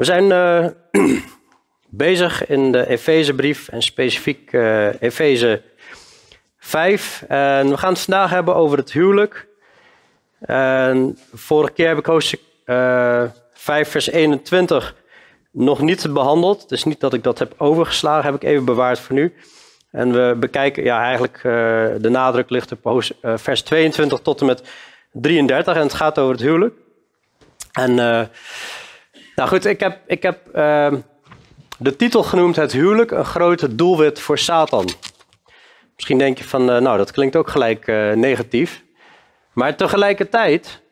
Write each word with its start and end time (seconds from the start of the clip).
We 0.00 0.06
zijn 0.06 0.24
uh, 0.24 0.66
bezig 2.04 2.46
in 2.46 2.72
de 2.72 2.86
Efezebrief 2.86 3.68
en 3.68 3.82
specifiek 3.82 4.52
uh, 4.52 5.02
Efeze 5.02 5.62
5. 6.58 7.24
En 7.28 7.68
we 7.68 7.76
gaan 7.76 7.92
het 7.92 8.00
vandaag 8.00 8.30
hebben 8.30 8.54
over 8.54 8.78
het 8.78 8.92
huwelijk. 8.92 9.46
En 10.40 11.18
vorige 11.32 11.72
keer 11.72 11.88
heb 11.88 11.98
ik 11.98 12.06
hoofdstuk 12.06 12.40
uh, 12.66 13.22
5, 13.52 13.88
vers 13.88 14.10
21 14.10 14.94
nog 15.50 15.80
niet 15.80 16.12
behandeld. 16.12 16.68
Dus 16.68 16.84
niet 16.84 17.00
dat 17.00 17.14
ik 17.14 17.22
dat 17.22 17.38
heb 17.38 17.54
overgeslagen, 17.56 18.24
heb 18.24 18.42
ik 18.42 18.48
even 18.48 18.64
bewaard 18.64 18.98
voor 18.98 19.14
nu. 19.14 19.34
En 19.90 20.12
we 20.12 20.36
bekijken, 20.38 20.82
ja, 20.82 21.02
eigenlijk 21.02 21.36
uh, 21.36 21.42
de 21.98 22.10
nadruk 22.10 22.50
ligt 22.50 22.72
op 22.72 23.02
uh, 23.22 23.36
vers 23.36 23.62
22 23.62 24.20
tot 24.20 24.40
en 24.40 24.46
met 24.46 24.62
33. 25.12 25.74
En 25.74 25.82
het 25.82 25.94
gaat 25.94 26.18
over 26.18 26.32
het 26.32 26.42
huwelijk. 26.42 26.74
En, 27.72 27.98
nou 29.34 29.48
goed, 29.48 29.64
ik 29.64 29.80
heb, 29.80 29.98
ik 30.06 30.22
heb 30.22 30.48
ehm, 30.54 30.96
de 31.78 31.96
titel 31.96 32.22
genoemd: 32.22 32.56
Het 32.56 32.72
huwelijk, 32.72 33.10
een 33.10 33.24
grote 33.24 33.74
doelwit 33.74 34.20
voor 34.20 34.38
Satan. 34.38 34.88
Misschien 35.94 36.18
denk 36.18 36.38
je 36.38 36.44
van, 36.44 36.64
nou, 36.64 36.96
dat 36.96 37.10
klinkt 37.10 37.36
ook 37.36 37.50
gelijk 37.50 37.86
negatief. 38.14 38.82
Maar 39.52 39.76
tegelijkertijd 39.76 40.82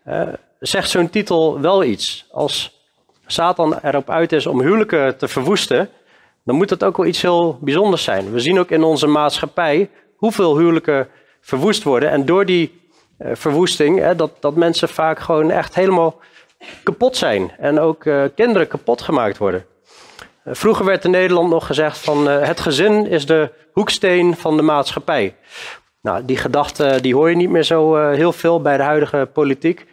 zegt 0.60 0.90
zo'n 0.90 1.10
titel 1.10 1.60
wel 1.60 1.84
iets. 1.84 2.26
Als 2.30 2.80
Satan 3.26 3.78
erop 3.82 4.10
uit 4.10 4.32
is 4.32 4.46
om 4.46 4.60
huwelijken 4.60 5.16
te 5.16 5.28
verwoesten, 5.28 5.90
dan 6.44 6.56
moet 6.56 6.70
het 6.70 6.84
ook 6.84 6.96
wel 6.96 7.06
iets 7.06 7.22
heel 7.22 7.58
bijzonders 7.60 8.04
zijn. 8.04 8.32
We 8.32 8.40
zien 8.40 8.58
ook 8.58 8.70
in 8.70 8.82
onze 8.82 9.06
maatschappij 9.06 9.90
hoeveel 10.16 10.58
huwelijken 10.58 11.08
verwoest 11.40 11.82
worden. 11.82 12.10
En 12.10 12.24
door 12.24 12.44
die 12.44 12.80
verwoesting, 13.18 14.10
dat, 14.10 14.30
dat 14.40 14.54
mensen 14.54 14.88
vaak 14.88 15.18
gewoon 15.18 15.50
echt 15.50 15.74
helemaal 15.74 16.20
kapot 16.82 17.16
zijn. 17.16 17.52
En 17.58 17.80
ook 17.80 18.04
uh, 18.04 18.24
kinderen 18.34 18.68
kapot 18.68 19.02
gemaakt 19.02 19.38
worden. 19.38 19.66
Uh, 20.44 20.54
vroeger 20.54 20.84
werd 20.84 21.04
in 21.04 21.10
Nederland 21.10 21.50
nog 21.50 21.66
gezegd 21.66 21.98
van 21.98 22.26
het 22.26 22.60
gezin 22.60 23.06
is 23.06 23.26
de 23.26 23.52
hoeksteen 23.72 24.36
van 24.36 24.56
de 24.56 24.62
maatschappij. 24.62 25.36
Nou, 26.00 26.24
die 26.24 26.36
gedachte 26.36 26.98
die 27.00 27.14
hoor 27.14 27.30
je 27.30 27.36
niet 27.36 27.50
meer 27.50 27.62
zo 27.62 28.10
heel 28.10 28.32
veel 28.32 28.62
bij 28.62 28.76
de 28.76 28.82
huidige 28.82 29.28
politiek. 29.32 29.86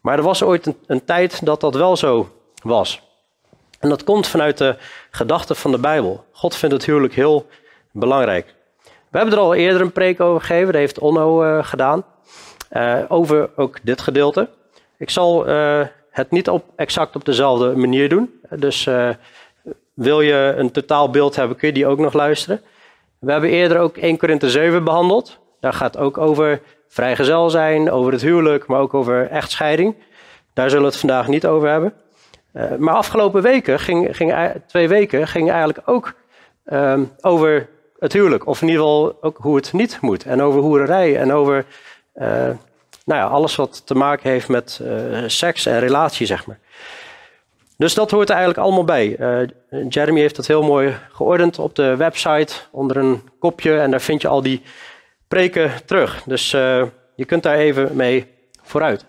Maar 0.00 0.18
er 0.18 0.24
was 0.24 0.42
ooit 0.42 0.66
een, 0.66 0.76
een 0.86 1.04
tijd 1.04 1.44
dat 1.44 1.60
dat 1.60 1.74
wel 1.74 1.96
zo 1.96 2.28
was. 2.62 3.02
En 3.80 3.88
dat 3.88 4.04
komt 4.04 4.26
vanuit 4.26 4.58
de 4.58 4.76
gedachte 5.10 5.54
van 5.54 5.70
de 5.70 5.78
Bijbel. 5.78 6.24
God 6.32 6.56
vindt 6.56 6.74
het 6.74 6.84
huwelijk 6.84 7.14
heel 7.14 7.46
belangrijk. 7.92 8.54
We 9.10 9.18
hebben 9.18 9.34
er 9.34 9.40
al 9.40 9.54
eerder 9.54 9.80
een 9.80 9.92
preek 9.92 10.20
over 10.20 10.40
gegeven, 10.40 10.66
dat 10.66 10.74
heeft 10.74 10.98
Onno 10.98 11.62
gedaan. 11.62 12.04
Over 13.08 13.50
ook 13.56 13.78
dit 13.82 14.00
gedeelte. 14.00 14.48
Ik 14.98 15.10
zal 15.10 15.48
uh, 15.48 15.80
het 16.10 16.30
niet 16.30 16.48
op, 16.48 16.64
exact 16.76 17.16
op 17.16 17.24
dezelfde 17.24 17.76
manier 17.76 18.08
doen. 18.08 18.40
Dus 18.50 18.88
wil 19.94 20.20
je 20.20 20.54
een 20.56 20.70
totaal 20.70 21.10
beeld 21.10 21.36
hebben, 21.36 21.56
kun 21.56 21.68
je 21.68 21.74
die 21.74 21.86
ook 21.86 21.98
nog 21.98 22.12
luisteren. 22.12 22.60
We 23.18 23.32
hebben 23.32 23.50
eerder 23.50 23.78
ook 23.78 23.96
1 23.96 24.16
Korinthe 24.16 24.50
7 24.50 24.84
behandeld. 24.84 25.38
Daar 25.60 25.72
gaat 25.72 25.96
ook 25.96 26.18
over 26.18 26.60
vrijgezel 26.88 27.50
zijn, 27.50 27.90
over 27.90 28.12
het 28.12 28.22
huwelijk, 28.22 28.66
maar 28.66 28.80
ook 28.80 28.94
over 28.94 29.30
echtscheiding. 29.30 29.94
Daar 30.52 30.68
zullen 30.68 30.84
we 30.84 30.90
het 30.90 31.00
vandaag 31.00 31.28
niet 31.28 31.46
over 31.46 31.68
hebben. 31.68 31.92
Uh, 32.54 32.76
maar 32.76 32.94
afgelopen 32.94 33.42
weken, 33.42 33.78
ging, 33.80 34.16
ging, 34.16 34.34
twee 34.66 34.88
weken, 34.88 35.28
ging 35.28 35.50
eigenlijk 35.50 35.80
ook 35.84 36.14
um, 36.72 37.12
over 37.20 37.68
het 37.98 38.12
huwelijk. 38.12 38.46
Of 38.46 38.62
in 38.62 38.68
ieder 38.68 38.82
geval 38.82 39.18
ook 39.20 39.38
hoe 39.40 39.56
het 39.56 39.72
niet 39.72 39.98
moet. 40.00 40.24
En 40.24 40.42
over 40.42 40.60
hoererij 40.60 41.18
en 41.18 41.32
over 41.32 41.64
nou 43.06 43.20
ja, 43.20 43.26
alles 43.26 43.56
wat 43.56 43.86
te 43.86 43.94
maken 43.94 44.30
heeft 44.30 44.48
met 44.48 44.80
uh, 44.82 45.22
seks 45.26 45.66
en 45.66 45.78
relatie, 45.78 46.26
zeg 46.26 46.46
maar. 46.46 46.58
Dus 47.78 47.94
dat 47.94 48.10
hoort 48.10 48.28
er 48.28 48.34
eigenlijk 48.34 48.64
allemaal 48.64 48.84
bij. 48.84 49.16
Jeremy 49.88 50.20
heeft 50.20 50.36
dat 50.36 50.46
heel 50.46 50.62
mooi 50.62 50.96
geordend 51.12 51.58
op 51.58 51.74
de 51.74 51.96
website 51.96 52.54
onder 52.70 52.96
een 52.96 53.22
kopje. 53.38 53.78
En 53.78 53.90
daar 53.90 54.00
vind 54.00 54.22
je 54.22 54.28
al 54.28 54.42
die 54.42 54.62
preken 55.28 55.70
terug. 55.84 56.22
Dus 56.22 56.50
je 57.14 57.24
kunt 57.26 57.42
daar 57.42 57.56
even 57.56 57.96
mee 57.96 58.26
vooruit. 58.62 59.04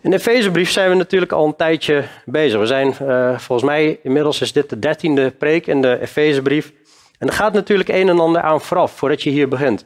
In 0.00 0.10
de 0.10 0.16
Efezebrief 0.16 0.70
zijn 0.70 0.90
we 0.90 0.94
natuurlijk 0.94 1.32
al 1.32 1.46
een 1.46 1.56
tijdje 1.56 2.04
bezig. 2.24 2.60
We 2.60 2.66
zijn, 2.66 2.94
volgens 3.40 3.68
mij, 3.68 3.98
inmiddels 4.02 4.40
is 4.40 4.52
dit 4.52 4.70
de 4.70 4.78
dertiende 4.78 5.30
preek 5.30 5.66
in 5.66 5.80
de 5.80 6.00
Efezebrief. 6.00 6.72
En 7.18 7.26
er 7.26 7.34
gaat 7.34 7.52
natuurlijk 7.52 7.88
een 7.88 8.08
en 8.08 8.20
ander 8.20 8.42
aan 8.42 8.60
vooraf, 8.60 8.92
voordat 8.92 9.22
je 9.22 9.30
hier 9.30 9.48
begint. 9.48 9.84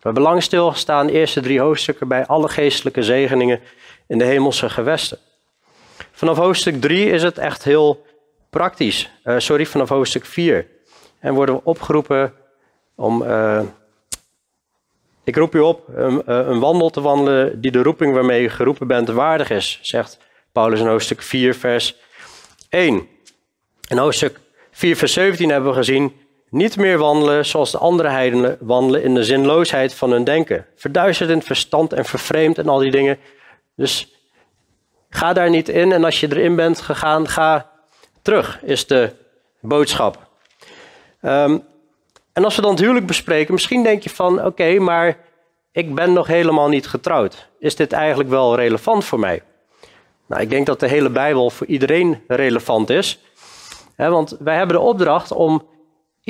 We 0.00 0.08
hebben 0.08 0.22
lang 0.22 0.44
de 0.44 1.10
eerste 1.10 1.40
drie 1.40 1.60
hoofdstukken, 1.60 2.08
bij 2.08 2.26
alle 2.26 2.48
geestelijke 2.48 3.02
zegeningen 3.02 3.60
in 4.06 4.18
de 4.18 4.24
hemelse 4.24 4.70
gewesten. 4.70 5.18
Vanaf 6.12 6.36
hoofdstuk 6.36 6.80
3 6.80 7.10
is 7.10 7.22
het 7.22 7.38
echt 7.38 7.64
heel 7.64 8.06
praktisch. 8.50 9.10
Uh, 9.24 9.38
sorry, 9.38 9.66
vanaf 9.66 9.88
hoofdstuk 9.88 10.24
4. 10.24 10.66
En 11.18 11.34
worden 11.34 11.54
we 11.54 11.60
opgeroepen 11.64 12.32
om 12.94 13.22
uh, 13.22 13.60
ik 15.24 15.36
roep 15.36 15.54
u 15.54 15.58
op 15.58 15.88
een, 15.94 16.26
eh, 16.26 16.36
een, 16.36 16.60
wandel 16.60 16.90
te 16.90 17.00
wandelen 17.00 17.60
die 17.60 17.70
de 17.70 17.82
roeping 17.82 18.14
waarmee 18.14 18.42
je 18.42 18.48
geroepen 18.48 18.86
bent 18.86 19.08
waardig 19.08 19.50
is, 19.50 19.78
zegt 19.82 20.18
Paulus 20.52 20.80
in 20.80 20.86
hoofdstuk 20.86 21.22
4, 21.22 21.54
vers 21.54 21.96
1. 22.68 23.08
In 23.88 23.98
hoofdstuk 23.98 24.40
4, 24.70 24.96
vers 24.96 25.12
17 25.12 25.50
hebben 25.50 25.70
we 25.70 25.76
gezien, 25.76 26.12
niet 26.50 26.76
meer 26.76 26.98
wandelen 26.98 27.46
zoals 27.46 27.70
de 27.70 27.78
andere 27.78 28.08
heidenen 28.08 28.56
wandelen 28.60 29.02
in 29.02 29.14
de 29.14 29.24
zinloosheid 29.24 29.94
van 29.94 30.10
hun 30.10 30.24
denken. 30.24 30.66
Verduisterd 30.76 31.30
in 31.30 31.42
verstand 31.42 31.92
en 31.92 32.04
vervreemd 32.04 32.58
en 32.58 32.68
al 32.68 32.78
die 32.78 32.90
dingen. 32.90 33.18
Dus 33.76 34.14
ga 35.10 35.32
daar 35.32 35.50
niet 35.50 35.68
in 35.68 35.92
en 35.92 36.04
als 36.04 36.20
je 36.20 36.28
erin 36.30 36.56
bent 36.56 36.80
gegaan, 36.80 37.28
ga 37.28 37.70
terug, 38.22 38.60
is 38.62 38.86
de 38.86 39.10
boodschap. 39.60 40.28
Um, 41.22 41.62
en 42.32 42.44
als 42.44 42.56
we 42.56 42.62
dan 42.62 42.70
het 42.70 42.80
huwelijk 42.80 43.06
bespreken, 43.06 43.54
misschien 43.54 43.82
denk 43.82 44.02
je 44.02 44.10
van 44.10 44.44
oké, 44.44 44.78
maar 44.78 45.18
ik 45.72 45.94
ben 45.94 46.12
nog 46.12 46.26
helemaal 46.26 46.68
niet 46.68 46.86
getrouwd. 46.86 47.48
Is 47.58 47.76
dit 47.76 47.92
eigenlijk 47.92 48.30
wel 48.30 48.56
relevant 48.56 49.04
voor 49.04 49.18
mij? 49.18 49.42
Nou, 50.26 50.42
ik 50.42 50.50
denk 50.50 50.66
dat 50.66 50.80
de 50.80 50.88
hele 50.88 51.10
Bijbel 51.10 51.50
voor 51.50 51.66
iedereen 51.66 52.22
relevant 52.26 52.90
is. 52.90 53.18
want 53.96 54.36
wij 54.38 54.56
hebben 54.56 54.76
de 54.76 54.82
opdracht 54.82 55.32
om 55.32 55.68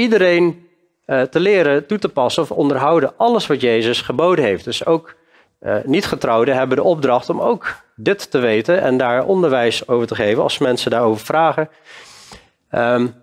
iedereen 0.00 0.68
uh, 1.06 1.22
te 1.22 1.40
leren 1.40 1.86
toe 1.86 1.98
te 1.98 2.08
passen 2.08 2.42
of 2.42 2.50
onderhouden 2.50 3.12
alles 3.16 3.46
wat 3.46 3.60
Jezus 3.60 4.00
geboden 4.00 4.44
heeft. 4.44 4.64
Dus 4.64 4.86
ook 4.86 5.14
uh, 5.62 5.76
niet-getrouwden 5.84 6.54
hebben 6.54 6.76
de 6.76 6.82
opdracht 6.82 7.30
om 7.30 7.40
ook 7.40 7.74
dit 7.96 8.30
te 8.30 8.38
weten 8.38 8.82
en 8.82 8.96
daar 8.96 9.24
onderwijs 9.24 9.88
over 9.88 10.06
te 10.06 10.14
geven 10.14 10.42
als 10.42 10.58
mensen 10.58 10.90
daarover 10.90 11.24
vragen. 11.24 11.68
Um, 12.72 13.14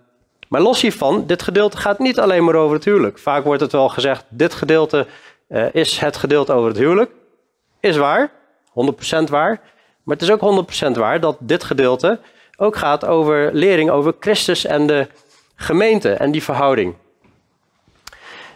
maar 0.48 0.60
los 0.60 0.80
hiervan, 0.80 1.26
dit 1.26 1.42
gedeelte 1.42 1.76
gaat 1.76 1.98
niet 1.98 2.18
alleen 2.18 2.44
maar 2.44 2.54
over 2.54 2.76
het 2.76 2.84
huwelijk. 2.84 3.18
Vaak 3.18 3.44
wordt 3.44 3.60
het 3.60 3.72
wel 3.72 3.88
gezegd, 3.88 4.24
dit 4.28 4.54
gedeelte 4.54 5.06
uh, 5.48 5.74
is 5.74 5.98
het 5.98 6.16
gedeelte 6.16 6.52
over 6.52 6.68
het 6.68 6.78
huwelijk. 6.78 7.10
Is 7.80 7.96
waar, 7.96 8.30
100% 8.70 8.72
waar. 9.30 9.60
Maar 10.02 10.16
het 10.16 10.22
is 10.22 10.30
ook 10.30 10.66
100% 10.88 10.90
waar 10.92 11.20
dat 11.20 11.36
dit 11.40 11.64
gedeelte 11.64 12.20
ook 12.56 12.76
gaat 12.76 13.04
over 13.04 13.50
lering 13.52 13.90
over 13.90 14.14
Christus 14.20 14.64
en 14.64 14.86
de 14.86 15.06
gemeente 15.60 16.12
en 16.12 16.30
die 16.30 16.42
verhouding. 16.42 16.94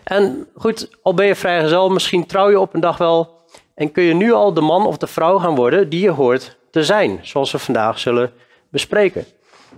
En 0.05 0.49
goed, 0.55 0.91
al 1.03 1.15
ben 1.15 1.27
je 1.27 1.35
vrijgezel, 1.35 1.91
misschien 1.91 2.27
trouw 2.27 2.51
je 2.51 2.61
op 2.61 2.75
een 2.75 2.81
dag 2.81 2.99
wel 2.99 3.41
en 3.75 3.93
kun 3.93 4.03
je 4.03 4.15
nu 4.15 4.33
al 4.33 4.55
de 4.55 4.61
man 4.61 4.87
of 4.87 4.97
de 4.97 5.07
vrouw 5.07 5.39
gaan 5.39 5.55
worden 5.55 5.89
die 5.89 6.01
je 6.01 6.11
hoort 6.11 6.57
te 6.71 6.85
zijn, 6.85 7.19
zoals 7.23 7.53
we 7.53 7.59
vandaag 7.59 7.99
zullen 7.99 8.33
bespreken. 8.69 9.25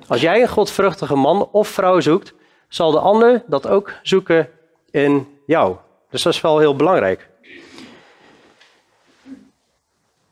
Als 0.08 0.20
jij 0.20 0.43
een 0.43 0.48
godvruchtige 0.48 1.16
man 1.16 1.48
of 1.52 1.69
vrouw 1.69 2.00
zoekt, 2.00 2.34
zal 2.69 2.90
de 2.90 2.98
ander 2.98 3.43
dat 3.46 3.66
ook 3.66 3.93
zoeken 4.02 4.50
in 4.90 5.28
jou. 5.46 5.76
Dus 6.10 6.22
dat 6.22 6.32
is 6.32 6.40
wel 6.40 6.58
heel 6.58 6.76
belangrijk. 6.76 7.28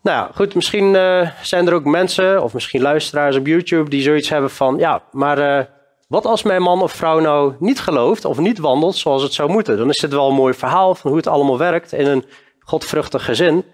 Nou 0.02 0.16
ja, 0.16 0.30
goed, 0.34 0.54
misschien 0.54 0.94
uh, 0.94 1.30
zijn 1.42 1.66
er 1.66 1.74
ook 1.74 1.84
mensen, 1.84 2.42
of 2.42 2.54
misschien 2.54 2.82
luisteraars 2.82 3.36
op 3.36 3.46
YouTube, 3.46 3.90
die 3.90 4.02
zoiets 4.02 4.28
hebben 4.28 4.50
van: 4.50 4.78
ja, 4.78 5.02
maar 5.10 5.38
uh, 5.38 5.64
wat 6.12 6.26
als 6.26 6.42
mijn 6.42 6.62
man 6.62 6.82
of 6.82 6.92
vrouw 6.92 7.18
nou 7.18 7.54
niet 7.58 7.80
gelooft 7.80 8.24
of 8.24 8.38
niet 8.38 8.58
wandelt 8.58 8.96
zoals 8.96 9.22
het 9.22 9.32
zou 9.32 9.50
moeten? 9.50 9.76
Dan 9.76 9.88
is 9.88 9.98
dit 9.98 10.12
wel 10.12 10.28
een 10.28 10.34
mooi 10.34 10.54
verhaal 10.54 10.94
van 10.94 11.10
hoe 11.10 11.18
het 11.18 11.28
allemaal 11.28 11.58
werkt 11.58 11.92
in 11.92 12.06
een 12.06 12.24
godvruchtig 12.58 13.24
gezin. 13.24 13.64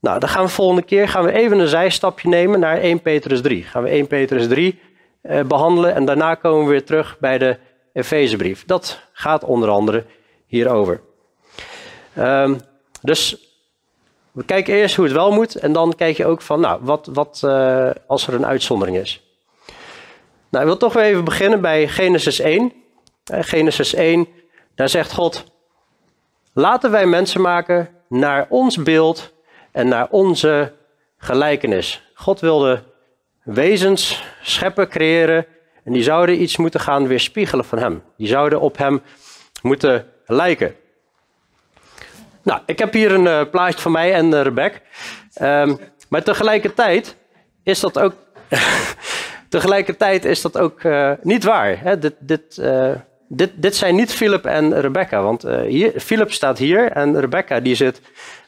Nou, 0.00 0.18
dan 0.20 0.28
gaan 0.28 0.44
we 0.44 0.50
volgende 0.50 0.82
keer 0.82 1.08
gaan 1.08 1.24
we 1.24 1.32
even 1.32 1.58
een 1.58 1.68
zijstapje 1.68 2.28
nemen 2.28 2.60
naar 2.60 2.78
1 2.78 3.00
Petrus 3.00 3.40
3. 3.40 3.62
Gaan 3.62 3.82
we 3.82 3.88
1 3.88 4.06
Petrus 4.06 4.48
3 4.48 4.80
eh, 5.20 5.42
behandelen 5.42 5.94
en 5.94 6.04
daarna 6.04 6.34
komen 6.34 6.64
we 6.64 6.70
weer 6.70 6.84
terug 6.84 7.16
bij 7.18 7.38
de 7.38 7.58
Efezebrief. 7.92 8.64
Dat 8.64 9.00
gaat 9.12 9.44
onder 9.44 9.68
andere 9.68 10.04
hierover. 10.46 11.00
Um, 12.18 12.60
dus 13.02 13.36
we 14.32 14.44
kijken 14.44 14.74
eerst 14.74 14.96
hoe 14.96 15.04
het 15.04 15.14
wel 15.14 15.32
moet 15.32 15.54
en 15.54 15.72
dan 15.72 15.94
kijk 15.96 16.16
je 16.16 16.26
ook 16.26 16.42
van, 16.42 16.60
nou, 16.60 16.80
wat, 16.82 17.08
wat 17.12 17.42
uh, 17.44 17.90
als 18.06 18.26
er 18.26 18.34
een 18.34 18.46
uitzondering 18.46 18.96
is. 18.96 19.25
Nou, 20.56 20.68
ik 20.68 20.74
wil 20.74 20.88
toch 20.88 20.92
weer 21.02 21.10
even 21.10 21.24
beginnen 21.24 21.60
bij 21.60 21.88
Genesis 21.88 22.40
1. 22.40 22.72
Uh, 23.32 23.38
Genesis 23.40 23.94
1, 23.94 24.28
daar 24.74 24.88
zegt 24.88 25.12
God, 25.12 25.44
laten 26.52 26.90
wij 26.90 27.06
mensen 27.06 27.40
maken 27.40 27.88
naar 28.08 28.46
ons 28.48 28.82
beeld 28.82 29.32
en 29.72 29.88
naar 29.88 30.06
onze 30.10 30.72
gelijkenis. 31.18 32.02
God 32.14 32.40
wilde 32.40 32.82
wezens 33.42 34.24
scheppen, 34.42 34.88
creëren. 34.88 35.46
En 35.84 35.92
die 35.92 36.02
zouden 36.02 36.42
iets 36.42 36.56
moeten 36.56 36.80
gaan 36.80 37.06
weerspiegelen 37.06 37.64
van 37.64 37.78
hem. 37.78 38.02
Die 38.16 38.28
zouden 38.28 38.60
op 38.60 38.76
hem 38.76 39.02
moeten 39.62 40.06
lijken. 40.26 40.74
Nou, 42.42 42.60
ik 42.66 42.78
heb 42.78 42.92
hier 42.92 43.12
een 43.12 43.24
uh, 43.24 43.50
plaatje 43.50 43.80
van 43.80 43.92
mij 43.92 44.14
en 44.14 44.26
uh, 44.26 44.42
Rebecca. 44.42 44.80
Um, 45.42 45.78
maar 46.08 46.22
tegelijkertijd 46.22 47.16
is 47.62 47.80
dat 47.80 47.98
ook, 47.98 48.14
tegelijkertijd 49.56 50.24
is 50.24 50.40
dat 50.40 50.58
ook 50.58 50.82
uh, 50.82 51.12
niet 51.22 51.44
waar. 51.44 51.80
Hè? 51.80 51.98
Dit, 51.98 52.14
dit, 52.18 52.62
dit, 53.28 53.50
dit 53.54 53.76
zijn 53.76 53.94
niet 53.94 54.12
Philip 54.12 54.44
en 54.44 54.80
Rebecca. 54.80 55.22
Want 55.22 55.42
hier, 55.66 55.92
Philip 55.96 56.32
staat 56.32 56.58
hier 56.58 56.90
en 56.90 57.20
Rebecca 57.20 57.60
die 57.60 57.74
zit 57.74 58.00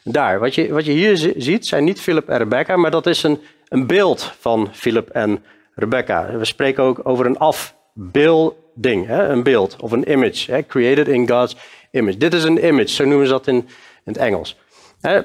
daar. 0.03 0.39
Wat 0.39 0.55
je, 0.55 0.73
wat 0.73 0.85
je 0.85 0.91
hier 0.91 1.33
ziet 1.37 1.67
zijn 1.67 1.83
niet 1.83 2.01
Philip 2.01 2.29
en 2.29 2.37
Rebecca, 2.37 2.75
maar 2.75 2.91
dat 2.91 3.05
is 3.05 3.23
een, 3.23 3.39
een 3.67 3.87
beeld 3.87 4.33
van 4.39 4.69
Philip 4.71 5.09
en 5.09 5.43
Rebecca. 5.75 6.37
We 6.37 6.45
spreken 6.45 6.83
ook 6.83 6.99
over 7.03 7.25
een 7.25 7.37
afbeelding, 7.37 9.07
hè? 9.07 9.27
een 9.27 9.43
beeld 9.43 9.75
of 9.79 9.91
een 9.91 10.11
image. 10.11 10.51
Hè? 10.51 10.65
Created 10.65 11.07
in 11.07 11.29
God's 11.29 11.55
image. 11.91 12.17
Dit 12.17 12.33
is 12.33 12.43
een 12.43 12.65
image, 12.65 12.87
zo 12.87 13.05
noemen 13.05 13.25
ze 13.25 13.31
dat 13.31 13.47
in, 13.47 13.55
in 13.55 13.65
het 14.03 14.17
Engels. 14.17 14.57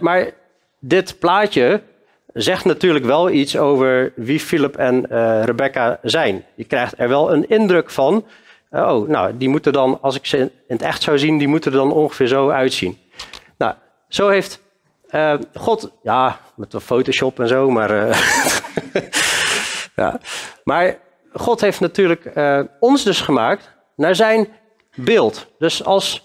Maar 0.00 0.30
dit 0.78 1.18
plaatje 1.18 1.80
zegt 2.34 2.64
natuurlijk 2.64 3.04
wel 3.04 3.30
iets 3.30 3.56
over 3.56 4.12
wie 4.16 4.40
Philip 4.40 4.76
en 4.76 5.06
uh, 5.10 5.42
Rebecca 5.44 5.98
zijn. 6.02 6.44
Je 6.54 6.64
krijgt 6.64 6.94
er 6.96 7.08
wel 7.08 7.32
een 7.32 7.48
indruk 7.48 7.90
van. 7.90 8.24
oh, 8.70 9.08
nou, 9.08 9.36
die 9.36 9.48
moeten 9.48 9.72
dan, 9.72 9.98
als 10.00 10.16
ik 10.16 10.26
ze 10.26 10.38
in 10.38 10.50
het 10.66 10.82
echt 10.82 11.02
zou 11.02 11.18
zien, 11.18 11.38
die 11.38 11.48
moeten 11.48 11.72
er 11.72 11.78
dan 11.78 11.92
ongeveer 11.92 12.26
zo 12.26 12.48
uitzien. 12.48 12.98
Nou, 13.58 13.74
zo 14.08 14.28
heeft 14.28 14.62
uh, 15.10 15.34
God, 15.54 15.90
ja, 16.02 16.40
met 16.56 16.70
de 16.70 16.80
Photoshop 16.80 17.40
en 17.40 17.48
zo, 17.48 17.70
maar. 17.70 17.90
Ja. 19.96 20.20
Maar 20.64 20.98
God 21.32 21.60
heeft 21.60 21.80
natuurlijk 21.80 22.32
ons 22.80 23.04
dus 23.04 23.20
gemaakt 23.20 23.70
naar 23.96 24.14
zijn 24.14 24.48
beeld. 24.94 25.46
Dus 25.58 25.84
als 25.84 26.24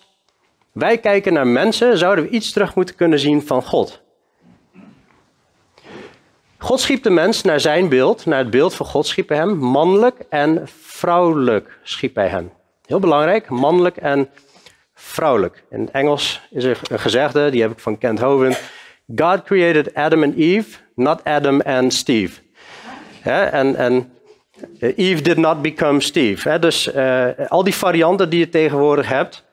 wij 0.71 0.97
kijken 0.97 1.33
naar 1.33 1.47
mensen, 1.47 1.97
zouden 1.97 2.23
we 2.23 2.29
iets 2.29 2.51
terug 2.51 2.75
moeten 2.75 2.95
kunnen 2.95 3.19
zien 3.19 3.41
van 3.45 3.63
God. 3.63 4.01
God 6.61 6.79
schiep 6.79 7.03
de 7.03 7.09
mens 7.09 7.41
naar 7.41 7.59
zijn 7.59 7.89
beeld, 7.89 8.25
naar 8.25 8.37
het 8.39 8.49
beeld 8.49 8.75
van 8.75 8.85
God 8.85 9.07
schiep 9.07 9.29
hij 9.29 9.37
hem. 9.37 9.57
Mannelijk 9.57 10.19
en 10.29 10.61
vrouwelijk 10.65 11.79
schiep 11.83 12.15
hij 12.15 12.27
hem. 12.27 12.51
Heel 12.85 12.99
belangrijk, 12.99 13.49
mannelijk 13.49 13.97
en 13.97 14.29
vrouwelijk. 14.93 15.63
In 15.69 15.79
het 15.79 15.91
Engels 15.91 16.41
is 16.49 16.63
er 16.63 16.79
een 16.89 16.99
gezegde, 16.99 17.49
die 17.49 17.61
heb 17.61 17.71
ik 17.71 17.79
van 17.79 17.97
Kent 17.97 18.19
Hovind. 18.19 18.61
God 19.15 19.43
created 19.43 19.93
Adam 19.93 20.23
and 20.23 20.35
Eve, 20.35 20.77
not 20.95 21.23
Adam 21.23 21.61
and 21.61 21.93
Steve. 21.93 22.41
En, 23.23 23.75
en 23.75 24.11
Eve 24.79 25.21
did 25.21 25.37
not 25.37 25.61
become 25.61 26.01
Steve. 26.01 26.59
Dus 26.59 26.93
uh, 26.93 27.27
al 27.47 27.63
die 27.63 27.75
varianten 27.75 28.29
die 28.29 28.39
je 28.39 28.49
tegenwoordig 28.49 29.07
hebt, 29.07 29.45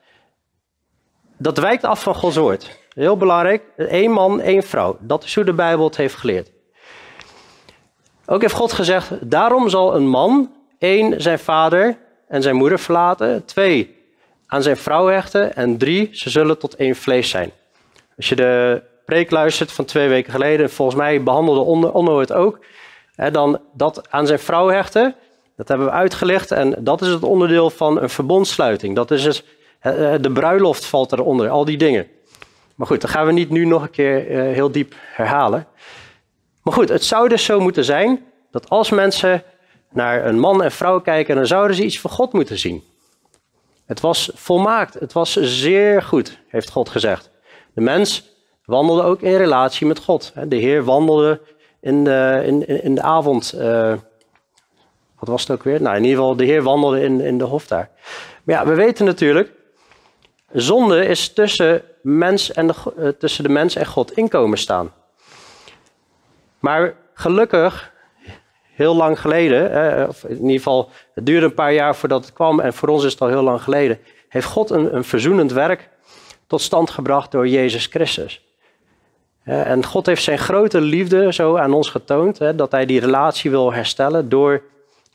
dat 1.37 1.57
wijkt 1.57 1.83
af 1.83 2.03
van 2.03 2.15
Gods 2.15 2.35
woord. 2.35 2.79
Heel 2.93 3.17
belangrijk, 3.17 3.63
één 3.77 4.11
man, 4.11 4.41
één 4.41 4.63
vrouw. 4.63 4.97
Dat 4.99 5.23
is 5.23 5.35
hoe 5.35 5.43
de 5.43 5.53
Bijbel 5.53 5.85
het 5.85 5.97
heeft 5.97 6.15
geleerd. 6.15 6.55
Ook 8.29 8.41
heeft 8.41 8.53
God 8.53 8.73
gezegd, 8.73 9.11
daarom 9.29 9.69
zal 9.69 9.95
een 9.95 10.07
man 10.07 10.51
één 10.77 11.21
zijn 11.21 11.39
vader 11.39 11.97
en 12.27 12.41
zijn 12.41 12.55
moeder 12.55 12.79
verlaten, 12.79 13.45
twee 13.45 13.95
aan 14.47 14.63
zijn 14.63 14.77
vrouw 14.77 15.05
hechten 15.05 15.55
en 15.55 15.77
drie, 15.77 16.09
ze 16.11 16.29
zullen 16.29 16.57
tot 16.57 16.75
één 16.75 16.95
vlees 16.95 17.29
zijn. 17.29 17.51
Als 18.17 18.29
je 18.29 18.35
de 18.35 18.81
preek 19.05 19.31
luistert 19.31 19.71
van 19.71 19.85
twee 19.85 20.07
weken 20.07 20.31
geleden, 20.31 20.69
volgens 20.69 20.97
mij 20.97 21.23
behandelde 21.23 21.91
Onno 21.91 22.19
het 22.19 22.33
ook, 22.33 22.59
hè, 23.15 23.31
dan 23.31 23.59
dat 23.73 24.11
aan 24.11 24.27
zijn 24.27 24.39
vrouw 24.39 24.67
hechten, 24.67 25.15
dat 25.55 25.67
hebben 25.67 25.87
we 25.87 25.93
uitgelegd 25.93 26.51
en 26.51 26.75
dat 26.79 27.01
is 27.01 27.07
het 27.07 27.23
onderdeel 27.23 27.69
van 27.69 28.01
een 28.01 28.09
verbondsluiting. 28.09 28.95
Dat 28.95 29.11
is 29.11 29.23
het, 29.23 29.43
de 30.23 30.31
bruiloft 30.33 30.85
valt 30.85 31.11
eronder, 31.11 31.49
al 31.49 31.65
die 31.65 31.77
dingen. 31.77 32.07
Maar 32.75 32.87
goed, 32.87 33.01
dat 33.01 33.09
gaan 33.09 33.25
we 33.25 33.31
niet 33.31 33.49
nu 33.49 33.65
nog 33.65 33.81
een 33.81 33.89
keer 33.89 34.29
eh, 34.29 34.53
heel 34.53 34.71
diep 34.71 34.93
herhalen. 35.13 35.67
Maar 36.67 36.75
goed, 36.75 36.89
het 36.89 37.05
zou 37.05 37.27
dus 37.27 37.45
zo 37.45 37.59
moeten 37.59 37.85
zijn 37.85 38.25
dat 38.51 38.69
als 38.69 38.89
mensen 38.89 39.43
naar 39.89 40.25
een 40.25 40.39
man 40.39 40.63
en 40.63 40.71
vrouw 40.71 40.99
kijken, 40.99 41.35
dan 41.35 41.47
zouden 41.47 41.75
ze 41.75 41.83
iets 41.83 41.99
van 41.99 42.11
God 42.11 42.33
moeten 42.33 42.57
zien. 42.57 42.83
Het 43.85 43.99
was 43.99 44.31
volmaakt, 44.33 44.93
het 44.93 45.13
was 45.13 45.33
zeer 45.35 46.01
goed, 46.01 46.39
heeft 46.47 46.69
God 46.69 46.89
gezegd. 46.89 47.29
De 47.73 47.81
mens 47.81 48.29
wandelde 48.65 49.03
ook 49.03 49.21
in 49.21 49.35
relatie 49.35 49.87
met 49.87 49.99
God. 49.99 50.33
De 50.47 50.55
Heer 50.55 50.83
wandelde 50.83 51.41
in 51.81 52.03
de, 52.03 52.43
in, 52.45 52.83
in 52.83 52.95
de 52.95 53.01
avond. 53.01 53.53
Uh, 53.55 53.93
wat 55.19 55.29
was 55.29 55.41
het 55.41 55.51
ook 55.51 55.63
weer? 55.63 55.81
Nou, 55.81 55.95
in 55.95 56.03
ieder 56.03 56.17
geval, 56.17 56.35
de 56.35 56.45
Heer 56.45 56.63
wandelde 56.63 57.01
in, 57.01 57.21
in 57.21 57.37
de 57.37 57.43
hof 57.43 57.67
daar. 57.67 57.89
Maar 58.43 58.55
ja, 58.55 58.65
we 58.65 58.73
weten 58.73 59.05
natuurlijk, 59.05 59.51
zonde 60.51 61.05
is 61.05 61.33
tussen, 61.33 61.81
mens 62.01 62.51
en 62.51 62.67
de, 62.67 62.73
uh, 62.97 63.07
tussen 63.07 63.43
de 63.43 63.49
mens 63.49 63.75
en 63.75 63.85
God 63.85 64.11
inkomen 64.11 64.57
staan. 64.57 64.91
Maar 66.59 66.93
gelukkig, 67.13 67.93
heel 68.73 68.95
lang 68.95 69.19
geleden, 69.19 70.07
of 70.07 70.23
in 70.23 70.41
ieder 70.41 70.57
geval, 70.57 70.89
het 71.13 71.25
duurde 71.25 71.45
een 71.45 71.53
paar 71.53 71.73
jaar 71.73 71.95
voordat 71.95 72.25
het 72.25 72.33
kwam 72.33 72.59
en 72.59 72.73
voor 72.73 72.89
ons 72.89 73.03
is 73.03 73.11
het 73.11 73.21
al 73.21 73.27
heel 73.27 73.43
lang 73.43 73.61
geleden, 73.61 73.99
heeft 74.29 74.47
God 74.47 74.69
een, 74.69 74.95
een 74.95 75.03
verzoenend 75.03 75.51
werk 75.51 75.89
tot 76.47 76.61
stand 76.61 76.89
gebracht 76.89 77.31
door 77.31 77.47
Jezus 77.47 77.85
Christus. 77.85 78.45
En 79.43 79.85
God 79.85 80.05
heeft 80.05 80.23
zijn 80.23 80.37
grote 80.37 80.81
liefde 80.81 81.33
zo 81.33 81.57
aan 81.57 81.73
ons 81.73 81.89
getoond, 81.89 82.39
dat 82.55 82.71
hij 82.71 82.85
die 82.85 82.99
relatie 82.99 83.49
wil 83.49 83.73
herstellen 83.73 84.29
door 84.29 84.61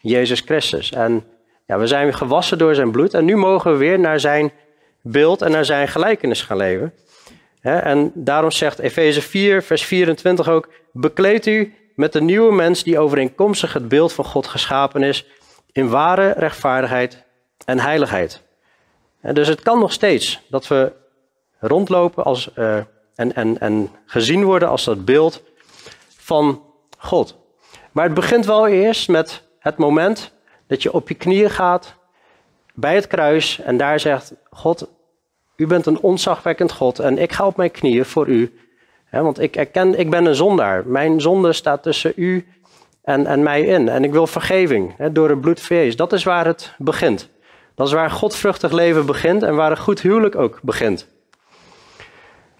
Jezus 0.00 0.40
Christus. 0.40 0.92
En 0.92 1.24
ja, 1.66 1.78
we 1.78 1.86
zijn 1.86 2.14
gewassen 2.14 2.58
door 2.58 2.74
zijn 2.74 2.90
bloed 2.90 3.14
en 3.14 3.24
nu 3.24 3.36
mogen 3.36 3.72
we 3.72 3.76
weer 3.76 3.98
naar 3.98 4.20
zijn 4.20 4.52
beeld 5.00 5.42
en 5.42 5.50
naar 5.50 5.64
zijn 5.64 5.88
gelijkenis 5.88 6.42
gaan 6.42 6.56
leven. 6.56 6.92
En 7.60 8.12
daarom 8.14 8.50
zegt 8.50 8.78
Efeze 8.78 9.22
4, 9.22 9.62
vers 9.62 9.84
24 9.84 10.48
ook, 10.48 10.68
bekleed 10.92 11.46
u 11.46 11.74
met 11.96 12.12
de 12.12 12.22
nieuwe 12.22 12.52
mens 12.52 12.82
die 12.82 12.98
overeenkomstig 12.98 13.72
het 13.72 13.88
beeld 13.88 14.12
van 14.12 14.24
God 14.24 14.46
geschapen 14.46 15.02
is, 15.02 15.26
in 15.72 15.88
ware 15.88 16.32
rechtvaardigheid 16.32 17.24
en 17.64 17.78
heiligheid. 17.78 18.42
En 19.20 19.34
dus 19.34 19.48
het 19.48 19.62
kan 19.62 19.78
nog 19.78 19.92
steeds 19.92 20.40
dat 20.48 20.68
we 20.68 20.92
rondlopen 21.58 22.24
als, 22.24 22.50
uh, 22.58 22.76
en, 23.14 23.34
en, 23.34 23.60
en 23.60 23.90
gezien 24.06 24.44
worden 24.44 24.68
als 24.68 24.84
dat 24.84 25.04
beeld 25.04 25.42
van 26.16 26.62
God. 26.98 27.36
Maar 27.92 28.04
het 28.04 28.14
begint 28.14 28.46
wel 28.46 28.66
eerst 28.66 29.08
met 29.08 29.42
het 29.58 29.76
moment 29.76 30.32
dat 30.66 30.82
je 30.82 30.92
op 30.92 31.08
je 31.08 31.14
knieën 31.14 31.50
gaat 31.50 31.94
bij 32.74 32.94
het 32.94 33.06
kruis 33.06 33.60
en 33.60 33.76
daar 33.76 34.00
zegt: 34.00 34.34
God, 34.50 34.88
u 35.56 35.66
bent 35.66 35.86
een 35.86 36.00
ontzagwekkend 36.00 36.72
God 36.72 36.98
en 36.98 37.18
ik 37.18 37.32
ga 37.32 37.46
op 37.46 37.56
mijn 37.56 37.70
knieën 37.70 38.04
voor 38.04 38.28
u. 38.28 38.58
want 39.20 39.40
ik 39.40 39.56
erken, 39.56 39.98
ik 39.98 40.10
ben 40.10 40.24
een 40.24 40.34
zondaar. 40.34 40.86
Mijn 40.86 41.20
zonde 41.20 41.52
staat 41.52 41.82
tussen 41.82 42.12
u 42.16 42.46
en, 43.02 43.26
en 43.26 43.42
mij 43.42 43.62
in. 43.62 43.88
En 43.88 44.04
ik 44.04 44.12
wil 44.12 44.26
vergeving 44.26 44.94
door 45.12 45.28
het 45.28 45.40
bloed 45.40 45.60
van 45.60 45.76
Jezus. 45.76 45.96
Dat 45.96 46.12
is 46.12 46.24
waar 46.24 46.46
het 46.46 46.74
begint. 46.78 47.28
Dat 47.74 47.86
is 47.86 47.92
waar 47.92 48.10
godvruchtig 48.10 48.72
leven 48.72 49.06
begint 49.06 49.42
en 49.42 49.54
waar 49.54 49.70
een 49.70 49.78
goed 49.78 50.00
huwelijk 50.00 50.36
ook 50.36 50.58
begint. 50.62 51.06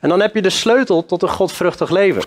En 0.01 0.09
dan 0.09 0.21
heb 0.21 0.35
je 0.35 0.43
de 0.43 0.51
sleutel 0.51 1.07
tot 1.07 1.23
een 1.23 1.29
godvruchtig 1.29 1.91
leven. 1.91 2.23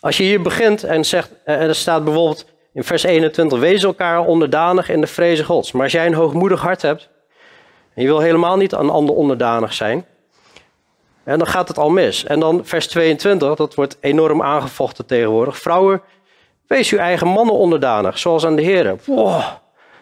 Als 0.00 0.16
je 0.16 0.22
hier 0.22 0.42
begint 0.42 0.84
en 0.84 1.04
zegt, 1.04 1.30
en 1.44 1.60
er 1.60 1.74
staat 1.74 2.04
bijvoorbeeld 2.04 2.46
in 2.72 2.84
vers 2.84 3.02
21, 3.02 3.58
wees 3.58 3.82
elkaar 3.82 4.20
onderdanig 4.20 4.88
in 4.88 5.00
de 5.00 5.06
vrezen 5.06 5.44
gods. 5.44 5.72
Maar 5.72 5.82
als 5.82 5.92
jij 5.92 6.06
een 6.06 6.14
hoogmoedig 6.14 6.60
hart 6.60 6.82
hebt, 6.82 7.08
en 7.94 8.02
je 8.02 8.08
wil 8.08 8.20
helemaal 8.20 8.56
niet 8.56 8.74
aan 8.74 8.90
ander 8.90 9.14
onderdanig 9.14 9.72
zijn. 9.72 10.06
En 11.28 11.38
dan 11.38 11.46
gaat 11.46 11.68
het 11.68 11.78
al 11.78 11.90
mis. 11.90 12.24
En 12.24 12.40
dan 12.40 12.60
vers 12.64 12.88
22, 12.88 13.54
dat 13.54 13.74
wordt 13.74 13.96
enorm 14.00 14.42
aangevochten 14.42 15.06
tegenwoordig. 15.06 15.58
Vrouwen, 15.58 16.00
wees 16.66 16.90
uw 16.90 16.98
eigen 16.98 17.26
mannen 17.26 17.54
onderdanig, 17.54 18.18
zoals 18.18 18.46
aan 18.46 18.56
de 18.56 18.62
heren. 18.62 19.00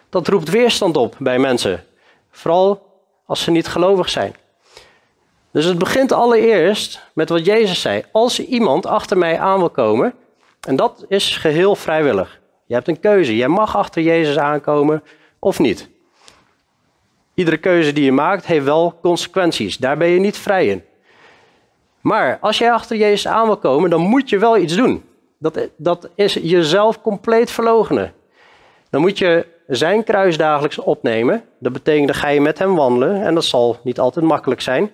Dat 0.09 0.27
roept 0.27 0.49
weerstand 0.49 0.97
op 0.97 1.15
bij 1.19 1.39
mensen. 1.39 1.83
Vooral 2.31 2.81
als 3.25 3.41
ze 3.41 3.51
niet 3.51 3.67
gelovig 3.67 4.09
zijn. 4.09 4.35
Dus 5.51 5.65
het 5.65 5.77
begint 5.77 6.11
allereerst 6.11 7.01
met 7.13 7.29
wat 7.29 7.45
Jezus 7.45 7.81
zei. 7.81 8.03
Als 8.11 8.39
iemand 8.39 8.85
achter 8.85 9.17
mij 9.17 9.39
aan 9.39 9.59
wil 9.59 9.69
komen, 9.69 10.13
en 10.67 10.75
dat 10.75 11.05
is 11.07 11.37
geheel 11.37 11.75
vrijwillig. 11.75 12.39
Je 12.65 12.73
hebt 12.73 12.87
een 12.87 12.99
keuze. 12.99 13.35
Jij 13.35 13.47
mag 13.47 13.77
achter 13.77 14.01
Jezus 14.01 14.37
aankomen 14.37 15.03
of 15.39 15.59
niet. 15.59 15.89
Iedere 17.33 17.57
keuze 17.57 17.93
die 17.93 18.03
je 18.03 18.11
maakt 18.11 18.45
heeft 18.45 18.65
wel 18.65 18.99
consequenties. 19.01 19.77
Daar 19.77 19.97
ben 19.97 20.07
je 20.07 20.19
niet 20.19 20.37
vrij 20.37 20.67
in. 20.67 20.86
Maar 22.07 22.37
als 22.41 22.57
jij 22.57 22.71
achter 22.71 22.97
Jezus 22.97 23.27
aan 23.27 23.45
wil 23.45 23.57
komen, 23.57 23.89
dan 23.89 24.01
moet 24.01 24.29
je 24.29 24.37
wel 24.37 24.57
iets 24.57 24.75
doen. 24.75 25.03
Dat, 25.37 25.59
dat 25.77 26.09
is 26.15 26.33
jezelf 26.33 27.01
compleet 27.01 27.51
verlogenen. 27.51 28.13
Dan 28.89 29.01
moet 29.01 29.17
je 29.17 29.45
zijn 29.67 30.03
kruis 30.03 30.37
dagelijks 30.37 30.77
opnemen. 30.77 31.43
Dat 31.59 31.73
betekent 31.73 32.07
dat 32.07 32.15
ga 32.15 32.27
je 32.27 32.41
met 32.41 32.59
hem 32.59 32.75
wandelen. 32.75 33.23
En 33.23 33.33
dat 33.33 33.43
zal 33.43 33.79
niet 33.83 33.99
altijd 33.99 34.25
makkelijk 34.25 34.61
zijn. 34.61 34.91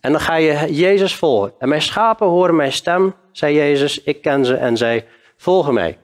En 0.00 0.12
dan 0.12 0.20
ga 0.20 0.34
je 0.34 0.74
Jezus 0.74 1.14
volgen. 1.14 1.52
En 1.58 1.68
mijn 1.68 1.82
schapen 1.82 2.26
horen 2.26 2.56
mijn 2.56 2.72
stem, 2.72 3.14
zei 3.32 3.54
Jezus. 3.54 4.02
Ik 4.02 4.22
ken 4.22 4.44
ze 4.44 4.54
en 4.54 4.76
zij 4.76 5.06
volgen 5.36 5.74
mij. 5.74 5.98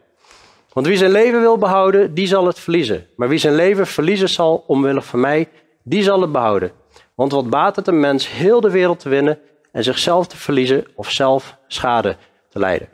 Want 0.73 0.87
wie 0.87 0.97
zijn 0.97 1.11
leven 1.11 1.41
wil 1.41 1.59
behouden, 1.59 2.15
die 2.15 2.27
zal 2.27 2.47
het 2.47 2.59
verliezen. 2.59 3.07
Maar 3.17 3.29
wie 3.29 3.39
zijn 3.39 3.55
leven 3.55 3.87
verliezen 3.87 4.29
zal 4.29 4.65
omwille 4.67 5.03
van 5.03 5.21
mij, 5.21 5.49
die 5.83 6.03
zal 6.03 6.21
het 6.21 6.33
behouden. 6.33 6.73
Want 7.15 7.33
wat 7.33 7.51
baat 7.51 7.77
het 7.77 7.87
een 7.87 8.01
mens 8.01 8.31
heel 8.31 8.61
de 8.61 8.71
wereld 8.71 8.99
te 8.99 9.09
winnen 9.09 9.39
en 9.73 9.85
zichzelf 9.85 10.27
te 10.27 10.37
verliezen 10.37 10.87
of 10.95 11.11
zelf 11.11 11.57
schade 11.67 12.17
te 12.49 12.59
lijden? 12.59 12.89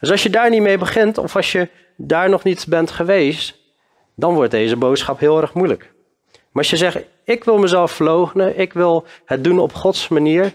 Dus 0.00 0.10
als 0.10 0.22
je 0.22 0.30
daar 0.30 0.50
niet 0.50 0.62
mee 0.62 0.78
begint 0.78 1.18
of 1.18 1.36
als 1.36 1.52
je 1.52 1.68
daar 1.96 2.28
nog 2.28 2.42
niet 2.42 2.66
bent 2.68 2.90
geweest, 2.90 3.58
dan 4.14 4.34
wordt 4.34 4.50
deze 4.50 4.76
boodschap 4.76 5.18
heel 5.18 5.40
erg 5.40 5.54
moeilijk. 5.54 5.92
Maar 6.30 6.62
als 6.62 6.70
je 6.70 6.76
zegt, 6.76 6.98
ik 7.24 7.44
wil 7.44 7.58
mezelf 7.58 7.92
verloochenen, 7.92 8.58
ik 8.58 8.72
wil 8.72 9.06
het 9.24 9.44
doen 9.44 9.58
op 9.58 9.72
Gods 9.74 10.08
manier, 10.08 10.54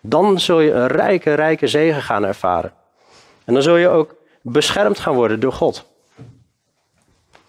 dan 0.00 0.40
zul 0.40 0.60
je 0.60 0.72
een 0.72 0.86
rijke, 0.86 1.34
rijke 1.34 1.66
zegen 1.66 2.02
gaan 2.02 2.24
ervaren. 2.24 2.72
En 3.44 3.54
dan 3.54 3.62
zul 3.62 3.76
je 3.76 3.88
ook 3.88 4.14
beschermd 4.42 4.98
gaan 4.98 5.14
worden 5.14 5.40
door 5.40 5.52
God. 5.52 5.86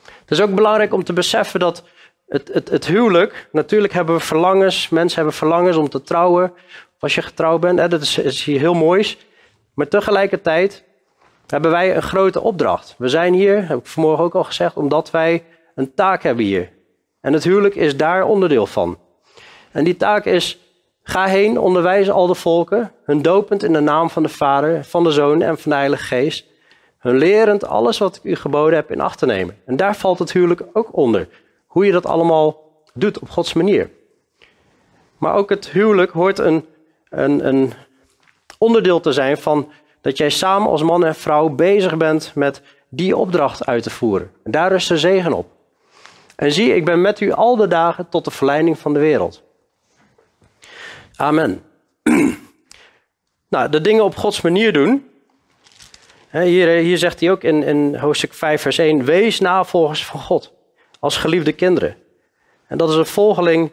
Het 0.05 0.39
is 0.39 0.41
ook 0.41 0.55
belangrijk 0.55 0.93
om 0.93 1.03
te 1.03 1.13
beseffen 1.13 1.60
dat 1.60 1.84
het, 2.27 2.50
het, 2.53 2.70
het 2.70 2.86
huwelijk, 2.86 3.50
natuurlijk 3.51 3.93
hebben 3.93 4.15
we 4.15 4.22
verlangens, 4.22 4.89
mensen 4.89 5.15
hebben 5.15 5.36
verlangens 5.36 5.77
om 5.77 5.89
te 5.89 6.01
trouwen. 6.01 6.53
Als 7.01 7.15
je 7.15 7.22
getrouwd 7.22 7.62
bent, 7.62 7.79
hè, 7.79 7.88
dat 7.88 8.01
is, 8.01 8.17
is 8.17 8.43
hier 8.43 8.60
heel 8.60 8.74
moois. 8.74 9.17
Maar 9.74 9.88
tegelijkertijd 9.88 10.84
hebben 11.48 11.72
wij 11.72 11.96
een 11.96 12.01
grote 12.01 12.41
opdracht. 12.41 12.96
We 12.98 13.08
zijn 13.08 13.34
hier, 13.34 13.67
heb 13.67 13.79
ik 13.79 13.86
vanmorgen 13.86 14.24
ook 14.24 14.36
al 14.36 14.43
gezegd, 14.43 14.75
omdat 14.77 15.12
wij 15.12 15.43
een 15.75 15.93
taak 15.93 16.24
hebben 16.24 16.46
hier. 16.46 16.70
En 17.22 17.34
het 17.34 17.43
huwelijk 17.43 17.75
is 17.75 17.98
daar 17.98 18.24
onderdeel 18.24 18.65
van. 18.65 18.98
En 19.72 19.84
die 19.84 19.98
taak 19.98 20.25
is, 20.25 20.60
ga 21.03 21.25
heen, 21.25 21.60
onderwijs 21.60 22.10
al 22.10 22.27
de 22.27 22.36
volken, 22.36 22.91
hun 23.03 23.22
dopend 23.22 23.63
in 23.63 23.74
de 23.74 23.79
naam 23.79 24.10
van 24.10 24.24
de 24.24 24.29
Vader, 24.29 24.86
van 24.86 25.03
de 25.03 25.12
Zoon 25.12 25.41
en 25.41 25.58
van 25.58 25.72
de 25.72 25.77
Heilige 25.77 26.03
Geest. 26.03 26.46
Hun 26.98 27.17
lerend 27.17 27.67
alles 27.67 27.98
wat 27.98 28.15
ik 28.15 28.24
u 28.24 28.36
geboden 28.36 28.75
heb 28.75 28.91
in 28.91 29.01
acht 29.01 29.17
te 29.17 29.25
nemen. 29.25 29.58
En 29.65 29.75
daar 29.75 29.96
valt 29.96 30.20
het 30.20 30.31
huwelijk 30.31 30.63
ook 30.74 30.98
onder. 30.98 31.27
Hoe 31.67 31.86
je 31.86 31.91
dat 31.91 32.05
allemaal 32.05 32.62
doet 32.93 33.20
op 33.20 33.29
Gods 33.29 33.53
manier. 33.53 33.89
Maar 35.17 35.36
ook 35.36 35.50
het 35.50 35.70
huwelijk 35.70 36.12
hoort 36.12 36.39
een, 36.39 36.65
een, 37.12 37.48
een 37.48 37.74
onderdeel 38.58 39.00
te 39.00 39.12
zijn 39.12 39.38
van 39.38 39.72
dat 40.01 40.18
jij 40.18 40.30
samen 40.30 40.70
als 40.70 40.84
man 40.84 41.06
en 41.06 41.15
vrouw 41.15 41.50
bezig 41.50 41.98
bent 41.98 42.32
met 42.36 42.62
die 42.89 43.18
opdracht 43.18 43.65
uit 43.65 43.84
te 43.84 43.89
voeren. 43.89 44.32
En 44.44 44.51
daar 44.51 44.72
rust 44.72 44.88
de 44.88 44.98
zegen 44.98 45.34
op. 45.34 45.48
En 46.36 46.51
zie, 46.51 46.75
ik 46.75 46.86
ben 46.86 47.01
met 47.01 47.20
u 47.20 47.32
al 47.32 47.56
de 47.56 47.68
dagen 47.68 48.10
tot 48.10 48.25
de 48.25 48.32
verleiding 48.32 48.80
van 48.80 48.94
de 48.94 49.00
wereld. 49.00 49.44
Amen. 51.15 51.63
nou, 53.50 53.70
de 53.70 53.82
dingen 53.82 54.03
op 54.03 54.15
Gods 54.15 54.41
manier 54.41 54.74
doen. 54.74 55.10
Hier, 56.32 56.68
hier 56.68 56.98
zegt 56.98 57.20
hij 57.20 57.32
ook 57.32 57.44
in, 57.44 57.63
in 57.63 57.96
hoofdstuk 57.96 58.34
5, 58.34 58.62
vers 58.62 58.77
1: 58.77 59.06
Wees 59.06 59.39
navolgers 59.39 60.06
van 60.06 60.20
God, 60.20 60.53
als 61.00 61.18
geliefde 61.18 61.51
kinderen. 61.51 61.96
En 62.68 62.77
dat 62.77 62.89
is 62.89 62.96
een 62.96 63.06
volgeling 63.06 63.72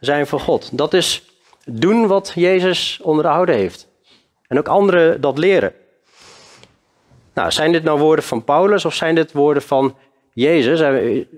zijn 0.00 0.26
van 0.26 0.40
God. 0.40 0.78
Dat 0.78 0.94
is 0.94 1.29
doen 1.72 2.06
wat 2.06 2.32
Jezus 2.34 3.00
onderhouden 3.02 3.54
heeft. 3.54 3.88
En 4.46 4.58
ook 4.58 4.68
anderen 4.68 5.20
dat 5.20 5.38
leren. 5.38 5.72
Nou, 7.34 7.50
zijn 7.50 7.72
dit 7.72 7.82
nou 7.82 7.98
woorden 7.98 8.24
van 8.24 8.44
Paulus 8.44 8.84
of 8.84 8.94
zijn 8.94 9.14
dit 9.14 9.32
woorden 9.32 9.62
van 9.62 9.96
Jezus? 10.32 10.82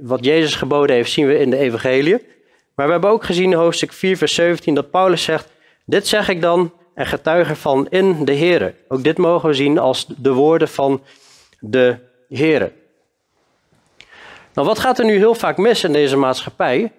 Wat 0.00 0.24
Jezus 0.24 0.54
geboden 0.54 0.96
heeft, 0.96 1.10
zien 1.10 1.26
we 1.26 1.38
in 1.38 1.50
de 1.50 1.56
Evangelie. 1.56 2.30
Maar 2.74 2.86
we 2.86 2.92
hebben 2.92 3.10
ook 3.10 3.24
gezien 3.24 3.50
in 3.50 3.58
hoofdstuk 3.58 3.92
4, 3.92 4.16
vers 4.16 4.34
17 4.34 4.74
dat 4.74 4.90
Paulus 4.90 5.22
zegt: 5.22 5.48
Dit 5.84 6.06
zeg 6.06 6.28
ik 6.28 6.40
dan 6.40 6.72
en 6.94 7.06
getuig 7.06 7.48
ervan 7.48 7.86
in 7.90 8.24
de 8.24 8.36
Here. 8.36 8.74
Ook 8.88 9.04
dit 9.04 9.18
mogen 9.18 9.48
we 9.48 9.54
zien 9.54 9.78
als 9.78 10.06
de 10.06 10.32
woorden 10.32 10.68
van 10.68 11.02
de 11.60 11.96
Here. 12.28 12.72
Nou, 14.54 14.66
wat 14.66 14.78
gaat 14.78 14.98
er 14.98 15.04
nu 15.04 15.16
heel 15.16 15.34
vaak 15.34 15.56
mis 15.56 15.84
in 15.84 15.92
deze 15.92 16.16
maatschappij? 16.16 16.92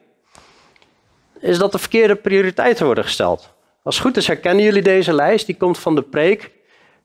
Is 1.43 1.57
dat 1.57 1.71
de 1.71 1.77
verkeerde 1.77 2.15
prioriteiten 2.15 2.85
worden 2.85 3.03
gesteld. 3.03 3.53
Als 3.83 3.95
het 3.95 4.05
goed 4.05 4.17
is 4.17 4.27
herkennen 4.27 4.63
jullie 4.63 4.81
deze 4.81 5.13
lijst. 5.13 5.45
Die 5.45 5.57
komt 5.57 5.77
van 5.77 5.95
de 5.95 6.01
preek 6.01 6.51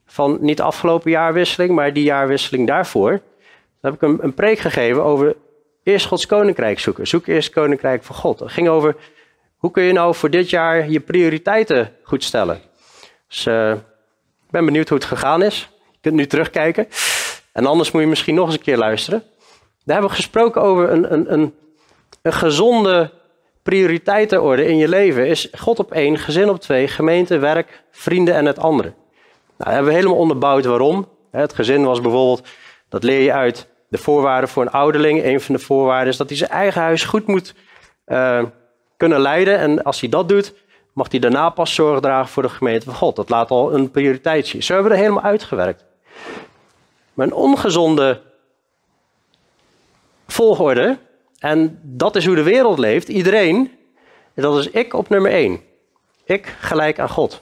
van 0.06 0.38
niet 0.40 0.60
afgelopen 0.60 1.10
jaarwisseling, 1.10 1.74
maar 1.74 1.92
die 1.92 2.04
jaarwisseling 2.04 2.66
daarvoor. 2.66 3.10
Dan 3.10 3.20
heb 3.80 3.94
ik 3.94 4.22
een, 4.22 4.34
preek 4.34 4.58
gegeven 4.58 5.04
over 5.04 5.36
eerst 5.82 6.06
Gods 6.06 6.26
koninkrijk 6.26 6.78
zoeken. 6.78 7.06
Zoek 7.06 7.26
eerst 7.26 7.50
koninkrijk 7.50 8.02
van 8.02 8.16
God. 8.16 8.40
Het 8.40 8.52
ging 8.52 8.68
over 8.68 8.96
hoe 9.56 9.70
kun 9.70 9.82
je 9.82 9.92
nou 9.92 10.14
voor 10.14 10.30
dit 10.30 10.50
jaar 10.50 10.90
je 10.90 11.00
prioriteiten 11.00 11.92
goed 12.02 12.24
stellen. 12.24 12.60
Dus 13.28 13.46
uh, 13.46 13.70
ik 13.70 14.50
ben 14.50 14.64
benieuwd 14.64 14.88
hoe 14.88 14.98
het 14.98 15.06
gegaan 15.06 15.42
is. 15.42 15.68
Je 15.90 15.98
kunt 16.00 16.14
nu 16.14 16.26
terugkijken. 16.26 16.88
En 17.52 17.66
anders 17.66 17.90
moet 17.90 18.02
je 18.02 18.08
misschien 18.08 18.34
nog 18.34 18.46
eens 18.46 18.56
een 18.56 18.62
keer 18.62 18.76
luisteren. 18.78 19.22
Daar 19.84 19.96
hebben 19.96 20.10
we 20.10 20.16
gesproken 20.16 20.62
over 20.62 20.90
een, 20.90 21.12
een, 21.12 21.32
een, 21.32 21.54
een 22.22 22.32
gezonde 22.32 23.16
prioriteitenorde 23.68 24.66
in 24.66 24.76
je 24.76 24.88
leven. 24.88 25.26
Is 25.26 25.48
God 25.52 25.78
op 25.78 25.92
één, 25.92 26.18
gezin 26.18 26.48
op 26.48 26.60
twee, 26.60 26.88
gemeente, 26.88 27.38
werk, 27.38 27.82
vrienden 27.90 28.34
en 28.34 28.44
het 28.46 28.58
andere. 28.58 28.92
Nou, 29.56 29.70
hebben 29.70 29.90
we 29.90 29.96
helemaal 29.96 30.18
onderbouwd 30.18 30.64
waarom. 30.64 31.08
Het 31.30 31.54
gezin 31.54 31.84
was 31.84 32.00
bijvoorbeeld, 32.00 32.48
dat 32.88 33.02
leer 33.02 33.20
je 33.20 33.32
uit 33.32 33.68
de 33.88 33.98
voorwaarden 33.98 34.48
voor 34.48 34.62
een 34.62 34.70
ouderling. 34.70 35.24
Een 35.24 35.40
van 35.40 35.54
de 35.54 35.60
voorwaarden 35.60 36.08
is 36.08 36.16
dat 36.16 36.28
hij 36.28 36.38
zijn 36.38 36.50
eigen 36.50 36.80
huis 36.80 37.04
goed 37.04 37.26
moet 37.26 37.54
uh, 38.06 38.42
kunnen 38.96 39.20
leiden. 39.20 39.58
En 39.58 39.82
als 39.82 40.00
hij 40.00 40.08
dat 40.08 40.28
doet, 40.28 40.54
mag 40.92 41.10
hij 41.10 41.20
daarna 41.20 41.50
pas 41.50 41.74
zorg 41.74 42.00
dragen 42.00 42.28
voor 42.28 42.42
de 42.42 42.48
gemeente 42.48 42.84
van 42.84 42.94
God. 42.94 43.16
Dat 43.16 43.28
laat 43.28 43.50
al 43.50 43.74
een 43.74 43.90
prioriteit 43.90 44.46
zien. 44.46 44.62
Zo 44.62 44.72
hebben 44.72 44.90
we 44.92 44.96
er 44.96 45.04
helemaal 45.04 45.30
uitgewerkt. 45.30 45.84
Maar 47.14 47.26
een 47.26 47.32
ongezonde 47.32 48.20
volgorde, 50.26 50.98
en 51.38 51.80
dat 51.82 52.16
is 52.16 52.26
hoe 52.26 52.34
de 52.34 52.42
wereld 52.42 52.78
leeft, 52.78 53.08
iedereen, 53.08 53.70
dat 54.34 54.58
is 54.58 54.70
ik 54.70 54.94
op 54.94 55.08
nummer 55.08 55.30
één. 55.30 55.60
Ik 56.24 56.56
gelijk 56.60 56.98
aan 56.98 57.08
God. 57.08 57.40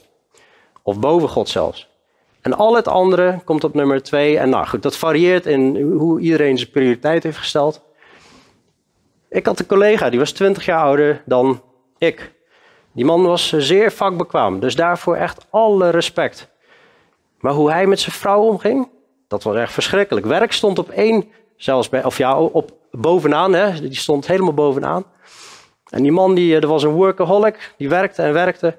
Of 0.83 0.99
boven 1.01 1.29
God 1.29 1.49
zelfs. 1.49 1.89
En 2.41 2.57
al 2.57 2.77
het 2.77 2.89
andere 2.89 3.41
komt 3.45 3.65
op 3.65 3.75
nummer 3.75 4.03
twee. 4.03 4.39
En 4.39 4.49
nou 4.49 4.67
goed, 4.67 4.83
dat 4.83 4.97
varieert 4.97 5.47
in 5.47 5.93
hoe 5.93 6.21
iedereen 6.21 6.59
zijn 6.59 6.71
prioriteit 6.71 7.23
heeft 7.23 7.39
gesteld. 7.39 7.81
Ik 9.29 9.47
had 9.47 9.59
een 9.59 9.67
collega, 9.67 10.11
die 10.11 10.19
was 10.19 10.33
20 10.33 10.65
jaar 10.65 10.83
ouder 10.83 11.23
dan 11.25 11.63
ik. 11.99 12.33
Die 12.93 13.05
man 13.05 13.23
was 13.23 13.49
zeer 13.49 13.93
vakbekwaam, 13.93 14.61
dus 14.61 14.75
daarvoor 14.75 15.17
echt 15.17 15.47
alle 15.51 15.91
respect. 15.91 16.49
Maar 17.41 17.53
hoe 17.53 17.71
hij 17.71 17.87
met 17.87 18.01
zijn 18.01 18.15
vrouw 18.17 18.43
omging, 18.43 18.89
dat 19.29 19.43
was 19.43 19.57
echt 19.57 19.73
verschrikkelijk. 19.73 20.27
Werk 20.27 20.53
stond 20.53 20.79
op 20.79 20.91
één, 20.91 21.25
zelfs 21.57 21.89
bij, 21.89 22.05
of 22.05 22.19
ja, 22.19 22.41
op 22.41 22.76
bovenaan, 22.97 23.53
hè, 23.53 23.81
die 23.81 23.95
stond 23.95 24.27
helemaal 24.27 24.55
bovenaan. 24.55 25.05
En 25.91 26.03
die 26.03 26.13
man, 26.13 26.35
die, 26.35 26.55
er 26.55 26.63
eh, 26.63 26.69
was 26.69 26.83
een 26.83 26.91
workaholic, 26.91 27.75
die 27.77 27.89
werkte 27.89 28.23
en 28.23 28.33
werkte. 28.33 28.77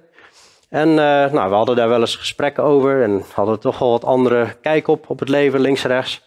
En 0.70 0.90
uh, 0.90 0.96
nou, 1.32 1.50
we 1.50 1.56
hadden 1.56 1.76
daar 1.76 1.90
wel 1.90 2.00
eens 2.00 2.16
gesprekken 2.16 2.64
over 2.64 3.04
en 3.04 3.24
hadden 3.34 3.60
toch 3.60 3.80
wel 3.80 3.92
wat 3.92 4.06
andere 4.06 4.56
kijk 4.62 4.88
op, 4.88 5.10
op 5.10 5.20
het 5.20 5.30
leven, 5.30 5.60
links 5.60 5.84
rechts. 5.84 6.26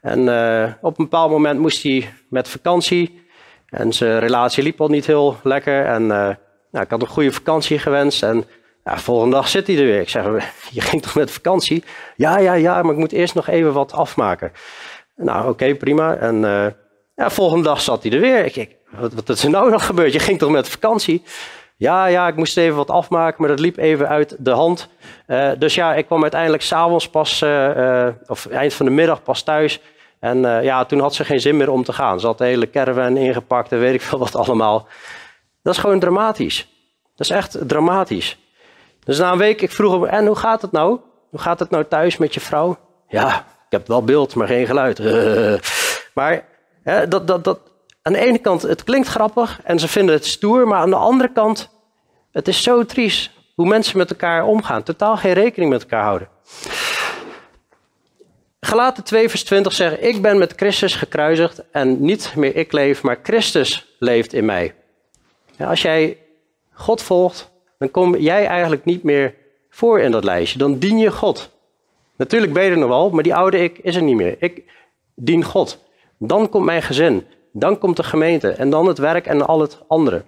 En 0.00 0.20
uh, 0.20 0.72
op 0.80 0.98
een 0.98 1.04
bepaald 1.04 1.30
moment 1.30 1.60
moest 1.60 1.82
hij 1.82 2.12
met 2.28 2.48
vakantie. 2.48 3.26
En 3.68 3.92
zijn 3.92 4.18
relatie 4.18 4.62
liep 4.62 4.80
al 4.80 4.88
niet 4.88 5.06
heel 5.06 5.36
lekker. 5.42 5.84
En 5.84 6.06
nou, 6.06 6.84
ik 6.84 6.90
had 6.90 7.02
een 7.02 7.06
goede 7.06 7.32
vakantie 7.32 7.78
gewenst. 7.78 8.22
En 8.22 8.44
ja, 8.84 8.98
volgende 8.98 9.36
dag 9.36 9.48
zit 9.48 9.66
hij 9.66 9.78
er 9.78 9.84
weer. 9.84 10.00
Ik 10.00 10.08
zeg, 10.08 10.24
je 10.70 10.80
ging 10.80 11.02
toch 11.02 11.14
met 11.14 11.30
vakantie? 11.30 11.84
Ja, 12.16 12.38
ja, 12.38 12.52
ja, 12.52 12.82
maar 12.82 12.92
ik 12.92 12.98
moet 12.98 13.12
eerst 13.12 13.34
nog 13.34 13.48
even 13.48 13.72
wat 13.72 13.92
afmaken. 13.92 14.52
Nou, 15.16 15.48
oké, 15.48 15.74
prima. 15.74 16.16
En 16.16 16.44
ja, 17.18 17.30
volgende 17.30 17.64
dag 17.64 17.80
zat 17.80 18.02
hij 18.02 18.12
er 18.12 18.20
weer. 18.20 18.44
Ik 18.44 18.54
denk, 18.54 18.70
wat, 19.14 19.28
is 19.28 19.44
er 19.44 19.50
nou 19.50 19.70
nog 19.70 19.86
gebeurd? 19.86 20.12
Je 20.12 20.18
ging 20.18 20.38
toch 20.38 20.50
met 20.50 20.68
vakantie? 20.68 21.22
Ja, 21.76 22.06
ja, 22.06 22.28
ik 22.28 22.36
moest 22.36 22.56
even 22.56 22.76
wat 22.76 22.90
afmaken, 22.90 23.36
maar 23.38 23.48
dat 23.48 23.60
liep 23.60 23.76
even 23.76 24.08
uit 24.08 24.36
de 24.38 24.50
hand. 24.50 24.88
Uh, 25.26 25.50
dus 25.58 25.74
ja, 25.74 25.94
ik 25.94 26.06
kwam 26.06 26.22
uiteindelijk 26.22 26.62
s'avonds 26.62 27.08
pas, 27.08 27.42
uh, 27.42 28.08
of 28.26 28.46
eind 28.46 28.74
van 28.74 28.86
de 28.86 28.92
middag 28.92 29.22
pas 29.22 29.42
thuis. 29.42 29.80
En 30.20 30.40
ja, 30.40 30.84
toen 30.84 31.00
had 31.00 31.14
ze 31.14 31.24
geen 31.24 31.40
zin 31.40 31.56
meer 31.56 31.70
om 31.70 31.84
te 31.84 31.92
gaan. 31.92 32.20
Ze 32.20 32.26
had 32.26 32.38
de 32.38 32.44
hele 32.44 32.70
caravan 32.70 33.16
ingepakt 33.16 33.72
en 33.72 33.78
weet 33.78 33.94
ik 33.94 34.00
veel 34.00 34.18
wat 34.18 34.34
allemaal. 34.36 34.88
Dat 35.62 35.74
is 35.74 35.80
gewoon 35.80 36.00
dramatisch. 36.00 36.68
Dat 37.16 37.30
is 37.30 37.36
echt 37.36 37.58
dramatisch. 37.68 38.38
Dus 39.04 39.18
na 39.18 39.32
een 39.32 39.38
week, 39.38 39.62
ik 39.62 39.70
vroeg 39.70 39.92
hem, 39.92 40.04
en 40.04 40.26
hoe 40.26 40.36
gaat 40.36 40.62
het 40.62 40.72
nou? 40.72 41.00
Hoe 41.30 41.40
gaat 41.40 41.58
het 41.58 41.70
nou 41.70 41.84
thuis 41.88 42.16
met 42.16 42.34
je 42.34 42.40
vrouw? 42.40 42.78
Ja, 43.08 43.36
ik 43.38 43.70
heb 43.70 43.86
wel 43.86 44.04
beeld, 44.04 44.34
maar 44.34 44.46
geen 44.46 44.66
geluid. 44.66 44.98
maar 46.14 46.44
dat, 47.08 47.26
dat, 47.26 47.44
dat, 47.44 47.60
aan 48.02 48.12
de 48.12 48.18
ene 48.18 48.38
kant, 48.38 48.62
het 48.62 48.84
klinkt 48.84 49.08
grappig 49.08 49.60
en 49.64 49.78
ze 49.78 49.88
vinden 49.88 50.14
het 50.14 50.26
stoer, 50.26 50.68
maar 50.68 50.78
aan 50.78 50.90
de 50.90 50.96
andere 50.96 51.32
kant, 51.32 51.68
het 52.32 52.48
is 52.48 52.62
zo 52.62 52.84
triest 52.84 53.30
hoe 53.54 53.66
mensen 53.66 53.98
met 53.98 54.10
elkaar 54.10 54.44
omgaan. 54.44 54.82
Totaal 54.82 55.16
geen 55.16 55.32
rekening 55.32 55.70
met 55.70 55.82
elkaar 55.82 56.02
houden. 56.02 56.28
Galaten 58.60 59.04
2 59.04 59.28
vers 59.28 59.44
20 59.44 59.72
zegt, 59.72 60.02
ik 60.02 60.22
ben 60.22 60.38
met 60.38 60.52
Christus 60.56 60.94
gekruisigd 60.94 61.70
en 61.70 62.04
niet 62.04 62.32
meer 62.36 62.56
ik 62.56 62.72
leef, 62.72 63.02
maar 63.02 63.18
Christus 63.22 63.96
leeft 63.98 64.32
in 64.32 64.44
mij. 64.44 64.74
Ja, 65.56 65.68
als 65.68 65.82
jij 65.82 66.18
God 66.72 67.02
volgt, 67.02 67.50
dan 67.78 67.90
kom 67.90 68.16
jij 68.16 68.46
eigenlijk 68.46 68.84
niet 68.84 69.02
meer 69.02 69.34
voor 69.70 70.00
in 70.00 70.10
dat 70.10 70.24
lijstje. 70.24 70.58
Dan 70.58 70.78
dien 70.78 70.98
je 70.98 71.10
God. 71.10 71.50
Natuurlijk 72.16 72.52
ben 72.52 72.64
je 72.64 72.70
er 72.70 72.78
nog 72.78 72.88
wel, 72.88 73.10
maar 73.10 73.22
die 73.22 73.34
oude 73.34 73.58
ik 73.58 73.78
is 73.78 73.96
er 73.96 74.02
niet 74.02 74.16
meer. 74.16 74.36
Ik, 74.38 74.62
dien 75.14 75.44
God. 75.44 75.78
Dan 76.18 76.48
komt 76.48 76.64
mijn 76.64 76.82
gezin. 76.82 77.26
Dan 77.52 77.78
komt 77.78 77.96
de 77.96 78.02
gemeente. 78.02 78.50
En 78.50 78.70
dan 78.70 78.86
het 78.86 78.98
werk 78.98 79.26
en 79.26 79.46
al 79.46 79.60
het 79.60 79.78
andere. 79.88 80.22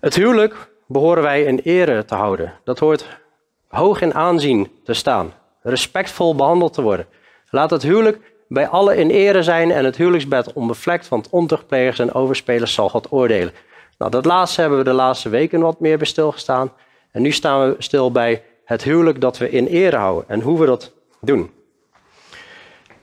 Het 0.00 0.14
huwelijk 0.14 0.70
behoren 0.86 1.22
wij 1.22 1.42
in 1.42 1.58
ere 1.58 2.04
te 2.04 2.14
houden. 2.14 2.52
Dat 2.64 2.78
hoort 2.78 3.20
hoog 3.68 4.00
in 4.00 4.14
aanzien 4.14 4.70
te 4.84 4.94
staan. 4.94 5.32
Respectvol 5.62 6.34
behandeld 6.34 6.72
te 6.72 6.82
worden. 6.82 7.06
Laat 7.50 7.70
het 7.70 7.82
huwelijk 7.82 8.34
bij 8.48 8.68
alle 8.68 8.96
in 8.96 9.10
ere 9.10 9.42
zijn 9.42 9.70
en 9.70 9.84
het 9.84 9.96
huwelijksbed 9.96 10.52
onbevlekt, 10.52 11.08
want 11.08 11.28
ontuchtplegers 11.30 11.98
en 11.98 12.14
overspelers 12.14 12.74
zal 12.74 12.88
God 12.88 13.12
oordelen. 13.12 13.52
Nou, 13.98 14.10
dat 14.10 14.24
laatste 14.24 14.60
hebben 14.60 14.78
we 14.78 14.84
de 14.84 14.92
laatste 14.92 15.28
weken 15.28 15.60
wat 15.60 15.80
meer 15.80 15.96
bij 15.96 16.06
stilgestaan. 16.06 16.72
En 17.10 17.22
nu 17.22 17.30
staan 17.30 17.68
we 17.68 17.74
stil 17.78 18.12
bij 18.12 18.42
het 18.64 18.82
huwelijk 18.82 19.20
dat 19.20 19.38
we 19.38 19.50
in 19.50 19.66
ere 19.66 19.96
houden 19.96 20.28
en 20.28 20.40
hoe 20.40 20.60
we 20.60 20.66
dat 20.66 20.92
doen. 21.20 21.50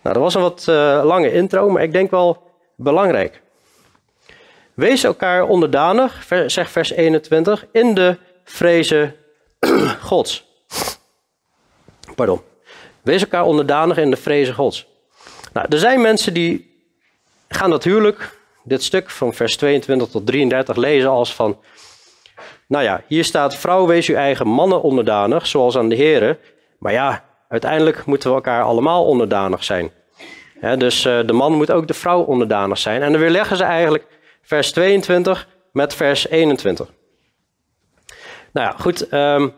Nou, 0.02 0.16
dat 0.16 0.24
was 0.24 0.36
een 0.36 0.42
wat 0.42 0.66
uh, 0.70 1.02
lange 1.04 1.32
intro, 1.32 1.70
maar 1.70 1.84
ik 1.84 1.92
denk 1.92 2.12
wel 2.12 2.44
belangrijk. 2.76 3.42
Wees 4.74 5.04
elkaar 5.04 5.48
onderdanig, 5.48 6.26
zegt 6.48 6.72
vers 6.72 6.92
21, 6.92 7.66
in 7.72 7.94
de 7.94 8.18
vrezen 8.44 9.16
Gods. 10.02 10.48
Pardon. 12.16 12.42
Wees 13.02 13.22
elkaar 13.22 13.44
onderdanig 13.44 13.98
in 13.98 14.10
de 14.10 14.18
vrezen 14.18 14.54
Gods. 14.54 14.88
Nou, 15.54 15.68
er 15.70 15.80
zijn 15.80 16.02
mensen 16.02 16.34
die 16.34 16.84
gaan 17.48 17.70
natuurlijk 17.70 18.40
dit 18.64 18.84
stuk 18.84 19.10
van 19.10 19.34
vers 19.34 19.58
22 19.58 20.10
tot 20.10 20.26
33 20.26 20.76
lezen 20.76 21.10
als 21.10 21.34
van, 21.34 21.60
nou 22.68 22.84
ja, 22.84 23.04
hier 23.08 23.24
staat 23.24 23.56
vrouw 23.56 23.86
wees 23.86 24.08
uw 24.08 24.16
eigen 24.16 24.48
mannen 24.48 24.82
onderdanig, 24.82 25.48
zoals 25.48 25.78
aan 25.78 25.90
de 25.90 25.96
heren. 25.96 26.38
Maar 26.80 26.94
ja, 26.94 27.29
uiteindelijk 27.50 28.06
moeten 28.06 28.30
we 28.30 28.36
elkaar 28.36 28.64
allemaal 28.64 29.06
onderdanig 29.06 29.64
zijn. 29.64 29.92
dus 30.78 31.06
uh, 31.06 31.20
de 31.26 31.34
man 31.34 31.54
moet 31.54 31.72
ook 31.72 31.88
de 31.88 31.94
vrouw 31.94 32.22
onderdanig 32.22 32.78
zijn. 32.78 33.02
En 33.02 33.12
dan 33.12 33.22
weerleggen 33.22 33.58
ze 33.58 33.64
eigenlijk 33.64 34.06
vers 34.42 34.72
22 34.72 35.48
met 35.72 35.94
vers 35.94 36.28
21. 36.28 36.88
Nou 38.52 38.68
ja, 38.68 38.76
goed. 38.78 39.14
Um, 39.14 39.54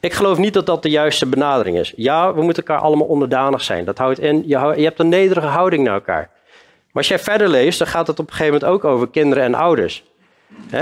ik 0.00 0.12
geloof 0.12 0.38
niet 0.38 0.54
dat 0.54 0.66
dat 0.66 0.82
de 0.82 0.90
juiste 0.90 1.26
benadering 1.26 1.78
is. 1.78 1.92
Ja, 1.96 2.34
we 2.34 2.42
moeten 2.42 2.64
elkaar 2.64 2.82
allemaal 2.82 3.06
onderdanig 3.06 3.62
zijn. 3.62 3.84
Dat 3.84 3.98
houdt 3.98 4.18
in, 4.18 4.42
je, 4.46 4.72
je 4.76 4.84
hebt 4.84 4.98
een 4.98 5.08
nederige 5.08 5.46
houding 5.46 5.84
naar 5.84 5.94
elkaar. 5.94 6.30
Maar 6.92 7.02
als 7.02 7.08
jij 7.08 7.18
verder 7.18 7.48
leest, 7.48 7.78
dan 7.78 7.88
gaat 7.88 8.06
het 8.06 8.18
op 8.18 8.26
een 8.26 8.32
gegeven 8.32 8.52
moment 8.52 8.72
ook 8.72 8.84
over 8.84 9.08
kinderen 9.08 9.44
en 9.44 9.54
ouders. 9.54 10.04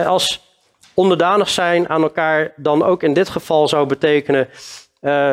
als 0.07 0.55
onderdanig 0.95 1.49
zijn 1.49 1.89
aan 1.89 2.03
elkaar 2.03 2.53
dan 2.57 2.83
ook 2.83 3.03
in 3.03 3.13
dit 3.13 3.29
geval 3.29 3.69
zou 3.69 3.87
betekenen... 3.87 4.49
Uh, 5.01 5.33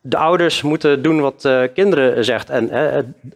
de 0.00 0.16
ouders 0.16 0.62
moeten 0.62 1.02
doen 1.02 1.20
wat 1.20 1.44
uh, 1.44 1.62
kinderen 1.74 2.24
zegt 2.24 2.50
en, 2.50 2.70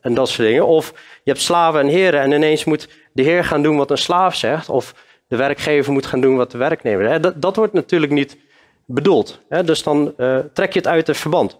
en 0.01 0.15
dat 0.15 0.29
soort 0.29 0.49
dingen. 0.49 0.67
Of 0.67 0.93
je 1.23 1.31
hebt 1.31 1.43
slaven 1.43 1.81
en 1.81 1.87
heren 1.87 2.21
en 2.21 2.33
ineens 2.33 2.65
moet 2.65 2.89
de 3.13 3.23
heer 3.23 3.45
gaan 3.45 3.63
doen 3.63 3.77
wat 3.77 3.91
een 3.91 3.99
slaaf 3.99 4.35
zegt. 4.35 4.69
Of 4.69 4.95
de 5.29 5.37
werkgever 5.37 5.93
moet 5.93 6.07
gaan 6.07 6.21
doen 6.21 6.37
wat 6.37 6.51
de 6.51 6.59
werknemer. 6.59 7.21
Dat, 7.21 7.43
dat 7.43 7.57
wordt 7.57 7.73
natuurlijk 7.73 8.13
niet 8.13 8.37
bedoeld. 8.85 9.41
Dus 9.65 9.83
dan 9.83 10.15
uh, 10.17 10.39
trek 10.53 10.73
je 10.73 10.79
het 10.79 10.89
uit 10.89 11.07
het 11.07 11.17
verband. 11.17 11.59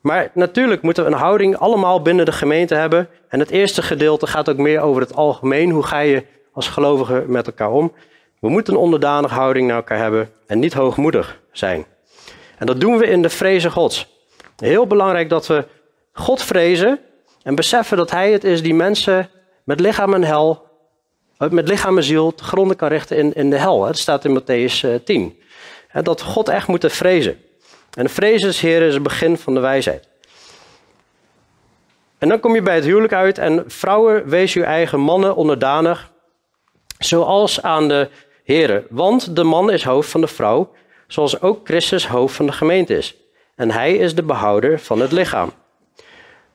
Maar 0.00 0.30
natuurlijk 0.34 0.82
moeten 0.82 1.04
we 1.04 1.10
een 1.10 1.18
houding 1.18 1.56
allemaal 1.56 2.02
binnen 2.02 2.24
de 2.24 2.32
gemeente 2.32 2.74
hebben. 2.74 3.08
En 3.28 3.38
het 3.38 3.50
eerste 3.50 3.82
gedeelte 3.82 4.26
gaat 4.26 4.48
ook 4.48 4.56
meer 4.56 4.80
over 4.80 5.02
het 5.02 5.14
algemeen. 5.14 5.70
Hoe 5.70 5.82
ga 5.82 5.98
je 5.98 6.24
als 6.52 6.68
gelovige 6.68 7.24
met 7.26 7.46
elkaar 7.46 7.70
om? 7.70 7.92
We 8.40 8.48
moeten 8.48 8.74
een 8.74 8.80
onderdanige 8.80 9.34
houding 9.34 9.66
naar 9.66 9.76
elkaar 9.76 9.98
hebben 9.98 10.30
en 10.46 10.58
niet 10.58 10.72
hoogmoedig 10.72 11.40
zijn. 11.52 11.86
En 12.56 12.66
dat 12.66 12.80
doen 12.80 12.98
we 12.98 13.06
in 13.06 13.22
de 13.22 13.30
vrezen 13.30 13.70
Gods. 13.70 14.06
Heel 14.56 14.86
belangrijk 14.86 15.28
dat 15.28 15.46
we 15.46 15.66
God 16.12 16.42
vrezen 16.42 17.00
en 17.42 17.54
beseffen 17.54 17.96
dat 17.96 18.10
Hij 18.10 18.32
het 18.32 18.44
is 18.44 18.62
die 18.62 18.74
mensen 18.74 19.30
met 19.64 19.80
lichaam 19.80 20.14
en 20.14 20.24
hel, 20.24 20.66
met 21.38 21.68
lichaam 21.68 21.96
en 21.96 22.04
ziel 22.04 22.34
te 22.34 22.44
gronden 22.44 22.76
kan 22.76 22.88
richten 22.88 23.16
in, 23.16 23.34
in 23.34 23.50
de 23.50 23.58
hel. 23.58 23.80
Dat 23.80 23.98
staat 23.98 24.24
in 24.24 24.40
Matthäus 24.40 25.04
10. 25.04 25.40
Eh, 25.88 26.02
dat 26.02 26.22
God 26.22 26.48
echt 26.48 26.66
moeten 26.66 26.90
vrezen. 26.90 27.40
En 27.92 28.10
vrezen 28.10 28.48
des 28.48 28.60
Heer 28.60 28.82
is 28.82 28.94
het 28.94 29.02
begin 29.02 29.36
van 29.36 29.54
de 29.54 29.60
wijsheid. 29.60 30.08
En 32.18 32.28
dan 32.28 32.40
kom 32.40 32.54
je 32.54 32.62
bij 32.62 32.74
het 32.74 32.84
huwelijk 32.84 33.12
uit 33.12 33.38
en 33.38 33.64
vrouwen, 33.66 34.28
wees 34.28 34.54
uw 34.54 34.62
eigen 34.62 35.00
mannen 35.00 35.36
onderdanig, 35.36 36.10
zoals 36.98 37.62
aan 37.62 37.88
de 37.88 38.08
Heer. 38.44 38.84
Want 38.90 39.36
de 39.36 39.44
man 39.44 39.70
is 39.70 39.84
hoofd 39.84 40.10
van 40.10 40.20
de 40.20 40.26
vrouw, 40.26 40.72
zoals 41.06 41.40
ook 41.40 41.66
Christus 41.66 42.06
hoofd 42.06 42.36
van 42.36 42.46
de 42.46 42.52
gemeente 42.52 42.96
is. 42.96 43.16
En 43.54 43.70
hij 43.70 43.96
is 43.96 44.14
de 44.14 44.22
behouder 44.22 44.78
van 44.78 45.00
het 45.00 45.12
lichaam. 45.12 45.52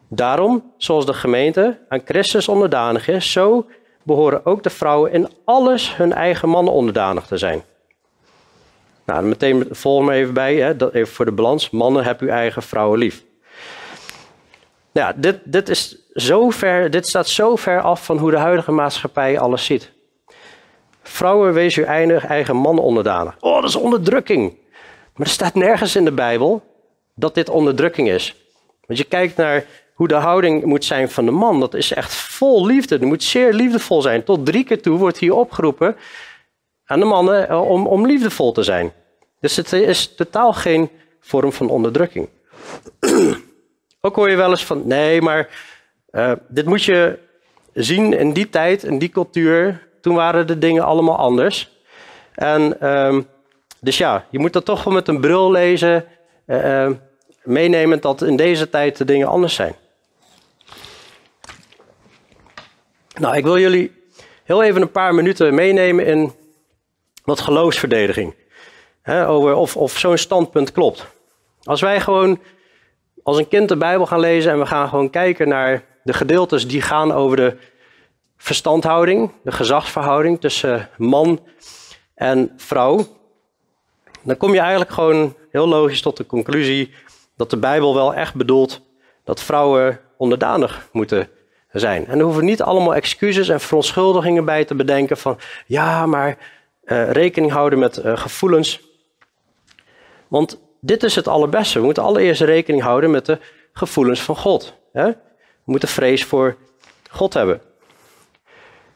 Daarom, 0.08 0.74
zoals 0.78 1.06
de 1.06 1.14
gemeente 1.14 1.80
aan 1.90 2.02
Christus 2.06 2.48
onderdanig 2.48 3.08
is, 3.08 3.32
zo 3.32 3.66
behoren 4.04 4.46
ook 4.46 4.64
de 4.64 4.70
vrouwen 4.70 5.12
in 5.12 5.30
alles 5.46 5.96
hun 5.96 6.14
eigen 6.14 6.50
mannen 6.50 6.74
onderdanig 6.74 7.26
te 7.26 7.38
zijn. 7.38 7.64
Nou, 9.06 9.24
meteen 9.24 9.68
volg 9.70 10.06
me 10.06 10.14
even 10.14 10.34
bij, 10.34 10.56
hè, 10.56 10.94
even 10.94 11.14
voor 11.14 11.26
de 11.26 11.32
balans. 11.32 11.70
Mannen, 11.70 12.04
heb 12.04 12.22
uw 12.22 12.28
eigen 12.28 12.62
vrouwen 12.62 13.00
lief. 13.00 13.24
Ja, 14.92 15.14
dit, 15.16 15.40
dit, 15.44 15.70
is 15.70 15.98
zo 16.14 16.50
ver, 16.50 16.90
dit 16.90 17.08
staat 17.08 17.28
zo 17.28 17.56
ver 17.56 17.82
af 17.82 18.06
van 18.06 18.18
hoe 18.18 18.32
de 18.32 18.38
huidige 18.38 18.72
maatschappij 18.72 19.40
alles 19.40 19.66
ziet. 19.66 19.91
Vrouwen, 21.12 21.54
wees 21.54 21.76
uw 21.76 21.84
eigen 21.84 22.56
man 22.56 22.80
onderdanig. 22.80 23.36
Oh, 23.40 23.56
dat 23.56 23.70
is 23.70 23.76
onderdrukking. 23.76 24.58
Maar 25.16 25.28
er 25.28 25.34
staat 25.34 25.54
nergens 25.54 25.96
in 25.96 26.06
de 26.06 26.12
Bijbel 26.12 26.64
dat 27.16 27.36
dit 27.36 27.50
onderdrukking 27.50 28.10
is. 28.10 28.36
Want 28.86 29.00
je 29.00 29.06
kijkt 29.06 29.38
naar 29.38 29.66
hoe 29.94 30.08
de 30.08 30.16
houding 30.16 30.66
moet 30.66 30.86
zijn 30.86 31.10
van 31.10 31.26
de 31.26 31.32
man. 31.32 31.60
Dat 31.60 31.74
is 31.74 31.94
echt 31.94 32.14
vol 32.14 32.66
liefde. 32.66 32.96
Het 32.96 33.04
moet 33.04 33.24
zeer 33.24 33.54
liefdevol 33.54 34.02
zijn. 34.02 34.24
Tot 34.24 34.46
drie 34.46 34.64
keer 34.64 34.82
toe 34.82 34.98
wordt 34.98 35.18
hier 35.18 35.34
opgeroepen 35.34 35.96
aan 36.86 37.00
de 37.00 37.06
mannen 37.06 37.50
eh, 37.50 37.70
om, 37.70 37.88
om 37.88 38.06
liefdevol 38.06 38.52
te 38.52 38.64
zijn. 38.64 38.94
Dus 39.40 39.56
het 39.56 39.74
is 39.74 40.16
totaal 40.16 40.54
geen 40.54 40.90
vorm 41.20 41.52
van 41.52 41.70
onderdrukking. 41.70 42.30
Ook 44.02 44.16
hoor 44.16 44.30
je 44.30 44.36
wel 44.36 44.50
eens 44.50 44.66
van, 44.66 44.88
nee, 44.88 45.22
maar 45.22 45.50
uh, 46.12 46.32
dit 46.48 46.66
moet 46.66 46.84
je 46.84 47.20
zien 47.74 48.14
in 48.14 48.34
die 48.34 48.50
tijd, 48.50 48.84
in 48.84 49.00
die 49.00 49.10
cultuur. 49.10 49.90
Toen 50.02 50.16
waren 50.16 50.48
de 50.48 50.58
dingen 50.58 50.84
allemaal 50.84 51.18
anders. 51.18 51.72
En 52.34 52.88
um, 52.90 53.28
dus 53.80 53.98
ja, 53.98 54.26
je 54.30 54.40
moet 54.40 54.54
dat 54.54 54.66
toch 54.66 54.84
wel 54.84 54.94
met 54.94 55.08
een 55.08 55.22
bril 55.22 55.52
lezen, 55.52 56.06
uh, 56.48 56.86
uh, 56.86 56.92
meenemen 57.44 58.02
dat 58.02 58.22
in 58.22 58.36
deze 58.36 58.70
tijd 58.70 58.98
de 58.98 59.06
dingen 59.06 59.28
anders 59.28 59.54
zijn. 59.54 59.76
Nou, 63.20 63.38
ik 63.38 63.44
wil 63.44 63.60
jullie 63.60 64.04
heel 64.44 64.64
even 64.64 64.82
een 64.82 64.92
paar 64.92 65.16
minuten 65.16 65.56
meenemen 65.56 66.06
in 66.06 66.32
wat 67.24 67.40
geloofsverdediging 67.40 68.36
over 69.06 69.54
of, 69.54 69.78
of 69.78 69.98
zo'n 69.98 70.18
standpunt 70.18 70.72
klopt. 70.72 71.06
Als 71.64 71.82
wij 71.82 72.02
gewoon 72.02 72.40
als 73.24 73.38
een 73.38 73.48
kind 73.48 73.70
de 73.70 73.78
Bijbel 73.78 74.06
gaan 74.06 74.20
lezen 74.20 74.52
en 74.52 74.60
we 74.60 74.66
gaan 74.66 74.90
gewoon 74.90 75.10
kijken 75.10 75.48
naar 75.48 75.84
de 76.04 76.14
gedeeltes 76.14 76.68
die 76.68 76.82
gaan 76.82 77.12
over 77.12 77.38
de 77.38 77.58
verstandhouding, 78.42 79.32
de 79.44 79.52
gezagsverhouding 79.52 80.40
tussen 80.40 80.90
man 80.98 81.40
en 82.16 82.54
vrouw, 82.58 83.06
dan 84.24 84.38
kom 84.38 84.54
je 84.54 84.60
eigenlijk 84.60 84.92
gewoon 84.92 85.36
heel 85.52 85.68
logisch 85.68 86.02
tot 86.02 86.18
de 86.18 86.26
conclusie 86.26 86.94
dat 87.36 87.50
de 87.50 87.58
Bijbel 87.58 87.96
wel 87.96 88.14
echt 88.14 88.36
bedoelt 88.36 88.82
dat 89.24 89.42
vrouwen 89.42 90.00
onderdanig 90.18 90.90
moeten 90.92 91.30
zijn. 91.72 92.08
En 92.08 92.20
er 92.20 92.26
hoeven 92.26 92.46
niet 92.46 92.62
allemaal 92.62 92.96
excuses 92.96 93.50
en 93.50 93.60
verontschuldigingen 93.60 94.46
bij 94.46 94.66
te 94.66 94.76
bedenken 94.76 95.18
van 95.18 95.38
ja, 95.66 96.06
maar 96.06 96.38
uh, 96.86 97.12
rekening 97.12 97.52
houden 97.52 97.80
met 97.80 97.98
uh, 97.98 98.18
gevoelens. 98.18 98.82
Want 100.28 100.60
dit 100.80 101.04
is 101.04 101.16
het 101.16 101.28
allerbeste. 101.28 101.80
We 101.80 101.86
moeten 101.86 102.04
allereerst 102.04 102.42
rekening 102.42 102.84
houden 102.84 103.12
met 103.12 103.26
de 103.26 103.40
gevoelens 103.74 104.22
van 104.22 104.36
God. 104.36 104.74
Hè? 104.92 105.06
We 105.06 105.72
moeten 105.72 105.90
vrees 105.90 106.26
voor 106.26 106.56
God 107.10 107.34
hebben. 107.34 107.62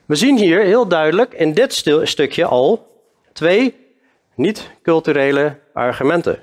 We 0.06 0.16
zien 0.16 0.38
hier 0.38 0.62
heel 0.62 0.88
duidelijk 0.88 1.34
in 1.34 1.54
dit 1.54 1.84
stukje 2.04 2.46
al 2.46 2.88
twee 3.34 3.76
niet-culturele 4.36 5.60
argumenten. 5.74 6.40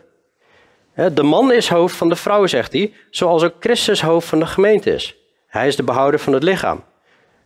De 0.94 1.22
man 1.22 1.53
is 1.53 1.68
hoofd 1.68 1.96
van 1.96 2.09
de 2.09 2.16
vrouw, 2.16 2.46
zegt 2.46 2.72
hij, 2.72 2.92
zoals 3.11 3.42
ook 3.42 3.55
Christus 3.61 4.03
hoofd 4.03 4.29
van 4.29 4.38
de 4.38 4.46
gemeente 4.46 4.94
is. 4.94 5.16
Hij 5.46 5.66
is 5.66 5.77
de 5.77 5.83
behouder 5.83 6.20
van 6.20 6.33
het 6.33 6.42
lichaam. 6.42 6.85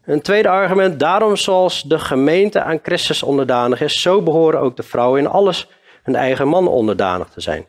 Een 0.05 0.23
tweede 0.23 0.49
argument, 0.49 1.01
daarom 1.01 1.37
zoals 1.37 1.83
de 1.83 1.99
gemeente 1.99 2.63
aan 2.63 2.79
Christus 2.83 3.23
onderdanig 3.23 3.81
is, 3.81 4.03
zo 4.03 4.23
behoren 4.23 4.61
ook 4.61 4.77
de 4.77 4.83
vrouwen 4.83 5.21
in 5.21 5.29
alles 5.29 5.69
hun 6.03 6.17
eigen 6.17 6.49
man 6.49 6.69
onderdanig 6.69 7.29
te 7.29 7.41
zijn. 7.41 7.67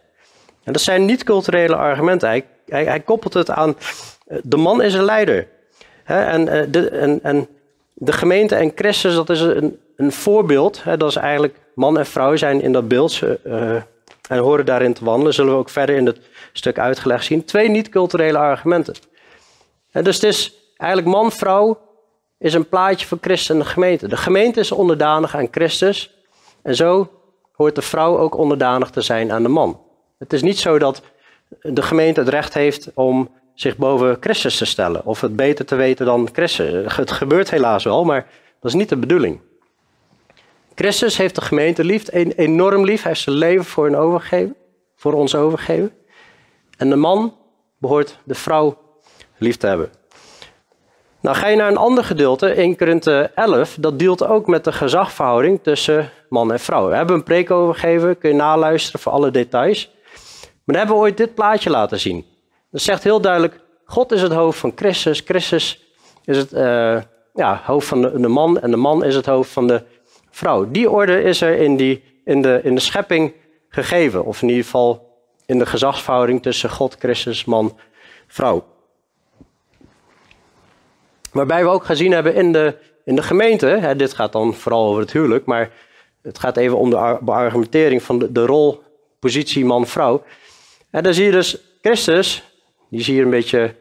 En 0.64 0.74
dat 0.74 0.82
zijn 0.82 1.06
niet-culturele 1.06 1.76
argumenten. 1.76 2.30
Hij, 2.30 2.46
hij, 2.66 3.00
koppelt 3.00 3.34
het 3.34 3.50
aan, 3.50 3.78
eh, 4.28 4.38
de 4.44 4.58
man 4.58 4.82
is 4.82 4.94
een 4.94 5.04
leider. 5.04 5.48
en, 6.04 6.48
eh, 6.48 6.66
de, 6.70 6.90
en, 6.90 7.20
en, 7.24 7.48
de 8.00 8.12
gemeente 8.12 8.56
en 8.56 8.72
Christus, 8.76 9.16
dat 9.16 9.30
is 9.30 9.40
een, 9.40 9.80
een 9.96 10.12
voorbeeld. 10.12 10.84
dat 10.98 11.10
is 11.10 11.16
eigenlijk, 11.16 11.56
man 11.76 11.98
en 11.98 12.06
vrouw 12.06 12.36
zijn 12.36 12.62
in 12.62 12.72
dat 12.72 12.88
beeld 12.88 13.22
uh, 13.22 13.76
en 14.30 14.38
horen 14.38 14.66
daarin 14.66 14.94
te 14.94 15.06
wandelen. 15.06 15.34
Zullen 15.34 15.54
we 15.54 15.60
ook 15.60 15.70
verder 15.70 15.96
in 15.96 16.06
het 16.06 16.20
stuk 16.54 16.80
uitgelegd 16.80 17.26
zien. 17.26 17.46
Twee 17.46 17.70
niet-culturele 17.70 18.38
argumenten. 18.38 18.94
En 19.92 20.04
dus 20.04 20.16
het 20.16 20.24
is 20.24 20.54
eigenlijk 20.78 21.18
man-vrouw 21.18 21.80
is 22.38 22.54
een 22.54 22.70
plaatje 22.70 23.08
van 23.08 23.18
Christus 23.22 23.50
en 23.50 23.60
de 23.60 23.66
gemeente. 23.66 24.08
De 24.08 24.18
gemeente 24.18 24.60
is 24.60 24.72
onderdanig 24.72 25.36
aan 25.36 25.48
Christus. 25.52 26.12
En 26.62 26.76
zo 26.76 27.12
hoort 27.52 27.76
de 27.76 27.82
vrouw 27.82 28.18
ook 28.18 28.38
onderdanig 28.38 28.90
te 28.90 29.02
zijn 29.02 29.32
aan 29.32 29.44
de 29.44 29.50
man. 29.50 29.82
Het 30.18 30.34
is 30.34 30.42
niet 30.42 30.60
zo 30.60 30.80
dat 30.80 31.02
de 31.62 31.82
gemeente 31.82 32.20
het 32.20 32.30
recht 32.30 32.54
heeft 32.54 32.92
om 32.94 33.30
zich 33.60 33.78
boven 33.78 34.17
Christus 34.20 34.58
te 34.58 34.65
stellen. 34.65 35.06
Of 35.06 35.22
het 35.22 35.36
beter 35.36 35.65
te 35.65 35.76
weten 35.76 36.06
dan 36.06 36.30
Christus. 36.34 36.96
Het 36.96 37.12
gebeurt 37.12 37.50
helaas 37.50 37.84
wel, 37.84 38.04
maar 38.06 38.28
dat 38.60 38.72
is 38.72 38.78
niet 38.78 38.89
de 38.89 38.98
bedoeling. 38.98 39.39
Christus 40.76 41.17
heeft 41.17 41.36
de 41.36 41.41
gemeente 41.41 41.84
lief, 41.84 42.13
enorm 42.36 42.86
lief. 42.86 43.02
Hij 43.02 43.12
heeft 43.12 43.24
zijn 43.24 43.36
leven 43.36 43.65
voor, 43.65 43.86
hen 43.86 43.96
overgegeven, 43.96 44.56
voor 44.96 45.13
ons 45.13 45.36
overgegeven. 45.36 45.91
En 46.78 46.89
de 46.89 46.96
man 46.96 47.36
behoort 47.78 48.20
de 48.24 48.36
vrouw 48.36 48.78
lief 49.38 49.58
te 49.58 49.67
hebben. 49.67 49.91
Nou 51.22 51.36
ga 51.36 51.48
je 51.48 51.56
naar 51.56 51.70
een 51.70 51.78
ander 51.78 52.04
gedeelte, 52.04 52.56
in 52.56 52.78
Korinthe 52.78 53.32
11, 53.36 53.78
dat 53.80 54.00
deelt 54.00 54.26
ook 54.26 54.48
met 54.48 54.63
de 54.63 54.72
gezagverhouding 54.72 55.63
tussen 55.63 56.12
man 56.30 56.52
en 56.52 56.60
vrouw. 56.60 56.88
We 56.88 56.96
hebben 56.96 57.15
een 57.15 57.24
preek 57.24 57.52
overgegeven, 57.52 58.17
kun 58.17 58.30
je 58.30 58.36
naluisteren 58.36 59.00
voor 59.00 59.12
alle 59.12 59.32
details. 59.32 59.89
Maar 60.41 60.76
dan 60.76 60.76
hebben 60.76 60.96
we 60.96 61.02
ooit 61.02 61.17
dit 61.17 61.36
plaatje 61.36 61.70
laten 61.70 62.00
zien. 62.00 62.26
Dat 62.71 62.82
zegt 62.82 63.03
heel 63.03 63.21
duidelijk, 63.21 63.60
God 63.86 64.12
is 64.12 64.21
het 64.21 64.32
hoofd 64.32 64.60
van 64.60 64.71
Christus, 64.75 65.21
Christus 65.25 65.88
is 66.25 66.38
het 66.38 66.53
uh, 66.53 67.01
ja, 67.34 67.62
hoofd 67.63 67.88
van 67.88 68.01
de, 68.01 68.19
de, 68.19 68.27
man 68.27 68.60
en 68.60 68.71
de 68.71 68.77
man 68.77 69.03
is 69.03 69.15
het 69.15 69.25
hoofd 69.25 69.51
van 69.51 69.67
de 69.67 69.84
vrouw. 70.30 70.71
Die 70.71 70.89
orde 70.89 71.21
is 71.21 71.41
er 71.41 71.58
in, 71.58 71.77
die, 71.77 72.03
in, 72.25 72.41
de, 72.41 72.60
in 72.63 72.75
de 72.75 72.82
schepping 72.82 73.34
gegeven, 73.69 74.25
of 74.25 74.41
in 74.41 74.47
ieder 74.47 74.63
geval 74.63 75.19
in 75.45 75.60
de 75.60 75.65
gezagsverhouding 75.65 76.41
tussen 76.41 76.69
God, 76.69 76.95
Christus, 76.99 77.45
man, 77.45 77.77
vrouw. 78.27 78.65
Waarbij 81.32 81.63
we 81.63 81.69
ook 81.69 81.86
gezien 81.86 82.12
hebben 82.12 82.36
in 82.36 82.51
de, 82.51 82.77
in 83.06 83.15
de 83.15 83.23
gemeente, 83.23 83.65
hè, 83.65 83.95
dit 83.95 84.13
gaat 84.13 84.32
dan 84.32 84.53
vooral 84.53 84.88
over 84.88 85.01
het 85.01 85.12
huwelijk, 85.12 85.45
maar 85.45 85.71
het 86.21 86.39
gaat 86.39 86.58
even 86.58 86.77
om 86.77 86.89
de 86.89 87.17
beargumentering 87.21 88.03
van 88.03 88.19
de, 88.19 88.32
de 88.32 88.45
rol, 88.45 88.84
positie 89.19 89.65
man-vrouw. 89.65 90.23
En 90.89 91.03
dan 91.03 91.13
zie 91.13 91.25
je 91.25 91.32
dus 91.32 91.58
Christus, 91.82 92.43
die 92.89 93.00
is 93.00 93.08
hier 93.08 93.23
een 93.23 93.30
beetje 93.30 93.76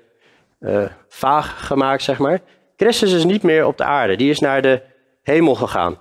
uh, 0.61 0.85
vaag 1.09 1.66
gemaakt, 1.66 2.03
zeg 2.03 2.19
maar. 2.19 2.40
Christus 2.77 3.12
is 3.12 3.25
niet 3.25 3.42
meer 3.42 3.66
op 3.66 3.77
de 3.77 3.85
aarde, 3.85 4.16
die 4.16 4.31
is 4.31 4.40
naar 4.40 4.62
de 4.62 4.83
hemel 5.23 5.55
gegaan. 5.55 5.99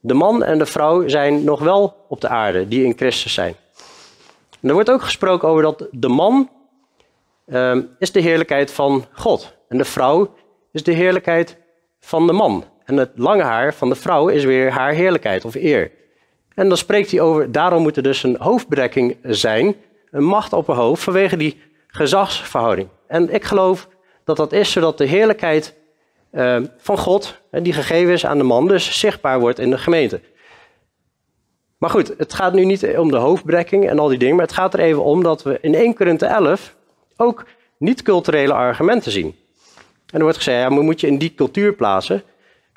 De 0.00 0.14
man 0.14 0.44
en 0.44 0.58
de 0.58 0.66
vrouw 0.66 1.08
zijn 1.08 1.44
nog 1.44 1.60
wel 1.60 2.04
op 2.08 2.20
de 2.20 2.28
aarde, 2.28 2.68
die 2.68 2.84
in 2.84 2.96
Christus 2.96 3.34
zijn. 3.34 3.54
En 4.60 4.68
er 4.68 4.74
wordt 4.74 4.90
ook 4.90 5.02
gesproken 5.02 5.48
over 5.48 5.62
dat 5.62 5.88
de 5.90 6.08
man 6.08 6.50
uh, 7.46 7.76
is 7.98 8.12
de 8.12 8.20
heerlijkheid 8.20 8.72
van 8.72 9.04
God. 9.12 9.54
En 9.68 9.78
de 9.78 9.84
vrouw 9.84 10.34
is 10.72 10.82
de 10.82 10.92
heerlijkheid 10.92 11.56
van 12.00 12.26
de 12.26 12.32
man. 12.32 12.64
En 12.84 12.96
het 12.96 13.10
lange 13.14 13.42
haar 13.42 13.74
van 13.74 13.88
de 13.88 13.94
vrouw 13.94 14.28
is 14.28 14.44
weer 14.44 14.70
haar 14.70 14.92
heerlijkheid 14.92 15.44
of 15.44 15.54
eer. 15.54 15.90
En 16.54 16.68
dan 16.68 16.76
spreekt 16.76 17.10
hij 17.10 17.20
over, 17.20 17.52
daarom 17.52 17.82
moet 17.82 17.96
er 17.96 18.02
dus 18.02 18.22
een 18.22 18.36
hoofdbedekking 18.38 19.16
zijn, 19.22 19.74
een 20.10 20.24
macht 20.24 20.52
op 20.52 20.68
een 20.68 20.76
hoofd, 20.76 21.02
vanwege 21.02 21.36
die 21.36 21.60
gezagsverhouding. 21.96 22.88
En 23.06 23.34
ik 23.34 23.44
geloof 23.44 23.88
dat 24.24 24.36
dat 24.36 24.52
is 24.52 24.72
zodat 24.72 24.98
de 24.98 25.04
heerlijkheid 25.04 25.74
uh, 26.32 26.56
van 26.78 26.98
God, 26.98 27.40
die 27.50 27.72
gegeven 27.72 28.12
is 28.12 28.26
aan 28.26 28.38
de 28.38 28.44
man, 28.44 28.68
dus 28.68 28.98
zichtbaar 28.98 29.40
wordt 29.40 29.58
in 29.58 29.70
de 29.70 29.78
gemeente. 29.78 30.20
Maar 31.78 31.90
goed, 31.90 32.14
het 32.18 32.34
gaat 32.34 32.52
nu 32.52 32.64
niet 32.64 32.96
om 32.96 33.10
de 33.10 33.16
hoofdbrekking 33.16 33.88
en 33.88 33.98
al 33.98 34.08
die 34.08 34.18
dingen, 34.18 34.36
maar 34.36 34.44
het 34.44 34.54
gaat 34.54 34.74
er 34.74 34.80
even 34.80 35.04
om 35.04 35.22
dat 35.22 35.42
we 35.42 35.58
in 35.60 35.74
1 35.74 35.94
Korinthe 35.94 36.26
11 36.26 36.76
ook 37.16 37.46
niet-culturele 37.78 38.52
argumenten 38.52 39.12
zien. 39.12 39.34
En 40.06 40.18
er 40.18 40.22
wordt 40.22 40.36
gezegd, 40.36 40.62
ja, 40.62 40.68
maar 40.68 40.84
moet 40.84 41.00
je 41.00 41.06
in 41.06 41.18
die 41.18 41.34
cultuur 41.34 41.72
plaatsen. 41.72 42.22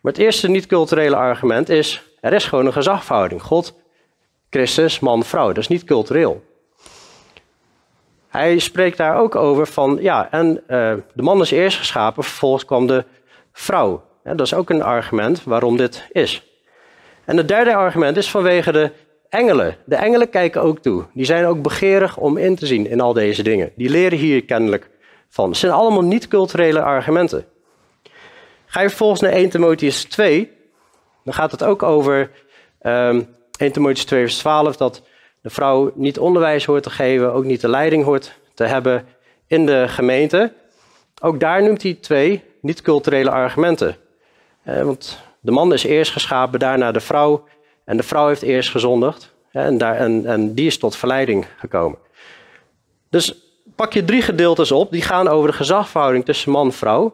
Maar 0.02 0.12
het 0.12 0.22
eerste 0.22 0.50
niet-culturele 0.50 1.16
argument 1.16 1.70
is, 1.70 2.04
er 2.20 2.34
is 2.34 2.46
gewoon 2.46 2.66
een 2.66 2.74
gezagverhouding. 2.74 3.42
God, 3.42 3.74
Christus, 4.50 5.00
man, 5.00 5.24
vrouw. 5.24 5.48
Dat 5.48 5.58
is 5.58 5.68
niet 5.68 5.84
cultureel. 5.84 6.44
Hij 8.30 8.60
spreekt 8.60 8.98
daar 8.98 9.18
ook 9.18 9.36
over 9.36 9.68
van, 9.68 9.98
ja, 10.02 10.32
en 10.32 10.48
uh, 10.48 10.94
de 11.14 11.22
man 11.22 11.42
is 11.42 11.52
eerst 11.52 11.78
geschapen, 11.78 12.24
vervolgens 12.24 12.66
kwam 12.66 12.88
de 12.88 13.06
vrouw. 13.52 14.04
Ja, 14.24 14.34
dat 14.34 14.46
is 14.46 14.54
ook 14.54 14.70
een 14.70 14.84
argument 14.84 15.44
waarom 15.44 15.78
dit 15.78 16.08
is. 16.12 16.44
En 17.26 17.38
het 17.38 17.48
derde 17.48 17.76
argument 17.76 18.18
is 18.18 18.30
vanwege 18.30 18.72
de 18.72 18.92
engelen. 19.30 19.78
De 19.86 19.96
engelen 19.96 20.30
kijken 20.30 20.62
ook 20.62 20.80
toe. 20.80 21.06
Die 21.14 21.26
zijn 21.26 21.46
ook 21.46 21.62
begeerig 21.62 22.18
om 22.18 22.38
in 22.38 22.56
te 22.56 22.66
zien 22.66 22.88
in 22.88 23.02
al 23.02 23.14
deze 23.14 23.44
dingen. 23.44 23.72
Die 23.76 23.90
leren 23.90 24.18
hier 24.18 24.46
kennelijk 24.46 24.90
van. 25.30 25.50
Het 25.50 25.58
zijn 25.58 25.72
allemaal 25.72 26.04
niet-culturele 26.04 26.82
argumenten. 26.82 27.46
Ga 28.66 28.82
je 28.82 28.88
vervolgens 28.88 29.22
naar 29.22 29.32
1 29.32 29.50
Timotheus 29.50 30.04
2, 30.04 30.52
dan 31.24 31.34
gaat 31.34 31.52
het 31.52 31.64
ook 31.64 31.84
over 31.84 32.20
um, 32.20 32.30
ehm, 32.80 33.22
1 33.58 33.72
Timotheus 33.72 34.06
2 34.06 34.22
vers 34.22 34.38
12, 34.38 34.78
dat 34.78 35.02
de 35.42 35.50
vrouw 35.50 35.92
niet 35.96 36.20
onderwijs 36.20 36.66
hoort 36.66 36.84
te 36.84 36.90
geven, 36.90 37.34
ook 37.34 37.44
niet 37.44 37.62
de 37.62 37.70
leiding 37.70 38.04
hoort 38.04 38.40
te 38.54 38.64
hebben 38.64 39.06
in 39.48 39.66
de 39.66 39.88
gemeente. 39.88 40.54
Ook 41.22 41.40
daar 41.40 41.64
noemt 41.64 41.84
hij 41.84 41.94
twee 41.94 42.44
niet-culturele 42.62 43.30
argumenten. 43.30 43.98
Eh, 44.64 44.82
want 44.84 45.22
de 45.40 45.52
man 45.52 45.74
is 45.74 45.84
eerst 45.84 46.12
geschapen, 46.12 46.60
daarna 46.60 46.92
de 46.92 47.00
vrouw. 47.00 47.44
En 47.84 47.98
de 47.98 48.04
vrouw 48.04 48.28
heeft 48.28 48.42
eerst 48.42 48.70
gezondigd. 48.70 49.34
En, 49.52 49.78
daar, 49.78 49.96
en, 49.96 50.26
en 50.26 50.54
die 50.54 50.66
is 50.66 50.78
tot 50.78 50.96
verleiding 50.96 51.46
gekomen. 51.58 51.98
Dus 53.10 53.36
pak 53.76 53.94
je 53.94 54.06
drie 54.06 54.22
gedeeltes 54.22 54.72
op, 54.72 54.92
die 54.92 55.02
gaan 55.02 55.28
over 55.28 55.50
de 55.50 55.56
gezagverhouding 55.56 56.26
tussen 56.26 56.52
man 56.52 56.66
en 56.66 56.74
vrouw. 56.74 57.14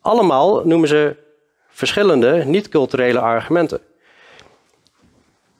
Allemaal 0.00 0.66
noemen 0.66 0.88
ze 0.88 1.16
verschillende 1.68 2.44
niet-culturele 2.44 3.20
argumenten. 3.20 3.80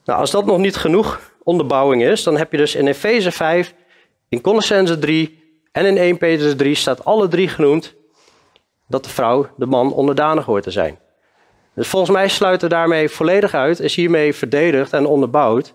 Nou, 0.05 0.21
als 0.21 0.31
dat 0.31 0.47
nog 0.47 0.59
niet 0.59 0.77
genoeg 0.77 1.32
onderbouwing 1.43 2.03
is, 2.03 2.23
dan 2.23 2.37
heb 2.37 2.51
je 2.51 2.57
dus 2.57 2.75
in 2.75 2.87
Efeze 2.87 3.31
5, 3.31 3.75
in 4.29 4.41
Colossense 4.41 4.99
3 4.99 5.43
en 5.73 5.87
in 5.87 5.97
1 5.97 6.19
Petrus 6.19 6.57
3 6.57 6.75
staat 6.75 7.05
alle 7.05 7.29
drie 7.29 7.49
genoemd 7.49 7.95
dat 8.89 9.05
de 9.05 9.11
vrouw 9.11 9.47
de 9.57 9.67
man 9.67 9.93
onderdanig 9.93 10.45
hoort 10.45 10.63
te 10.63 10.71
zijn. 10.71 10.99
Dus 11.75 11.89
volgens 11.89 12.13
mij 12.13 12.29
sluit 12.29 12.63
er 12.63 12.69
daarmee 12.69 13.09
volledig 13.09 13.55
uit, 13.55 13.81
is 13.81 13.95
hiermee 13.95 14.35
verdedigd 14.35 14.93
en 14.93 15.07
onderbouwd, 15.07 15.75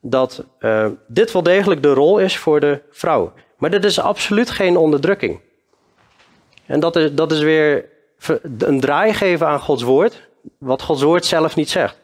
dat 0.00 0.44
uh, 0.60 0.86
dit 1.06 1.32
wel 1.32 1.42
degelijk 1.42 1.82
de 1.82 1.92
rol 1.92 2.18
is 2.18 2.38
voor 2.38 2.60
de 2.60 2.80
vrouw. 2.90 3.32
Maar 3.56 3.70
dit 3.70 3.84
is 3.84 4.00
absoluut 4.00 4.50
geen 4.50 4.76
onderdrukking. 4.76 5.40
En 6.66 6.80
dat 6.80 6.96
is, 6.96 7.14
dat 7.14 7.32
is 7.32 7.40
weer 7.40 7.88
een 8.58 8.80
draai 8.80 9.14
geven 9.14 9.46
aan 9.46 9.60
Gods 9.60 9.82
woord, 9.82 10.28
wat 10.58 10.82
Gods 10.82 11.02
woord 11.02 11.24
zelf 11.24 11.56
niet 11.56 11.70
zegt. 11.70 12.01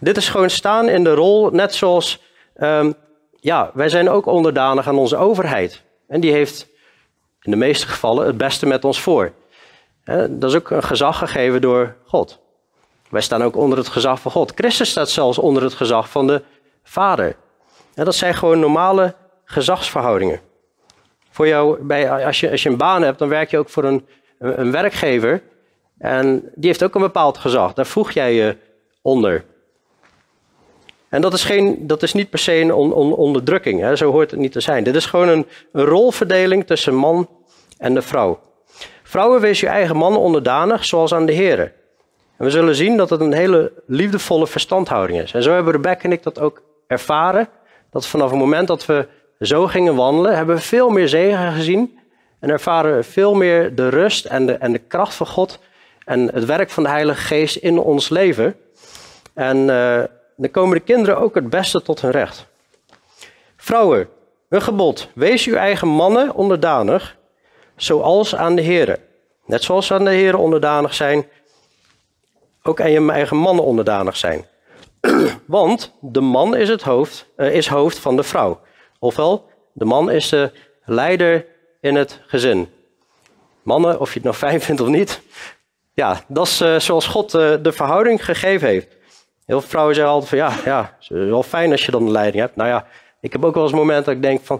Dit 0.00 0.16
is 0.16 0.28
gewoon 0.28 0.50
staan 0.50 0.88
in 0.88 1.04
de 1.04 1.14
rol, 1.14 1.50
net 1.50 1.74
zoals, 1.74 2.22
um, 2.56 2.94
ja, 3.40 3.70
wij 3.74 3.88
zijn 3.88 4.08
ook 4.08 4.26
onderdanig 4.26 4.88
aan 4.88 4.98
onze 4.98 5.16
overheid. 5.16 5.82
En 6.08 6.20
die 6.20 6.32
heeft 6.32 6.68
in 7.40 7.50
de 7.50 7.56
meeste 7.56 7.86
gevallen 7.86 8.26
het 8.26 8.36
beste 8.36 8.66
met 8.66 8.84
ons 8.84 9.00
voor. 9.00 9.32
Dat 10.28 10.50
is 10.50 10.54
ook 10.54 10.70
een 10.70 10.82
gezag 10.82 11.18
gegeven 11.18 11.60
door 11.60 11.96
God. 12.04 12.38
Wij 13.08 13.20
staan 13.20 13.42
ook 13.42 13.56
onder 13.56 13.78
het 13.78 13.88
gezag 13.88 14.20
van 14.20 14.30
God. 14.30 14.52
Christus 14.54 14.90
staat 14.90 15.10
zelfs 15.10 15.38
onder 15.38 15.62
het 15.62 15.74
gezag 15.74 16.10
van 16.10 16.26
de 16.26 16.42
Vader. 16.82 17.36
Dat 17.94 18.14
zijn 18.14 18.34
gewoon 18.34 18.60
normale 18.60 19.14
gezagsverhoudingen. 19.44 20.40
Voor 21.30 21.46
jou, 21.46 21.82
bij, 21.82 22.26
als, 22.26 22.40
je, 22.40 22.50
als 22.50 22.62
je 22.62 22.68
een 22.68 22.76
baan 22.76 23.02
hebt, 23.02 23.18
dan 23.18 23.28
werk 23.28 23.50
je 23.50 23.58
ook 23.58 23.68
voor 23.68 23.84
een, 23.84 24.06
een 24.38 24.70
werkgever. 24.72 25.42
En 25.98 26.50
die 26.54 26.66
heeft 26.66 26.84
ook 26.84 26.94
een 26.94 27.00
bepaald 27.00 27.38
gezag. 27.38 27.72
Daar 27.72 27.86
voeg 27.86 28.10
jij 28.10 28.34
je 28.34 28.56
onder. 29.02 29.44
En 31.16 31.22
dat 31.22 31.32
is, 31.32 31.44
geen, 31.44 31.86
dat 31.86 32.02
is 32.02 32.12
niet 32.12 32.30
per 32.30 32.38
se 32.38 32.60
een 32.60 32.72
onderdrukking. 32.72 33.80
Hè? 33.80 33.96
Zo 33.96 34.10
hoort 34.10 34.30
het 34.30 34.40
niet 34.40 34.52
te 34.52 34.60
zijn. 34.60 34.84
Dit 34.84 34.94
is 34.94 35.06
gewoon 35.06 35.28
een, 35.28 35.46
rolverdeling 35.72 36.66
tussen 36.66 36.94
man 36.94 37.28
en 37.78 37.94
de 37.94 38.02
vrouw. 38.02 38.38
Vrouwen, 39.02 39.40
wees 39.40 39.60
je 39.60 39.66
eigen 39.66 39.96
man 39.96 40.16
onderdanig, 40.16 40.84
zoals 40.84 41.14
aan 41.14 41.26
de 41.26 41.32
heren. 41.32 41.72
En 42.36 42.44
we 42.44 42.50
zullen 42.50 42.74
zien 42.74 42.96
dat 42.96 43.10
het 43.10 43.20
een 43.20 43.32
hele 43.32 43.72
liefdevolle 43.86 44.46
verstandhouding 44.46 45.20
is. 45.20 45.32
En 45.32 45.42
zo 45.42 45.52
hebben 45.52 45.72
Rebecca 45.72 46.02
en 46.02 46.12
ik 46.12 46.22
dat 46.22 46.40
ook 46.40 46.62
ervaren. 46.86 47.48
Dat 47.90 48.06
vanaf 48.06 48.30
het 48.30 48.38
moment 48.38 48.68
dat 48.68 48.86
we 48.86 49.06
zo 49.40 49.66
gingen 49.66 49.94
wandelen, 49.94 50.36
hebben 50.36 50.56
we 50.56 50.62
veel 50.62 50.90
meer 50.90 51.08
zegen 51.08 51.52
gezien. 51.52 51.98
En 52.40 52.50
ervaren 52.50 52.96
we 52.96 53.02
veel 53.02 53.34
meer 53.34 53.74
de 53.74 53.88
rust 53.88 54.24
en 54.24 54.46
de, 54.46 54.52
en 54.52 54.72
de 54.72 54.78
kracht 54.78 55.14
van 55.14 55.26
God. 55.26 55.58
En 56.04 56.30
het 56.34 56.44
werk 56.44 56.70
van 56.70 56.82
de 56.82 56.88
Heilige 56.88 57.20
Geest 57.20 57.56
in 57.56 57.78
ons 57.78 58.08
leven. 58.08 58.56
En 59.34 59.56
uh, 59.56 60.02
dan 60.36 60.50
komen 60.50 60.76
de 60.76 60.84
kinderen 60.84 61.18
ook 61.18 61.34
het 61.34 61.50
beste 61.50 61.82
tot 61.82 62.00
hun 62.00 62.10
recht. 62.10 62.46
Vrouwen, 63.56 64.08
een 64.48 64.62
gebod. 64.62 65.08
Wees 65.14 65.46
uw 65.46 65.54
eigen 65.54 65.88
mannen 65.88 66.34
onderdanig, 66.34 67.16
zoals 67.76 68.34
aan 68.34 68.56
de 68.56 68.62
heren. 68.62 68.98
Net 69.46 69.62
zoals 69.62 69.92
aan 69.92 70.04
de 70.04 70.10
heren 70.10 70.38
onderdanig 70.38 70.94
zijn, 70.94 71.28
ook 72.62 72.80
aan 72.80 72.90
je 72.90 73.10
eigen 73.10 73.36
mannen 73.36 73.64
onderdanig 73.64 74.16
zijn. 74.16 74.46
Want 75.46 75.92
de 76.00 76.20
man 76.20 76.56
is 76.56 76.68
het 76.68 76.82
hoofd, 76.82 77.26
uh, 77.36 77.54
is 77.54 77.68
hoofd 77.68 77.98
van 77.98 78.16
de 78.16 78.22
vrouw. 78.22 78.60
Ofwel, 78.98 79.50
de 79.72 79.84
man 79.84 80.10
is 80.10 80.28
de 80.28 80.52
leider 80.84 81.46
in 81.80 81.94
het 81.94 82.20
gezin. 82.26 82.68
Mannen, 83.62 84.00
of 84.00 84.08
je 84.08 84.14
het 84.14 84.22
nou 84.22 84.36
fijn 84.36 84.60
vindt 84.66 84.80
of 84.80 84.88
niet, 84.88 85.22
ja, 85.94 86.20
dat 86.28 86.46
is 86.46 86.60
uh, 86.60 86.78
zoals 86.78 87.06
God 87.06 87.34
uh, 87.34 87.54
de 87.62 87.72
verhouding 87.72 88.24
gegeven 88.24 88.68
heeft. 88.68 88.95
Heel 89.46 89.60
veel 89.60 89.68
vrouwen 89.68 89.94
zeggen 89.94 90.12
altijd 90.12 90.28
van 90.30 90.38
ja, 90.38 90.52
ja, 90.64 90.80
het 90.98 91.00
is 91.00 91.08
wel 91.08 91.42
fijn 91.42 91.70
als 91.70 91.84
je 91.84 91.90
dan 91.90 92.04
de 92.04 92.10
leiding 92.10 92.42
hebt. 92.42 92.56
Nou 92.56 92.68
ja, 92.68 92.86
ik 93.20 93.32
heb 93.32 93.44
ook 93.44 93.54
wel 93.54 93.62
eens 93.62 93.72
momenten 93.72 94.04
dat 94.04 94.14
ik 94.14 94.22
denk 94.22 94.40
van, 94.44 94.56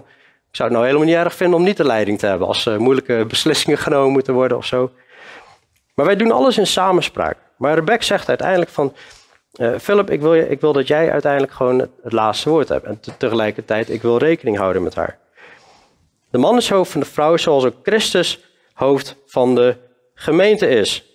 ik 0.49 0.55
zou 0.55 0.69
het 0.69 0.77
nou 0.77 0.85
helemaal 0.85 1.07
niet 1.07 1.25
erg 1.25 1.35
vinden 1.35 1.57
om 1.57 1.63
niet 1.65 1.77
de 1.77 1.83
leiding 1.83 2.19
te 2.19 2.25
hebben. 2.25 2.47
Als 2.47 2.65
er 2.65 2.81
moeilijke 2.81 3.25
beslissingen 3.27 3.77
genomen 3.87 4.11
moeten 4.11 4.33
worden 4.33 4.57
of 4.57 4.65
zo. 4.65 4.91
Maar 5.93 6.05
wij 6.05 6.15
doen 6.15 6.31
alles 6.31 6.57
in 6.57 6.67
samenspraak. 6.67 7.37
Maar 7.57 7.75
Rebecca 7.75 8.03
zegt 8.03 8.29
uiteindelijk 8.29 8.71
van, 8.71 8.93
uh, 9.55 9.77
Philip, 9.77 10.09
ik 10.09 10.21
wil, 10.21 10.33
ik 10.33 10.61
wil 10.61 10.73
dat 10.73 10.87
jij 10.87 11.11
uiteindelijk 11.11 11.53
gewoon 11.53 11.79
het, 11.79 12.13
laatste 12.13 12.49
woord 12.49 12.69
hebt. 12.69 12.85
En 12.85 12.99
te, 12.99 13.17
tegelijkertijd, 13.17 13.89
ik 13.89 14.01
wil 14.01 14.17
rekening 14.17 14.57
houden 14.57 14.83
met 14.83 14.95
haar. 14.95 15.17
De 16.29 16.37
man 16.37 16.57
is 16.57 16.69
hoofd 16.69 16.91
van 16.91 17.01
de 17.01 17.07
vrouw, 17.07 17.37
zoals 17.37 17.65
ook 17.65 17.75
Christus 17.83 18.39
hoofd 18.73 19.15
van 19.25 19.55
de 19.55 19.75
gemeente 20.13 20.67
is. 20.67 21.05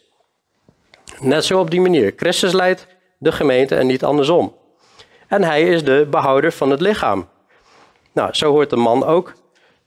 Net 1.18 1.44
zo 1.44 1.58
op 1.58 1.70
die 1.70 1.80
manier. 1.80 2.12
Christus 2.16 2.52
leidt 2.52 2.87
de 3.22 3.32
gemeente 3.32 3.74
en 3.76 3.87
niet 3.87 4.04
andersom. 4.04 4.54
En 5.28 5.44
hij 5.44 5.62
is 5.62 5.85
de 5.85 6.06
behouder 6.11 6.52
van 6.52 6.70
het 6.70 6.80
lichaam. 6.80 7.28
Nou, 8.12 8.35
zo 8.35 8.50
hoort 8.50 8.70
de 8.70 8.76
man 8.76 9.04
ook 9.04 9.32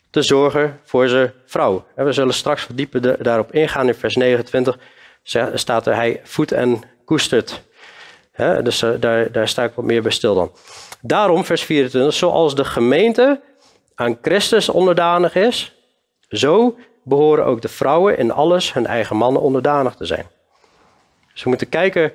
te 0.10 0.22
zorgen 0.22 0.80
voor 0.84 1.08
zijn 1.08 1.32
vrouw. 1.46 1.86
En 1.96 2.06
we 2.06 2.12
zullen 2.12 2.34
straks 2.34 2.64
verdiepen 2.64 3.24
daarop 3.24 3.52
ingaan. 3.52 3.88
In 3.88 3.96
vers 3.96 4.16
29 4.16 4.78
staat 5.54 5.88
er 5.88 5.96
hij 5.96 6.22
voedt 6.24 6.52
en 6.52 6.82
koestert. 7.06 7.62
dus 8.64 8.82
eh, 8.82 8.90
daar, 9.00 9.32
daar 9.32 9.48
sta 9.48 9.64
ik 9.64 9.74
wat 9.74 9.86
meer 9.86 10.02
bij 10.02 10.12
stil 10.12 10.36
dan. 10.36 10.52
Daarom, 11.02 11.46
vers 11.46 11.64
24, 11.64 12.14
zoals 12.14 12.56
de 12.56 12.66
gemeente 12.66 13.42
aan 13.96 14.18
Christus 14.22 14.70
onderdanig 14.70 15.36
is, 15.36 15.76
zo 16.30 16.78
behoren 17.04 17.46
ook 17.46 17.62
de 17.62 17.68
vrouwen 17.68 18.18
in 18.18 18.32
alles 18.32 18.74
hun 18.74 18.86
eigen 18.86 19.16
mannen 19.16 19.42
onderdanig 19.42 19.96
te 19.96 20.06
zijn. 20.06 20.28
Dus 21.34 21.44
we 21.44 21.50
moeten 21.50 21.70
kijken, 21.70 22.12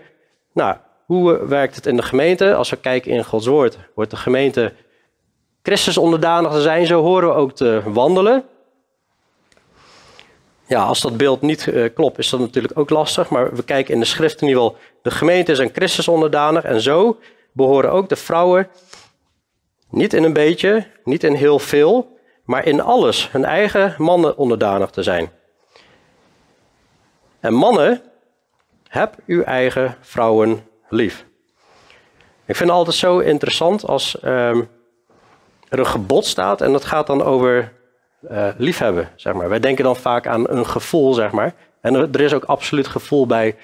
nou, 0.53 0.77
hoe 1.11 1.47
werkt 1.47 1.75
het 1.75 1.87
in 1.87 1.97
de 1.97 2.03
gemeente? 2.03 2.55
Als 2.55 2.71
we 2.71 2.77
kijken 2.77 3.11
in 3.11 3.25
Gods 3.25 3.47
woord, 3.47 3.79
wordt 3.95 4.11
de 4.11 4.17
gemeente 4.17 4.73
Christus 5.63 5.99
onderdanig 5.99 6.53
te 6.53 6.61
zijn, 6.61 6.87
zo 6.87 7.03
horen 7.03 7.29
we 7.29 7.35
ook 7.35 7.53
te 7.53 7.83
wandelen. 7.85 8.45
Ja, 10.67 10.83
als 10.83 11.01
dat 11.01 11.17
beeld 11.17 11.41
niet 11.41 11.67
uh, 11.67 11.89
klopt, 11.95 12.19
is 12.19 12.29
dat 12.29 12.41
natuurlijk 12.41 12.79
ook 12.79 12.91
lastig. 12.91 13.29
Maar 13.29 13.55
we 13.55 13.63
kijken 13.63 13.95
in 13.95 14.01
de 14.01 14.07
schrift 14.07 14.41
in 14.41 14.49
ieder 14.49 14.63
geval, 14.63 14.79
de 15.03 15.11
gemeente 15.11 15.53
is 15.53 15.61
aan 15.61 15.71
Christus 15.73 16.09
onderdanig. 16.09 16.65
En 16.65 16.81
zo 16.81 17.19
behoren 17.53 17.93
ook 17.93 18.09
de 18.09 18.17
vrouwen 18.17 18.69
niet 19.89 20.13
in 20.13 20.25
een 20.25 20.33
beetje, 20.33 20.87
niet 21.05 21.25
in 21.25 21.35
heel 21.35 21.59
veel, 21.59 22.19
maar 22.45 22.67
in 22.67 22.81
alles 22.81 23.31
hun 23.31 23.45
eigen 23.45 23.95
mannen 23.99 24.37
onderdanig 24.37 24.91
te 24.91 25.03
zijn. 25.03 25.31
En 27.41 27.55
mannen, 27.55 28.03
heb 28.89 29.15
uw 29.27 29.43
eigen 29.43 29.97
vrouwen 30.01 30.69
lief. 30.91 31.27
Ik 32.47 32.57
vind 32.57 32.69
het 32.69 32.79
altijd 32.79 32.97
zo 32.97 33.19
interessant 33.19 33.87
als 33.87 34.17
um, 34.25 34.69
er 35.69 35.79
een 35.79 35.87
gebod 35.87 36.27
staat 36.27 36.61
en 36.61 36.73
dat 36.73 36.85
gaat 36.85 37.07
dan 37.07 37.23
over 37.23 37.73
uh, 38.31 38.49
liefhebben, 38.57 39.09
zeg 39.17 39.33
maar. 39.35 39.49
Wij 39.49 39.61
denken 39.61 39.85
dan 39.85 39.97
vaak 39.97 40.27
aan 40.27 40.49
een 40.49 40.67
gevoel, 40.67 41.15
zeg 41.15 41.31
maar. 41.31 41.55
En 41.81 41.95
er, 41.95 42.21
is 42.21 42.35
ook 42.35 42.45
absoluut 42.45 42.87
gevoel 42.87 43.27
bij 43.27 43.57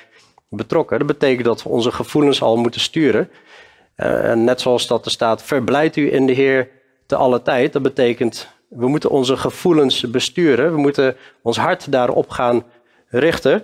betrokken. 0.48 0.98
Dat 0.98 1.06
betekent 1.06 1.44
dat 1.44 1.62
we 1.62 1.68
onze 1.68 1.92
gevoelens 1.92 2.42
al 2.42 2.56
moeten 2.56 2.80
sturen. 2.80 3.30
Uh, 3.96 4.30
en 4.30 4.44
net 4.44 4.60
zoals 4.60 4.86
dat 4.86 5.04
er 5.04 5.10
staat, 5.10 5.42
verblijd 5.42 5.96
u 5.96 6.12
in 6.12 6.26
de 6.26 6.32
Heer 6.32 6.68
te 7.06 7.16
alle 7.16 7.42
tijd. 7.42 7.72
Dat 7.72 7.82
betekent, 7.82 8.48
we 8.68 8.88
moeten 8.88 9.10
onze 9.10 9.36
gevoelens 9.36 10.10
besturen. 10.10 10.72
We 10.72 10.78
moeten 10.78 11.16
ons 11.42 11.56
hart 11.56 11.92
daarop 11.92 12.30
gaan 12.30 12.64
richten. 13.08 13.62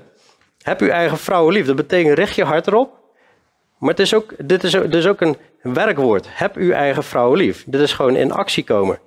Heb 0.62 0.81
uw 0.81 0.88
eigen 0.88 1.18
vrouwen 1.18 1.55
lief. 1.55 1.66
Dat 1.66 1.77
betekent, 1.77 2.18
richt 2.18 2.35
je 2.35 2.44
hart 2.44 2.66
erop. 2.66 3.01
Maar 3.83 3.90
het 3.90 4.01
is 4.01 4.14
ook, 4.14 4.35
dit 4.38 4.64
is, 4.64 5.07
ook 5.07 5.21
een 5.21 5.37
werkwoord. 5.62 6.27
Heb 6.29 6.57
uw 6.57 6.73
eigen 6.73 7.05
vrouwen 7.05 7.38
lief. 7.38 7.64
Dit 7.66 7.81
is 7.81 7.92
gewoon 7.92 8.16
in 8.16 8.33
actie 8.33 8.64
komen. 8.64 8.99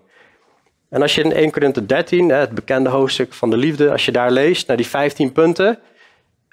En 0.89 1.01
als 1.01 1.15
je 1.15 1.23
in 1.23 1.31
1 1.31 1.51
Korinthe 1.51 1.85
13, 1.85 2.29
het 2.29 2.51
bekende 2.51 2.89
hoofdstuk 2.89 3.33
van 3.33 3.49
de 3.49 3.57
liefde, 3.57 3.91
als 3.91 4.05
je 4.05 4.11
daar 4.11 4.31
leest, 4.31 4.67
naar 4.67 4.77
die 4.77 4.87
15 4.87 5.31
punten 5.31 5.79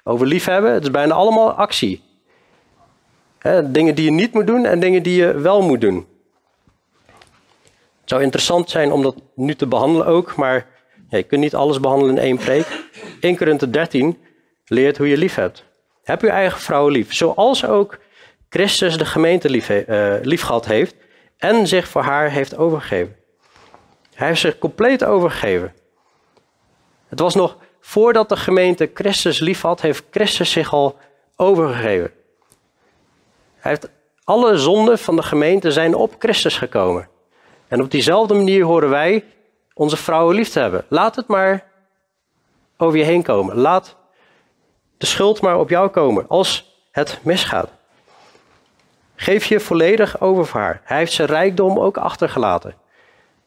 over 0.03 0.27
liefhebben, 0.27 0.73
het 0.73 0.83
is 0.83 0.91
bijna 0.91 1.13
allemaal 1.13 1.51
actie. 1.51 2.01
dingen 3.63 3.95
die 3.95 4.05
je 4.05 4.11
niet 4.11 4.33
moet 4.33 4.47
doen 4.47 4.65
en 4.65 4.79
dingen 4.79 5.03
die 5.03 5.15
je 5.15 5.39
wel 5.39 5.61
moet 5.61 5.81
doen. 5.81 6.07
Het 8.01 8.09
zou 8.09 8.21
interessant 8.21 8.69
zijn 8.69 8.91
om 8.91 9.03
dat 9.03 9.15
nu 9.35 9.55
te 9.55 9.67
behandelen 9.67 10.07
ook, 10.07 10.35
maar 10.35 10.67
je 11.09 11.23
kunt 11.23 11.41
niet 11.41 11.55
alles 11.55 11.79
behandelen 11.79 12.15
in 12.15 12.21
één 12.21 12.37
preek. 12.37 12.67
1 13.19 13.37
Korinthe 13.37 13.69
13 13.69 14.17
leert 14.65 14.97
hoe 14.97 15.07
je 15.07 15.17
lief 15.17 15.35
hebt. 15.35 15.63
Heb 16.03 16.21
uw 16.21 16.29
eigen 16.29 16.59
vrouw 16.59 16.87
lief, 16.87 17.13
zoals 17.13 17.65
ook 17.65 18.01
Christus 18.53 18.97
de 18.97 19.05
gemeente 19.05 19.49
lief, 19.49 19.69
uh, 19.69 20.59
heeft 20.61 20.95
en 21.37 21.67
zich 21.67 21.87
voor 21.87 22.01
haar 22.01 22.29
heeft 22.29 22.57
overgegeven. 22.57 23.15
Hij 24.13 24.27
heeft 24.27 24.39
zich 24.39 24.57
compleet 24.57 25.03
overgegeven. 25.03 25.73
Het 27.07 27.19
was 27.19 27.35
nog 27.35 27.57
voordat 27.79 28.29
de 28.29 28.35
gemeente 28.35 28.91
Christus 28.93 29.39
lief 29.39 29.61
had, 29.61 29.81
heeft 29.81 30.03
Christus 30.11 30.51
zich 30.51 30.73
al 30.73 30.97
overgegeven. 31.35 32.11
Hij 33.55 33.71
heeft 33.71 33.89
alle 34.23 34.57
zonden 34.57 34.99
van 34.99 35.15
de 35.15 35.23
gemeente 35.23 35.71
zijn 35.71 35.95
op 35.95 36.15
Christus 36.19 36.57
gekomen. 36.57 37.09
En 37.67 37.81
op 37.81 37.91
diezelfde 37.91 38.33
manier 38.33 38.63
horen 38.63 38.89
wij 38.89 39.23
onze 39.73 39.97
vrouwen 39.97 40.35
lief 40.35 40.49
te 40.49 40.59
hebben. 40.59 40.85
Laat 40.87 41.15
het 41.15 41.27
maar 41.27 41.65
over 42.77 42.97
je 42.97 43.05
heen 43.05 43.23
komen. 43.23 43.55
Laat 43.55 43.95
de 44.97 45.05
schuld 45.05 45.41
maar 45.41 45.59
op 45.59 45.69
jou 45.69 45.89
komen 45.89 46.27
als 46.27 46.77
het 46.91 47.19
misgaat. 47.23 47.69
Geef 49.15 49.45
je 49.45 49.59
volledig 49.59 50.21
over 50.21 50.45
voor 50.45 50.59
haar. 50.59 50.81
Hij 50.83 50.97
heeft 50.97 51.11
zijn 51.11 51.27
rijkdom 51.27 51.79
ook 51.79 51.97
achtergelaten. 51.97 52.75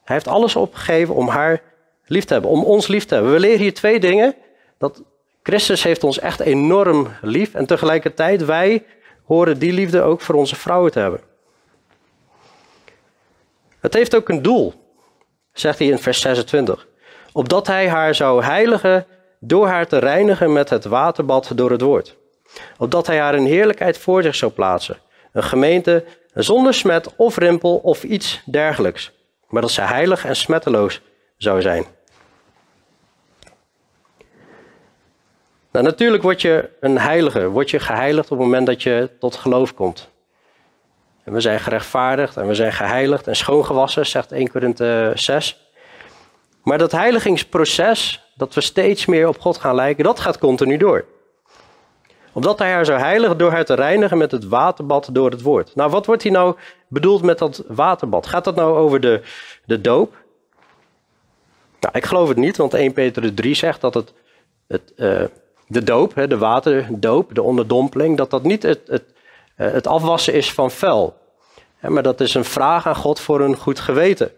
Hij 0.05 0.15
heeft 0.15 0.29
alles 0.29 0.57
opgegeven 0.57 1.15
om 1.15 1.29
haar 1.29 1.63
lief 2.07 2.25
te 2.25 2.33
hebben, 2.33 2.51
om 2.51 2.65
ons 2.65 2.87
lief 2.87 3.05
te 3.05 3.15
hebben. 3.15 3.33
We 3.33 3.41
leren 3.41 3.59
hier 3.59 3.75
twee 3.75 4.01
dingen. 4.01 4.35
Dat 4.79 5.03
Christus 5.43 5.83
heeft 5.83 6.05
ons 6.05 6.19
echt 6.19 6.41
enorm 6.41 7.09
lief 7.23 7.55
en 7.55 7.67
tegelijkertijd 7.67 8.45
wij 8.45 8.85
horen 9.25 9.59
die 9.59 9.73
liefde 9.73 10.03
ook 10.03 10.21
voor 10.21 10.35
onze 10.35 10.57
vrouwen 10.57 10.93
te 10.93 10.99
hebben. 10.99 11.21
Het 13.81 13.95
heeft 13.95 14.17
ook 14.17 14.29
een 14.29 14.43
doel, 14.43 14.75
zegt 15.53 15.79
hij 15.79 15.89
in 15.89 15.99
vers 15.99 16.21
26. 16.21 16.87
Opdat 17.33 17.67
hij 17.67 17.89
haar 17.89 18.15
zou 18.15 18.43
heiligen 18.43 19.07
door 19.41 19.67
haar 19.67 19.87
te 19.87 19.99
reinigen 19.99 20.53
met 20.53 20.71
het 20.71 20.85
waterbad 20.85 21.53
door 21.55 21.71
het 21.71 21.81
woord. 21.81 22.17
Opdat 22.79 23.07
hij 23.07 23.19
haar 23.19 23.35
in 23.35 23.45
heerlijkheid 23.45 23.99
voor 23.99 24.23
zich 24.23 24.35
zou 24.35 24.53
plaatsen. 24.53 24.99
Een 25.37 25.43
gemeente 25.43 26.05
zonder 26.35 26.75
smet 26.75 27.17
of 27.17 27.37
rimpel 27.37 27.77
of 27.77 28.03
iets 28.03 28.43
dergelijks 28.45 29.13
maar 29.49 29.63
dat 29.63 29.71
ze 29.71 29.81
heilig 29.81 30.25
en 30.25 30.37
smetteloos 30.37 31.01
zou 31.37 31.61
zijn. 31.61 31.85
Nou, 35.71 35.85
natuurlijk 35.85 36.23
word 36.23 36.43
je 36.43 36.71
een 36.81 36.99
heilige, 36.99 37.49
word 37.49 37.71
je 37.71 37.79
geheiligd 37.79 38.31
op 38.31 38.39
het 38.39 38.47
moment 38.47 38.67
dat 38.67 38.83
je 38.83 39.11
tot 39.19 39.37
geloof 39.37 39.75
komt. 39.75 40.09
En 41.25 41.33
we 41.33 41.41
zijn 41.41 41.61
gerechtvaardigd 41.61 42.37
en 42.37 42.47
we 42.47 42.55
zijn 42.55 42.73
geheiligd 42.73 43.27
en 43.27 43.37
schoongewassen, 43.37 44.07
zegt 44.07 44.33
1 44.33 44.51
Korinthe 44.51 45.13
6. 45.15 45.71
Maar 46.63 46.79
dat 46.79 46.93
heiligingsproces, 46.93 48.31
dat 48.35 48.55
we 48.55 48.61
steeds 48.61 49.07
meer 49.07 49.29
op 49.29 49.41
God 49.41 49.59
gaan 49.59 49.75
lijken, 49.75 50.05
dat 50.05 50.21
gaat 50.21 50.39
continu 50.39 50.77
door. 50.77 51.05
Opdat 52.37 52.59
hij 52.59 52.73
haar 52.73 52.85
zou 52.85 52.99
heiligen 52.99 53.39
door 53.39 53.51
haar 53.51 53.65
te 53.65 53.75
reinigen 53.75 54.19
met 54.19 54.31
het 54.31 54.49
waterbad 54.49 55.09
door 55.13 55.31
het 55.31 55.43
woord. 55.43 55.75
Nou, 55.75 55.91
wat 55.91 56.07
wordt 56.07 56.23
hier 56.23 56.33
nou 56.33 56.57
bedoeld 56.89 57.23
met 57.23 57.39
dat 57.39 57.65
waterbad? 57.67 58.27
Gaat 58.27 58.45
dat 58.45 58.55
nou 58.55 58.77
over 58.77 59.01
de, 59.01 59.23
de 59.65 59.81
doop? 59.81 60.15
Nou, 61.81 61.95
ik 61.97 62.05
geloof 62.05 62.29
het 62.29 62.37
niet, 62.37 62.57
want 62.57 62.75
1 62.75 62.93
Petrus 62.93 63.31
3 63.35 63.55
zegt 63.55 63.81
dat 63.81 63.95
het, 63.95 64.13
het, 64.67 64.93
uh, 64.97 65.23
de 65.67 65.85
doop, 65.85 66.13
de 66.29 66.39
waterdoop, 66.39 67.35
de 67.35 67.43
onderdompeling, 67.43 68.17
dat 68.17 68.31
dat 68.31 68.43
niet 68.43 68.63
het, 68.63 68.81
het, 68.87 69.05
uh, 69.57 69.73
het 69.73 69.87
afwassen 69.87 70.35
is 70.35 70.53
van 70.53 70.71
vuil. 70.71 71.17
Maar 71.81 72.03
dat 72.03 72.21
is 72.21 72.35
een 72.35 72.45
vraag 72.45 72.87
aan 72.87 72.97
God 72.97 73.21
voor 73.21 73.41
een 73.41 73.57
goed 73.57 73.81
geweten. 73.81 74.33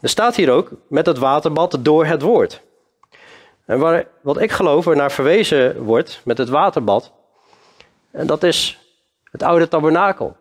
Er 0.00 0.08
staat 0.08 0.36
hier 0.36 0.50
ook 0.50 0.70
met 0.88 1.06
het 1.06 1.18
waterbad 1.18 1.78
door 1.80 2.06
het 2.06 2.22
woord. 2.22 2.62
En 3.70 3.78
waar, 3.78 4.04
wat 4.20 4.40
ik 4.40 4.50
geloof 4.50 4.86
er 4.86 4.96
naar 4.96 5.12
verwezen 5.12 5.82
wordt 5.82 6.20
met 6.24 6.38
het 6.38 6.48
waterbad, 6.48 7.12
en 8.10 8.26
dat 8.26 8.42
is 8.42 8.78
het 9.30 9.42
oude 9.42 9.68
tabernakel. 9.68 10.36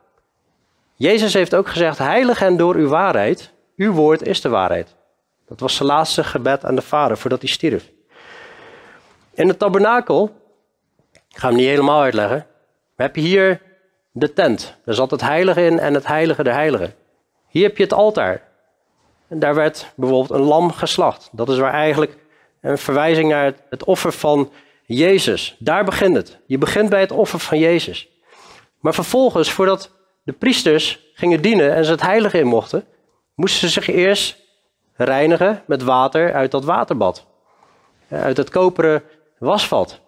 Jezus 0.95 1.33
heeft 1.33 1.55
ook 1.55 1.67
gezegd, 1.67 1.97
heilig 1.97 2.39
hen 2.39 2.57
door 2.57 2.75
uw 2.75 2.87
waarheid. 2.87 3.51
Uw 3.75 3.91
woord 3.91 4.21
is 4.21 4.41
de 4.41 4.49
waarheid. 4.49 4.95
Dat 5.47 5.59
was 5.59 5.75
zijn 5.75 5.89
laatste 5.89 6.23
gebed 6.23 6.65
aan 6.65 6.75
de 6.75 6.81
Vader 6.81 7.17
voordat 7.17 7.41
hij 7.41 7.49
stierf. 7.49 7.89
In 9.33 9.47
het 9.47 9.59
tabernakel, 9.59 10.31
ik 11.11 11.37
ga 11.37 11.47
hem 11.47 11.57
niet 11.57 11.67
helemaal 11.67 12.01
uitleggen, 12.01 12.47
heb 12.95 13.15
je 13.15 13.21
hier 13.21 13.61
de 14.11 14.33
tent. 14.33 14.75
Daar 14.85 14.95
zat 14.95 15.11
het 15.11 15.21
heilige 15.21 15.65
in 15.65 15.79
en 15.79 15.93
het 15.93 16.07
heilige 16.07 16.43
der 16.43 16.53
heiligen. 16.53 16.93
Hier 17.47 17.67
heb 17.67 17.77
je 17.77 17.83
het 17.83 17.93
altaar. 17.93 18.41
En 19.27 19.39
daar 19.39 19.55
werd 19.55 19.91
bijvoorbeeld 19.95 20.39
een 20.39 20.45
lam 20.45 20.71
geslacht. 20.71 21.29
Dat 21.31 21.49
is 21.49 21.57
waar 21.57 21.73
eigenlijk 21.73 22.18
een 22.61 22.77
verwijzing 22.77 23.29
naar 23.29 23.53
het 23.69 23.83
offer 23.83 24.11
van 24.11 24.51
Jezus. 24.85 25.55
Daar 25.59 25.83
begint 25.83 26.15
het. 26.15 26.37
Je 26.45 26.57
begint 26.57 26.89
bij 26.89 26.99
het 26.99 27.11
offer 27.11 27.39
van 27.39 27.59
Jezus. 27.59 28.07
Maar 28.79 28.93
vervolgens, 28.93 29.51
voordat 29.51 29.91
de 30.23 30.31
priesters 30.31 30.99
gingen 31.13 31.41
dienen 31.41 31.75
en 31.75 31.85
ze 31.85 31.91
het 31.91 32.01
heilige 32.01 32.39
in 32.39 32.47
mochten, 32.47 32.85
moesten 33.35 33.59
ze 33.69 33.81
zich 33.81 33.95
eerst 33.95 34.37
reinigen 34.95 35.63
met 35.65 35.83
water 35.83 36.33
uit 36.33 36.51
dat 36.51 36.65
waterbad. 36.65 37.25
Uit 38.09 38.37
het 38.37 38.49
koperen 38.49 39.03
wasvat. 39.37 39.99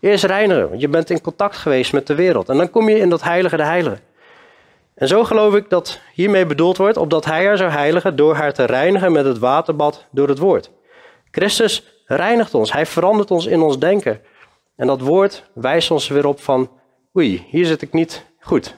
Eerst 0.00 0.24
reinigen, 0.24 0.68
want 0.68 0.80
je 0.80 0.88
bent 0.88 1.10
in 1.10 1.20
contact 1.20 1.56
geweest 1.56 1.92
met 1.92 2.06
de 2.06 2.14
wereld. 2.14 2.48
En 2.48 2.56
dan 2.56 2.70
kom 2.70 2.88
je 2.88 2.98
in 2.98 3.08
dat 3.08 3.22
heilige 3.22 3.56
de 3.56 3.64
heilige. 3.64 3.98
En 4.94 5.08
zo 5.08 5.24
geloof 5.24 5.54
ik 5.54 5.70
dat 5.70 6.00
hiermee 6.12 6.46
bedoeld 6.46 6.76
wordt, 6.76 6.96
opdat 6.96 7.24
hij 7.24 7.44
haar 7.44 7.56
zou 7.56 7.70
heiligen 7.70 8.16
door 8.16 8.34
haar 8.34 8.52
te 8.52 8.64
reinigen 8.64 9.12
met 9.12 9.24
het 9.24 9.38
waterbad 9.38 10.04
door 10.10 10.28
het 10.28 10.38
woord. 10.38 10.70
Christus 11.36 11.82
reinigt 12.06 12.54
ons, 12.54 12.72
hij 12.72 12.86
verandert 12.86 13.30
ons 13.30 13.46
in 13.46 13.60
ons 13.60 13.78
denken. 13.78 14.20
En 14.76 14.86
dat 14.86 15.00
woord 15.00 15.44
wijst 15.54 15.90
ons 15.90 16.08
weer 16.08 16.26
op 16.26 16.40
van, 16.40 16.70
oei, 17.16 17.46
hier 17.48 17.66
zit 17.66 17.82
ik 17.82 17.92
niet 17.92 18.24
goed. 18.40 18.76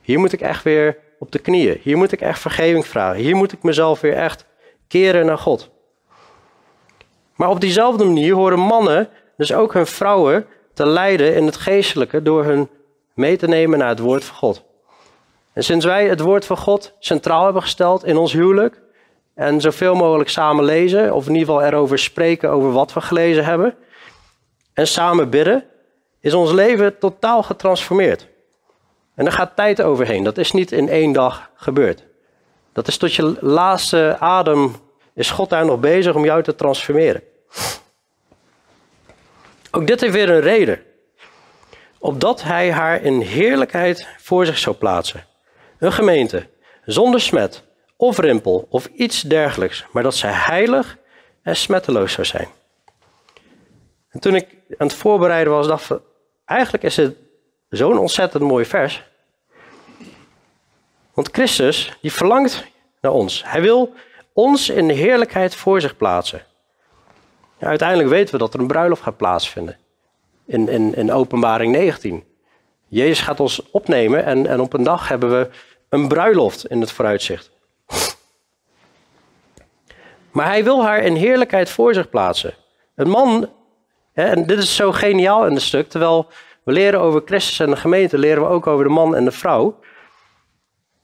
Hier 0.00 0.18
moet 0.18 0.32
ik 0.32 0.40
echt 0.40 0.64
weer 0.64 0.98
op 1.18 1.32
de 1.32 1.38
knieën. 1.38 1.80
Hier 1.82 1.96
moet 1.96 2.12
ik 2.12 2.20
echt 2.20 2.40
vergeving 2.40 2.86
vragen. 2.86 3.20
Hier 3.20 3.36
moet 3.36 3.52
ik 3.52 3.62
mezelf 3.62 4.00
weer 4.00 4.12
echt 4.12 4.46
keren 4.88 5.26
naar 5.26 5.38
God. 5.38 5.70
Maar 7.36 7.48
op 7.48 7.60
diezelfde 7.60 8.04
manier 8.04 8.34
horen 8.34 8.60
mannen 8.60 9.08
dus 9.36 9.52
ook 9.52 9.72
hun 9.72 9.86
vrouwen 9.86 10.46
te 10.74 10.86
leiden 10.86 11.34
in 11.34 11.46
het 11.46 11.56
geestelijke 11.56 12.22
door 12.22 12.44
hun 12.44 12.68
mee 13.14 13.36
te 13.36 13.48
nemen 13.48 13.78
naar 13.78 13.88
het 13.88 13.98
woord 13.98 14.24
van 14.24 14.36
God. 14.36 14.64
En 15.52 15.64
sinds 15.64 15.84
wij 15.84 16.08
het 16.08 16.20
woord 16.20 16.44
van 16.44 16.56
God 16.56 16.94
centraal 16.98 17.44
hebben 17.44 17.62
gesteld 17.62 18.04
in 18.04 18.16
ons 18.16 18.32
huwelijk 18.32 18.84
en 19.36 19.60
zoveel 19.60 19.94
mogelijk 19.94 20.28
samen 20.28 20.64
lezen, 20.64 21.14
of 21.14 21.26
in 21.26 21.34
ieder 21.34 21.54
geval 21.54 21.68
erover 21.68 21.98
spreken 21.98 22.50
over 22.50 22.72
wat 22.72 22.92
we 22.92 23.00
gelezen 23.00 23.44
hebben, 23.44 23.74
en 24.72 24.86
samen 24.86 25.30
bidden, 25.30 25.64
is 26.20 26.34
ons 26.34 26.52
leven 26.52 26.98
totaal 26.98 27.42
getransformeerd. 27.42 28.28
En 29.14 29.24
daar 29.24 29.32
gaat 29.32 29.56
tijd 29.56 29.82
overheen. 29.82 30.24
Dat 30.24 30.38
is 30.38 30.52
niet 30.52 30.72
in 30.72 30.88
één 30.88 31.12
dag 31.12 31.50
gebeurd. 31.54 32.04
Dat 32.72 32.88
is 32.88 32.96
tot 32.96 33.14
je 33.14 33.36
laatste 33.40 34.16
adem, 34.20 34.76
is 35.14 35.30
God 35.30 35.50
daar 35.50 35.64
nog 35.64 35.80
bezig 35.80 36.14
om 36.14 36.24
jou 36.24 36.42
te 36.42 36.54
transformeren. 36.54 37.22
Ook 39.70 39.86
dit 39.86 40.00
heeft 40.00 40.12
weer 40.12 40.30
een 40.30 40.40
reden. 40.40 40.82
Opdat 41.98 42.42
hij 42.42 42.72
haar 42.72 43.02
in 43.02 43.20
heerlijkheid 43.20 44.08
voor 44.18 44.46
zich 44.46 44.58
zou 44.58 44.76
plaatsen. 44.76 45.26
Een 45.78 45.92
gemeente, 45.92 46.48
zonder 46.84 47.20
smet 47.20 47.65
of 47.96 48.18
rimpel 48.18 48.66
of 48.70 48.86
iets 48.86 49.20
dergelijks, 49.20 49.86
maar 49.92 50.02
dat 50.02 50.14
zij 50.14 50.32
heilig 50.32 50.98
en 51.42 51.56
smetteloos 51.56 52.12
zou 52.12 52.26
zijn. 52.26 52.48
En 54.08 54.20
toen 54.20 54.34
ik 54.34 54.48
aan 54.78 54.86
het 54.86 54.96
voorbereiden 54.96 55.52
was, 55.52 55.66
dacht 55.66 55.90
ik, 55.90 55.98
eigenlijk 56.44 56.84
is 56.84 56.96
het 56.96 57.16
zo'n 57.68 57.98
ontzettend 57.98 58.42
mooi 58.42 58.64
vers. 58.64 59.04
Want 61.14 61.28
Christus, 61.32 61.96
die 62.00 62.12
verlangt 62.12 62.64
naar 63.00 63.12
ons. 63.12 63.42
Hij 63.46 63.60
wil 63.60 63.94
ons 64.32 64.68
in 64.68 64.88
de 64.88 64.94
heerlijkheid 64.94 65.54
voor 65.54 65.80
zich 65.80 65.96
plaatsen. 65.96 66.44
Uiteindelijk 67.58 68.08
weten 68.08 68.32
we 68.34 68.40
dat 68.40 68.54
er 68.54 68.60
een 68.60 68.66
bruiloft 68.66 69.02
gaat 69.02 69.16
plaatsvinden. 69.16 69.76
In, 70.46 70.68
in, 70.68 70.94
in 70.94 71.12
openbaring 71.12 71.72
19. 71.72 72.24
Jezus 72.88 73.20
gaat 73.20 73.40
ons 73.40 73.70
opnemen 73.70 74.24
en, 74.24 74.46
en 74.46 74.60
op 74.60 74.72
een 74.72 74.82
dag 74.82 75.08
hebben 75.08 75.30
we 75.30 75.48
een 75.88 76.08
bruiloft 76.08 76.66
in 76.66 76.80
het 76.80 76.90
vooruitzicht. 76.90 77.50
Maar 80.36 80.46
hij 80.46 80.64
wil 80.64 80.84
haar 80.84 80.98
in 80.98 81.14
heerlijkheid 81.14 81.70
voor 81.70 81.94
zich 81.94 82.08
plaatsen. 82.08 82.54
Een 82.94 83.08
man, 83.08 83.50
hè, 84.12 84.24
en 84.24 84.46
dit 84.46 84.58
is 84.58 84.76
zo 84.76 84.92
geniaal 84.92 85.46
in 85.46 85.52
het 85.52 85.62
stuk, 85.62 85.88
terwijl 85.88 86.28
we 86.64 86.72
leren 86.72 87.00
over 87.00 87.22
Christus 87.24 87.60
en 87.60 87.70
de 87.70 87.76
gemeente, 87.76 88.18
leren 88.18 88.42
we 88.42 88.48
ook 88.48 88.66
over 88.66 88.84
de 88.84 88.90
man 88.90 89.16
en 89.16 89.24
de 89.24 89.30
vrouw. 89.30 89.80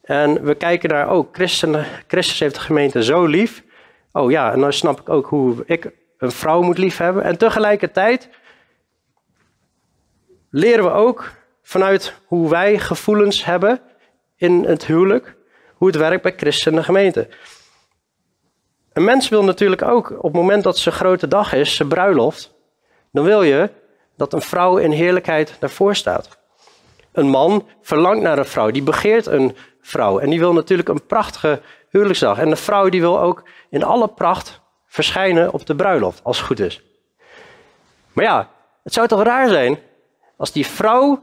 En 0.03 0.45
we 0.45 0.55
kijken 0.55 0.89
naar, 0.89 1.13
oh, 1.13 1.29
Christus, 1.33 1.87
Christus 2.07 2.39
heeft 2.39 2.55
de 2.55 2.61
gemeente 2.61 3.05
zo 3.05 3.25
lief. 3.25 3.63
Oh 4.13 4.31
ja, 4.31 4.53
en 4.53 4.61
dan 4.61 4.73
snap 4.73 5.01
ik 5.01 5.09
ook 5.09 5.27
hoe 5.27 5.63
ik 5.67 5.91
een 6.19 6.33
vrouw 6.33 6.63
moet 6.63 6.79
lief 6.79 6.97
hebben. 6.97 7.25
En 7.25 7.39
tegelijkertijd 7.39 8.29
leren 10.51 10.85
we 10.85 10.91
ook 10.91 11.33
vanuit 11.63 12.15
hoe 12.25 12.51
wij 12.51 12.79
gevoelens 12.79 13.45
hebben 13.45 13.81
in 14.37 14.65
het 14.65 14.87
huwelijk, 14.87 15.37
hoe 15.75 15.89
het 15.89 15.97
werkt 15.97 16.23
bij 16.23 16.35
Christus 16.37 16.67
en 16.67 16.75
de 16.75 16.83
gemeente. 16.83 17.29
Een 18.93 19.05
mens 19.05 19.29
wil 19.29 19.45
natuurlijk 19.45 19.83
ook, 19.83 20.11
op 20.11 20.23
het 20.23 20.33
moment 20.33 20.63
dat 20.63 20.79
zijn 20.79 20.95
grote 20.95 21.29
dag 21.29 21.53
is, 21.53 21.77
zijn 21.77 21.89
bruiloft, 21.89 22.55
dan 23.13 23.25
wil 23.25 23.43
je 23.43 23.71
dat 24.17 24.33
een 24.33 24.43
vrouw 24.43 24.77
in 24.77 24.91
heerlijkheid 24.91 25.57
daarvoor 25.59 25.95
staat. 25.95 26.39
Een 27.13 27.29
man 27.29 27.69
verlangt 27.83 28.23
naar 28.23 28.39
een 28.39 28.45
vrouw, 28.45 28.71
die 28.71 28.83
begeert 28.83 29.27
een 29.27 29.57
vrouw. 29.81 30.19
En 30.19 30.31
die 30.31 30.39
wil 30.39 30.53
natuurlijk 30.53 30.89
een 30.89 31.07
prachtige 31.07 31.61
huwelijksdag. 31.89 32.39
En 32.39 32.49
de 32.49 32.57
vrouw 32.57 32.89
die 32.89 33.01
wil 33.01 33.21
ook 33.21 33.43
in 33.71 33.85
alle 33.85 34.09
pracht 34.09 34.61
verschijnen 34.87 35.53
op 35.53 35.67
de 35.67 35.75
bruiloft, 35.75 36.21
als 36.25 36.37
het 36.37 36.47
goed 36.47 36.61
is. 36.61 36.83
Maar 38.13 38.25
ja, 38.25 38.49
het 38.83 38.93
zou 38.93 39.09
toch 39.09 39.23
raar 39.23 39.49
zijn 39.49 39.79
als 40.37 40.53
die 40.53 40.67
vrouw 40.67 41.23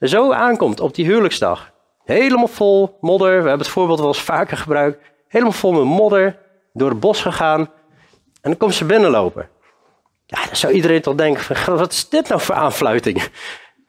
zo 0.00 0.32
aankomt 0.32 0.80
op 0.80 0.94
die 0.94 1.04
huwelijksdag. 1.04 1.72
Helemaal 2.04 2.46
vol 2.46 2.96
modder, 3.00 3.30
we 3.30 3.48
hebben 3.48 3.58
het 3.58 3.68
voorbeeld 3.68 3.98
wel 3.98 4.08
eens 4.08 4.22
vaker 4.22 4.56
gebruikt. 4.56 5.12
Helemaal 5.28 5.52
vol 5.52 5.72
met 5.72 5.84
modder, 5.84 6.38
door 6.74 6.88
het 6.88 7.00
bos 7.00 7.20
gegaan. 7.20 7.60
En 7.60 8.50
dan 8.50 8.56
komt 8.56 8.74
ze 8.74 8.84
binnenlopen. 8.84 9.48
Ja, 10.26 10.46
dan 10.46 10.56
zou 10.56 10.72
iedereen 10.72 11.02
toch 11.02 11.14
denken 11.14 11.56
van, 11.56 11.76
wat 11.76 11.92
is 11.92 12.08
dit 12.08 12.28
nou 12.28 12.40
voor 12.40 12.54
aanfluiting? 12.54 13.22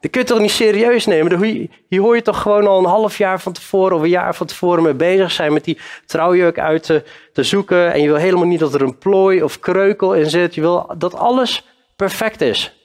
Dat 0.00 0.10
kun 0.10 0.20
je 0.20 0.26
toch 0.26 0.38
niet 0.38 0.50
serieus 0.50 1.06
nemen? 1.06 1.40
Hier 1.88 2.00
hoor 2.00 2.14
je 2.14 2.22
toch 2.22 2.42
gewoon 2.42 2.66
al 2.66 2.78
een 2.78 2.84
half 2.84 3.18
jaar 3.18 3.40
van 3.40 3.52
tevoren 3.52 3.96
of 3.96 4.02
een 4.02 4.08
jaar 4.08 4.34
van 4.34 4.46
tevoren 4.46 4.82
mee 4.82 4.94
bezig 4.94 5.30
zijn 5.30 5.52
met 5.52 5.64
die 5.64 5.78
trouwjurk 6.06 6.58
uit 6.58 6.82
te, 6.82 7.04
te 7.32 7.42
zoeken. 7.42 7.92
En 7.92 8.00
je 8.00 8.06
wil 8.06 8.16
helemaal 8.16 8.46
niet 8.46 8.58
dat 8.58 8.74
er 8.74 8.82
een 8.82 8.98
plooi 8.98 9.42
of 9.42 9.60
kreukel 9.60 10.14
in 10.14 10.30
zit. 10.30 10.54
Je 10.54 10.60
wil 10.60 10.94
dat 10.98 11.14
alles 11.14 11.66
perfect 11.96 12.40
is. 12.40 12.76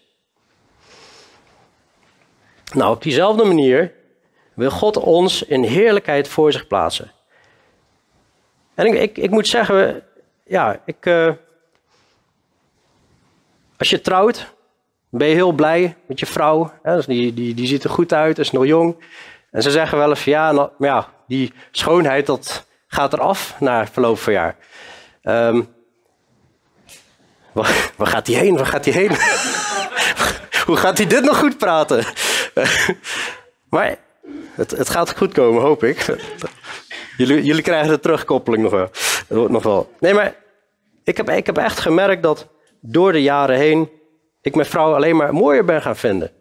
Nou, 2.74 2.96
op 2.96 3.04
diezelfde 3.04 3.44
manier 3.44 3.94
wil 4.54 4.72
God 4.72 4.98
ons 4.98 5.44
in 5.44 5.64
heerlijkheid 5.64 6.28
voor 6.28 6.52
zich 6.52 6.68
plaatsen. 6.68 7.12
En 8.82 9.02
ik, 9.02 9.18
ik, 9.18 9.30
moet 9.30 9.48
zeggen, 9.48 10.04
ja, 10.44 10.82
ik, 10.86 11.06
uh, 11.06 11.32
als 13.78 13.90
je 13.90 14.02
trouwt, 14.02 14.54
ben 15.10 15.28
je 15.28 15.34
heel 15.34 15.52
blij 15.52 15.96
met 16.06 16.20
je 16.20 16.26
vrouw. 16.26 16.74
Hè? 16.84 16.96
Dus 16.96 17.06
die, 17.06 17.34
die, 17.34 17.54
die 17.54 17.68
ziet 17.68 17.84
er 17.84 17.90
goed 17.90 18.14
uit, 18.14 18.40
is 18.40 18.52
nog 18.52 18.66
jong. 18.66 18.96
En 19.52 19.62
ze 19.62 19.72
zeggen 19.72 19.98
wel 19.98 20.10
eens 20.10 20.24
ja, 20.24 20.52
nou, 20.52 20.70
ja, 20.80 21.10
die 21.28 21.54
schoonheid 21.72 22.26
dat 22.26 22.66
gaat 22.88 23.14
eraf 23.14 23.56
na 23.60 23.88
verloop 23.88 24.20
van 24.20 24.34
jaar. 24.34 24.56
Um, 25.24 25.68
waar, 27.52 27.92
waar, 27.96 28.08
gaat 28.08 28.28
hij 28.28 28.36
heen? 28.36 28.56
Waar 28.56 28.66
gaat 28.66 28.86
hij 28.86 28.94
heen? 28.94 29.12
Hoe 30.66 30.78
gaat 30.78 30.98
hij 30.98 31.08
dit 31.08 31.24
nog 31.24 31.38
goed 31.38 31.58
praten? 31.58 32.06
maar 33.70 33.98
het, 34.56 34.72
het, 34.72 34.90
gaat 34.90 35.18
goed 35.18 35.34
komen, 35.34 35.62
hoop 35.62 35.84
ik. 35.84 36.06
Jullie, 37.18 37.44
jullie 37.44 37.62
krijgen 37.62 37.90
de 37.90 38.00
terugkoppeling 38.00 38.64
nog 38.64 38.72
wel. 38.72 38.90
Nog 39.50 39.64
wel. 39.64 39.92
Nee, 40.00 40.14
maar 40.14 40.36
ik 41.04 41.18
heb, 41.18 41.30
ik 41.30 41.46
heb 41.46 41.58
echt 41.58 41.80
gemerkt 41.80 42.24
dat 42.24 42.48
door 42.80 43.12
de 43.12 43.22
jaren 43.22 43.58
heen 43.58 43.90
ik 44.42 44.56
mijn 44.56 44.68
vrouw 44.68 44.94
alleen 44.96 45.16
maar 45.16 45.34
mooier 45.34 45.66
ben 45.66 45.82
gaan 45.82 45.96
vinden. 45.96 46.32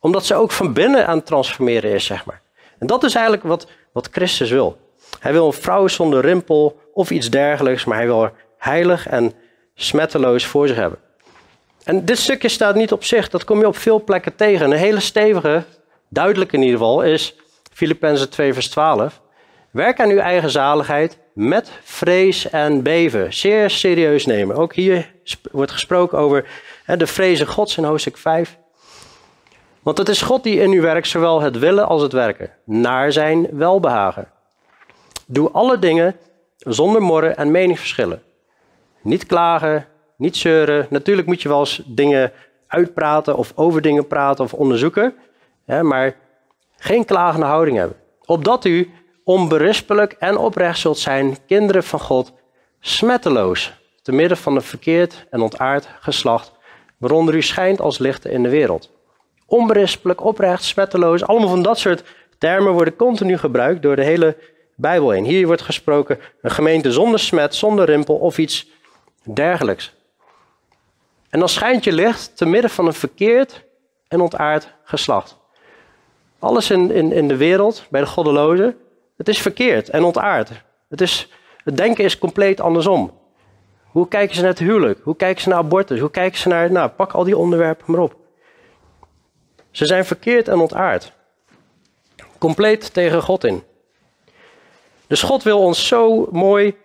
Omdat 0.00 0.24
ze 0.24 0.34
ook 0.34 0.52
van 0.52 0.72
binnen 0.72 1.06
aan 1.06 1.16
het 1.16 1.26
transformeren 1.26 1.90
is, 1.90 2.04
zeg 2.04 2.24
maar. 2.24 2.42
En 2.78 2.86
dat 2.86 3.04
is 3.04 3.14
eigenlijk 3.14 3.44
wat, 3.44 3.66
wat 3.92 4.08
Christus 4.12 4.50
wil. 4.50 4.78
Hij 5.20 5.32
wil 5.32 5.46
een 5.46 5.52
vrouw 5.52 5.88
zonder 5.88 6.20
rimpel 6.20 6.80
of 6.92 7.10
iets 7.10 7.30
dergelijks, 7.30 7.84
maar 7.84 7.96
hij 7.96 8.06
wil 8.06 8.22
er 8.22 8.32
heilig 8.58 9.08
en 9.08 9.32
smetteloos 9.74 10.46
voor 10.46 10.68
zich 10.68 10.76
hebben. 10.76 10.98
En 11.84 12.04
dit 12.04 12.18
stukje 12.18 12.48
staat 12.48 12.74
niet 12.74 12.92
op 12.92 13.04
zich, 13.04 13.28
dat 13.28 13.44
kom 13.44 13.58
je 13.58 13.66
op 13.66 13.76
veel 13.76 14.04
plekken 14.04 14.34
tegen. 14.34 14.70
Een 14.70 14.76
hele 14.76 15.00
stevige, 15.00 15.64
duidelijk 16.08 16.52
in 16.52 16.62
ieder 16.62 16.78
geval, 16.78 17.02
is 17.02 17.36
Filippenzen 17.78 18.30
2 18.30 18.52
vers 18.52 18.68
12. 18.68 19.20
Werk 19.70 20.00
aan 20.00 20.10
uw 20.10 20.18
eigen 20.18 20.50
zaligheid 20.50 21.18
met 21.34 21.70
vrees 21.82 22.50
en 22.50 22.82
beven. 22.82 23.32
Zeer 23.34 23.70
serieus 23.70 24.26
nemen. 24.26 24.56
Ook 24.56 24.74
hier 24.74 25.12
wordt 25.52 25.72
gesproken 25.72 26.18
over 26.18 26.48
hè, 26.84 26.96
de 26.96 27.06
vrezen 27.06 27.46
Gods 27.46 27.76
in 27.76 27.84
hoofdstuk 27.84 28.16
5. 28.16 28.58
Want 29.82 29.98
het 29.98 30.08
is 30.08 30.22
God 30.22 30.42
die 30.42 30.60
in 30.60 30.72
u 30.72 30.80
werkt, 30.80 31.08
zowel 31.08 31.40
het 31.40 31.58
willen 31.58 31.86
als 31.86 32.02
het 32.02 32.12
werken, 32.12 32.50
naar 32.64 33.12
zijn 33.12 33.48
welbehagen. 33.52 34.28
Doe 35.26 35.50
alle 35.50 35.78
dingen 35.78 36.16
zonder 36.58 37.02
morren 37.02 37.36
en 37.36 37.50
meningsverschillen. 37.50 38.22
Niet 39.02 39.26
klagen, 39.26 39.86
niet 40.16 40.36
zeuren. 40.36 40.86
Natuurlijk 40.90 41.26
moet 41.26 41.42
je 41.42 41.48
wel 41.48 41.60
eens 41.60 41.82
dingen 41.86 42.32
uitpraten 42.66 43.36
of 43.36 43.52
over 43.54 43.82
dingen 43.82 44.06
praten 44.06 44.44
of 44.44 44.54
onderzoeken. 44.54 45.14
Hè, 45.64 45.82
maar 45.82 46.16
Geen 46.78 47.04
klagende 47.04 47.46
houding 47.46 47.76
hebben. 47.76 47.96
Opdat 48.24 48.64
u 48.64 48.90
onberispelijk 49.24 50.12
en 50.12 50.36
oprecht 50.36 50.78
zult 50.78 50.98
zijn, 50.98 51.36
kinderen 51.46 51.84
van 51.84 52.00
God, 52.00 52.32
smetteloos, 52.80 53.72
te 54.02 54.12
midden 54.12 54.36
van 54.36 54.54
een 54.54 54.62
verkeerd 54.62 55.26
en 55.30 55.40
ontaard 55.40 55.88
geslacht, 56.00 56.52
waaronder 56.96 57.34
u 57.34 57.42
schijnt 57.42 57.80
als 57.80 57.98
lichten 57.98 58.30
in 58.30 58.42
de 58.42 58.48
wereld. 58.48 58.90
Onberispelijk, 59.46 60.24
oprecht, 60.24 60.64
smetteloos, 60.64 61.24
allemaal 61.24 61.48
van 61.48 61.62
dat 61.62 61.78
soort 61.78 62.02
termen 62.38 62.72
worden 62.72 62.96
continu 62.96 63.38
gebruikt 63.38 63.82
door 63.82 63.96
de 63.96 64.04
hele 64.04 64.36
Bijbel 64.74 65.10
heen. 65.10 65.24
Hier 65.24 65.46
wordt 65.46 65.62
gesproken 65.62 66.18
een 66.42 66.50
gemeente 66.50 66.92
zonder 66.92 67.20
smet, 67.20 67.54
zonder 67.54 67.84
rimpel 67.84 68.16
of 68.16 68.38
iets 68.38 68.66
dergelijks. 69.22 69.92
En 71.30 71.38
dan 71.38 71.48
schijnt 71.48 71.84
je 71.84 71.92
licht 71.92 72.36
te 72.36 72.46
midden 72.46 72.70
van 72.70 72.86
een 72.86 72.92
verkeerd 72.92 73.64
en 74.08 74.20
ontaard 74.20 74.68
geslacht. 74.84 75.36
Alles 76.38 76.70
in, 76.70 76.90
in, 76.90 77.12
in 77.12 77.28
de 77.28 77.36
wereld, 77.36 77.86
bij 77.90 78.00
de 78.00 78.06
goddelozen, 78.06 78.76
het 79.16 79.28
is 79.28 79.40
verkeerd 79.40 79.88
en 79.88 80.04
ontaard. 80.04 80.50
Het, 80.88 81.00
is, 81.00 81.28
het 81.64 81.76
denken 81.76 82.04
is 82.04 82.18
compleet 82.18 82.60
andersom. 82.60 83.12
Hoe 83.84 84.08
kijken 84.08 84.34
ze 84.34 84.40
naar 84.40 84.50
het 84.50 84.58
huwelijk? 84.58 85.00
Hoe 85.02 85.16
kijken 85.16 85.42
ze 85.42 85.48
naar 85.48 85.58
abortus? 85.58 86.00
Hoe 86.00 86.10
kijken 86.10 86.38
ze 86.38 86.48
naar, 86.48 86.72
nou, 86.72 86.88
pak 86.88 87.12
al 87.12 87.24
die 87.24 87.36
onderwerpen 87.36 87.84
maar 87.92 88.00
op. 88.00 88.16
Ze 89.70 89.86
zijn 89.86 90.04
verkeerd 90.04 90.48
en 90.48 90.58
ontaard. 90.58 91.12
Compleet 92.38 92.92
tegen 92.92 93.22
God 93.22 93.44
in. 93.44 93.62
Dus 95.06 95.22
God 95.22 95.42
wil 95.42 95.58
ons 95.58 95.86
zo 95.86 96.28
mooi 96.30 96.76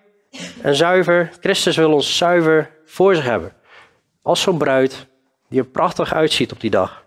en 0.62 0.76
zuiver, 0.76 1.32
Christus 1.39 1.78
wil 1.78 1.93
ons 1.93 2.18
zuiver 2.18 2.72
voor 2.86 3.16
zich 3.16 3.24
hebben. 3.24 3.54
Als 4.22 4.41
zo'n 4.41 4.58
bruid 4.58 5.08
die 5.49 5.60
er 5.60 5.66
prachtig 5.66 6.14
uitziet 6.14 6.51
op 6.51 6.60
die 6.60 6.70
dag. 6.70 7.03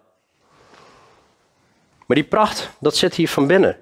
Maar 2.06 2.16
die 2.16 2.26
pracht, 2.26 2.70
dat 2.80 2.96
zit 2.96 3.14
hier 3.14 3.28
van 3.28 3.46
binnen. 3.46 3.76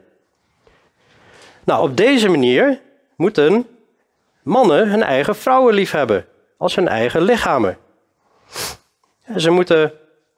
Nou, 1.64 1.88
op 1.88 1.96
deze 1.96 2.28
manier 2.28 2.80
moeten 3.16 3.66
mannen 4.42 4.88
hun 4.88 5.02
eigen 5.02 5.36
vrouwen 5.36 5.74
lief 5.74 5.90
hebben, 5.90 6.26
als 6.56 6.74
hun 6.74 6.88
eigen 6.88 7.22
lichamen. 7.22 7.78
Ze 9.36 9.50
moeten 9.50 9.92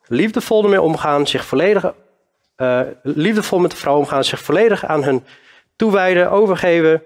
liefdevol 0.06 0.62
ermee 0.62 0.82
omgaan, 0.82 1.26
zich 1.26 1.44
volledig, 1.44 1.92
uh, 2.56 2.80
liefdevol 3.02 3.58
met 3.58 3.70
de 3.70 3.76
vrouw 3.76 3.96
omgaan, 3.96 4.24
zich 4.24 4.40
volledig 4.40 4.84
aan 4.84 5.04
hun 5.04 5.24
toewijden, 5.76 6.30
overgeven, 6.30 7.02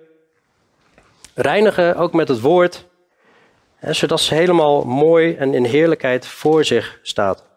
reinigen, 1.34 1.96
ook 1.96 2.12
met 2.12 2.28
het 2.28 2.40
woord, 2.40 2.86
zodat 3.80 4.20
ze 4.20 4.34
helemaal 4.34 4.84
mooi 4.84 5.34
en 5.36 5.54
in 5.54 5.64
heerlijkheid 5.64 6.26
voor 6.26 6.64
zich 6.64 6.98
staat. 7.02 7.49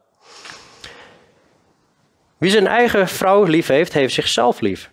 Wie 2.43 2.51
zijn 2.51 2.67
eigen 2.67 3.07
vrouw 3.07 3.43
lief 3.43 3.67
heeft, 3.67 3.93
heeft 3.93 4.13
zichzelf 4.13 4.59
lief. 4.59 4.89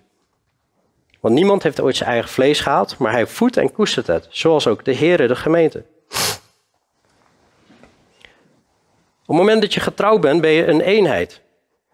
Want 1.21 1.35
niemand 1.35 1.63
heeft 1.63 1.81
ooit 1.81 1.97
zijn 1.97 2.11
eigen 2.11 2.31
vlees 2.31 2.61
gehad, 2.61 2.99
maar 2.99 3.13
hij 3.13 3.27
voedt 3.27 3.57
en 3.57 3.73
koestert 3.73 4.07
het, 4.07 4.27
zoals 4.31 4.67
ook 4.67 4.85
de 4.85 4.95
Heere 4.95 5.27
de 5.27 5.37
gemeente. 5.37 5.85
Op 9.21 9.27
het 9.27 9.37
moment 9.37 9.61
dat 9.61 9.75
je 9.75 9.81
getrouwd 9.81 10.21
bent, 10.21 10.41
ben 10.41 10.51
je 10.51 10.67
een 10.67 10.81
eenheid. 10.81 11.43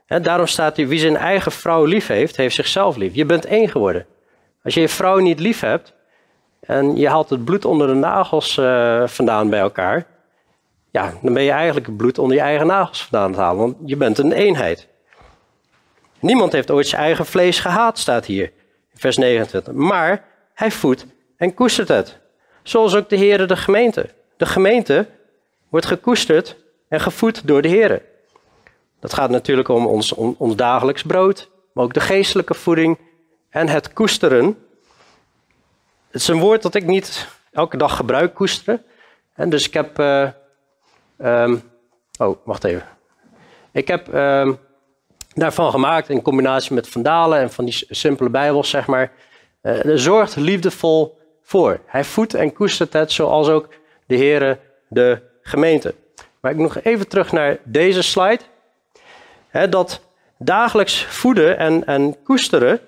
daarom 0.07 0.47
staat 0.47 0.77
hier, 0.77 0.89
wie 0.89 0.99
zijn 0.99 1.17
eigen 1.17 1.53
vrouw 1.53 1.85
lief 1.85 2.07
heeft, 2.07 2.37
heeft 2.37 2.55
zichzelf 2.55 2.97
lief. 2.97 3.15
Je 3.15 3.25
bent 3.25 3.45
één 3.45 3.69
geworden. 3.69 4.07
Als 4.63 4.75
je 4.75 4.81
je 4.81 4.89
vrouw 4.89 5.19
niet 5.19 5.41
lief 5.41 5.61
hebt 5.61 5.95
en 6.61 6.97
je 6.97 7.09
haalt 7.09 7.31
het 7.31 7.45
bloed 7.45 7.65
onder 7.65 7.87
de 7.87 7.95
nagels 7.95 8.57
uh, 8.57 9.07
vandaan 9.07 9.51
bij 9.51 9.61
elkaar, 9.61 10.07
ja, 10.91 11.13
dan 11.23 11.33
ben 11.33 11.43
je 11.43 11.51
eigenlijk 11.51 11.87
het 11.87 11.97
bloed 11.97 12.19
onder 12.19 12.37
je 12.37 12.43
eigen 12.43 12.67
nagels 12.67 13.03
vandaan 13.03 13.33
te 13.33 13.41
halen, 13.41 13.61
want 13.61 13.77
je 13.85 13.97
bent 13.97 14.19
een 14.19 14.33
eenheid. 14.33 14.95
Niemand 16.27 16.53
heeft 16.53 16.70
ooit 16.70 16.87
zijn 16.87 17.03
eigen 17.03 17.27
vlees 17.27 17.61
gehaat, 17.61 17.99
staat 17.99 18.27
hier, 18.27 18.53
vers 18.95 19.16
29. 19.16 19.72
Maar 19.72 20.24
hij 20.55 20.70
voedt 20.70 21.07
en 21.37 21.55
koestert 21.55 21.89
het. 21.89 22.18
Zoals 22.62 22.95
ook 22.95 23.09
de 23.09 23.16
Heer 23.16 23.47
de 23.47 23.57
gemeente. 23.57 24.09
De 24.37 24.47
gemeente 24.47 25.07
wordt 25.68 25.87
gekoesterd 25.87 26.57
en 26.89 27.01
gevoed 27.01 27.47
door 27.47 27.62
de 27.62 27.68
Heer. 27.68 28.03
Dat 29.01 29.14
gaat 29.14 29.31
natuurlijk 29.31 29.68
om 29.68 29.87
ons, 29.87 30.12
ons 30.12 30.57
dagelijks 30.57 31.03
brood, 31.03 31.51
maar 31.72 31.85
ook 31.85 31.95
de 31.95 32.01
geestelijke 32.01 32.55
voeding 32.55 32.99
en 33.51 33.68
het 33.68 33.93
koesteren. 33.93 34.45
Het 36.11 36.20
is 36.20 36.29
een 36.29 36.41
woord 36.41 36.62
dat 36.62 36.74
ik 36.74 36.87
niet 36.87 37.29
elke 37.53 37.77
dag 37.77 37.97
gebruik, 37.97 38.35
koesteren. 38.35 38.85
En 39.35 39.51
dus 39.51 39.66
ik 39.66 39.74
heb. 39.74 39.99
Uh, 41.18 41.55
oh, 42.18 42.37
wacht 42.45 42.64
even. 42.64 42.89
Ik 43.72 43.89
heb 43.89 44.14
uh, 44.14 44.53
daarvan 45.41 45.70
gemaakt 45.70 46.09
in 46.09 46.22
combinatie 46.22 46.74
met 46.74 46.89
vandalen 46.89 47.39
en 47.39 47.51
van 47.51 47.64
die 47.64 47.84
simpele 47.89 48.30
Bijbels, 48.30 48.70
zeg 48.70 48.87
maar. 48.87 49.12
Uh, 49.62 49.80
zorgt 49.95 50.37
liefdevol 50.37 51.18
voor. 51.43 51.80
Hij 51.87 52.05
voedt 52.05 52.34
en 52.34 52.53
koestert 52.53 52.93
het, 52.93 53.12
zoals 53.12 53.49
ook 53.49 53.68
de 54.07 54.16
Heere 54.16 54.59
de 54.89 55.20
gemeente. 55.43 55.95
Maar 56.41 56.53
ik 56.53 56.59
nog 56.59 56.80
even 56.82 57.09
terug 57.09 57.32
naar 57.32 57.59
deze 57.64 58.03
slide. 58.03 58.41
dat 59.70 60.01
dagelijks 60.39 61.05
voeden 61.05 61.59
en, 61.59 61.87
en 61.87 62.22
koesteren 62.22 62.80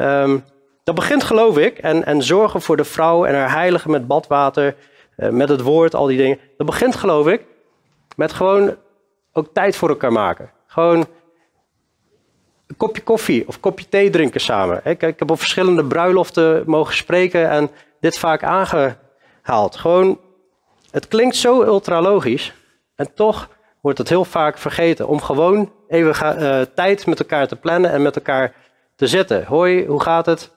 Um, 0.00 0.44
dat 0.84 0.94
begint, 0.94 1.22
geloof 1.22 1.58
ik, 1.58 1.78
en, 1.78 2.04
en 2.04 2.22
zorgen 2.22 2.60
voor 2.60 2.76
de 2.76 2.84
vrouw 2.84 3.24
en 3.24 3.34
haar 3.34 3.52
heiligen 3.52 3.90
met 3.90 4.06
badwater, 4.06 4.74
uh, 5.16 5.28
met 5.28 5.48
het 5.48 5.60
woord, 5.60 5.94
al 5.94 6.06
die 6.06 6.16
dingen. 6.16 6.38
Dat 6.56 6.66
begint, 6.66 6.96
geloof 6.96 7.26
ik, 7.26 7.42
met 8.16 8.32
gewoon 8.32 8.76
ook 9.32 9.48
tijd 9.52 9.76
voor 9.76 9.88
elkaar 9.88 10.12
maken. 10.12 10.50
Gewoon 10.66 11.06
kopje 12.78 13.02
koffie 13.02 13.48
of 13.48 13.60
kopje 13.60 13.88
thee 13.88 14.10
drinken 14.10 14.40
samen. 14.40 14.80
Ik, 14.84 15.02
ik 15.02 15.18
heb 15.18 15.30
op 15.30 15.38
verschillende 15.38 15.84
bruiloften 15.84 16.62
mogen 16.66 16.94
spreken 16.94 17.50
en 17.50 17.70
dit 18.00 18.18
vaak 18.18 18.42
aangehaald. 18.42 19.76
Gewoon, 19.76 20.20
het 20.90 21.08
klinkt 21.08 21.36
zo 21.36 21.62
ultra 21.62 22.00
logisch 22.00 22.52
en 22.94 23.14
toch 23.14 23.48
wordt 23.80 23.98
het 23.98 24.08
heel 24.08 24.24
vaak 24.24 24.58
vergeten 24.58 25.08
om 25.08 25.20
gewoon 25.20 25.72
even 25.88 26.42
uh, 26.42 26.60
tijd 26.74 27.06
met 27.06 27.18
elkaar 27.18 27.48
te 27.48 27.56
plannen 27.56 27.90
en 27.90 28.02
met 28.02 28.16
elkaar 28.16 28.52
te 28.96 29.06
zetten. 29.06 29.44
Hoi, 29.44 29.86
hoe 29.86 30.02
gaat 30.02 30.26
het? 30.26 30.50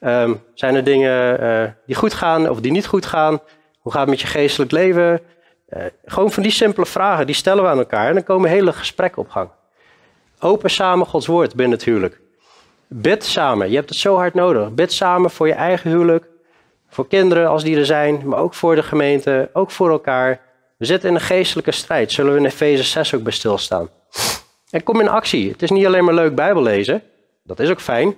Um, 0.00 0.42
zijn 0.54 0.74
er 0.74 0.84
dingen 0.84 1.42
uh, 1.42 1.70
die 1.86 1.96
goed 1.96 2.14
gaan 2.14 2.48
of 2.48 2.60
die 2.60 2.72
niet 2.72 2.86
goed 2.86 3.06
gaan? 3.06 3.40
Hoe 3.78 3.92
gaat 3.92 4.00
het 4.00 4.10
met 4.10 4.20
je 4.20 4.26
geestelijk 4.26 4.70
leven? 4.70 5.20
Uh, 5.68 5.84
gewoon 6.04 6.30
van 6.30 6.42
die 6.42 6.52
simpele 6.52 6.86
vragen, 6.86 7.26
die 7.26 7.34
stellen 7.34 7.62
we 7.62 7.68
aan 7.68 7.78
elkaar 7.78 8.08
en 8.08 8.14
dan 8.14 8.22
komen 8.22 8.50
hele 8.50 8.72
gesprekken 8.72 9.22
op 9.22 9.30
gang. 9.30 9.50
Open 10.42 10.70
samen 10.70 11.06
Gods 11.06 11.26
woord 11.26 11.54
binnen 11.54 11.76
het 11.76 11.86
huwelijk. 11.86 12.20
Bid 12.88 13.24
samen, 13.24 13.70
je 13.70 13.76
hebt 13.76 13.88
het 13.88 13.98
zo 13.98 14.16
hard 14.16 14.34
nodig. 14.34 14.74
Bid 14.74 14.92
samen 14.92 15.30
voor 15.30 15.46
je 15.46 15.52
eigen 15.52 15.90
huwelijk, 15.90 16.26
voor 16.88 17.06
kinderen 17.06 17.48
als 17.48 17.62
die 17.62 17.76
er 17.76 17.86
zijn, 17.86 18.22
maar 18.24 18.38
ook 18.38 18.54
voor 18.54 18.74
de 18.74 18.82
gemeente, 18.82 19.50
ook 19.52 19.70
voor 19.70 19.90
elkaar. 19.90 20.40
We 20.76 20.84
zitten 20.84 21.08
in 21.08 21.14
een 21.14 21.20
geestelijke 21.20 21.70
strijd, 21.70 22.12
zullen 22.12 22.32
we 22.32 22.38
in 22.38 22.44
Efeze 22.44 22.82
6 22.82 23.14
ook 23.14 23.22
bij 23.22 23.32
stilstaan. 23.32 23.88
En 24.70 24.82
kom 24.82 25.00
in 25.00 25.08
actie. 25.08 25.50
Het 25.50 25.62
is 25.62 25.70
niet 25.70 25.86
alleen 25.86 26.04
maar 26.04 26.14
leuk 26.14 26.34
Bijbel 26.34 26.62
lezen. 26.62 27.02
Dat 27.42 27.60
is 27.60 27.70
ook 27.70 27.80
fijn. 27.80 28.14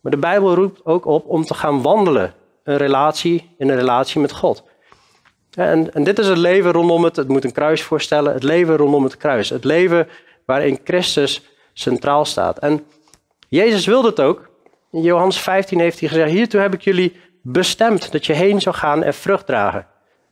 Maar 0.00 0.12
de 0.12 0.18
Bijbel 0.18 0.54
roept 0.54 0.84
ook 0.84 1.06
op 1.06 1.26
om 1.26 1.44
te 1.44 1.54
gaan 1.54 1.82
wandelen. 1.82 2.34
Een 2.64 2.76
relatie 2.76 3.54
in 3.58 3.68
een 3.68 3.76
relatie 3.76 4.20
met 4.20 4.32
God. 4.32 4.64
En, 5.54 5.94
en 5.94 6.04
dit 6.04 6.18
is 6.18 6.26
het 6.26 6.38
leven 6.38 6.72
rondom 6.72 7.04
het, 7.04 7.16
het 7.16 7.28
moet 7.28 7.44
een 7.44 7.52
kruis 7.52 7.82
voorstellen, 7.82 8.32
het 8.32 8.42
leven 8.42 8.76
rondom 8.76 9.04
het 9.04 9.16
kruis. 9.16 9.48
Het 9.48 9.64
leven 9.64 10.08
waarin 10.44 10.80
Christus 10.84 11.42
centraal 11.74 12.24
staat. 12.24 12.58
En 12.58 12.86
Jezus 13.48 13.86
wilde 13.86 14.08
het 14.08 14.20
ook. 14.20 14.48
In 14.92 15.02
Johannes 15.02 15.38
15 15.38 15.78
heeft 15.78 16.00
hij 16.00 16.08
gezegd, 16.08 16.30
hiertoe 16.30 16.60
heb 16.60 16.74
ik 16.74 16.82
jullie 16.82 17.16
bestemd 17.42 18.12
dat 18.12 18.26
je 18.26 18.32
heen 18.32 18.60
zou 18.60 18.74
gaan 18.74 19.02
en 19.02 19.14
vrucht 19.14 19.46
dragen. 19.46 19.86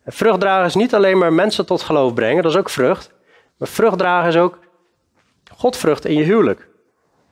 En 0.05 0.13
vrucht 0.13 0.41
dragen 0.41 0.67
is 0.67 0.75
niet 0.75 0.95
alleen 0.95 1.19
maar 1.19 1.33
mensen 1.33 1.67
tot 1.67 1.83
geloof 1.83 2.15
brengen, 2.15 2.43
dat 2.43 2.53
is 2.53 2.59
ook 2.59 2.71
vrucht. 2.71 3.11
Maar 3.57 3.69
vrucht 3.69 3.99
dragen 3.99 4.29
is 4.29 4.37
ook 4.37 4.59
Godvrucht 5.57 6.05
in 6.05 6.15
je 6.15 6.25
huwelijk 6.25 6.69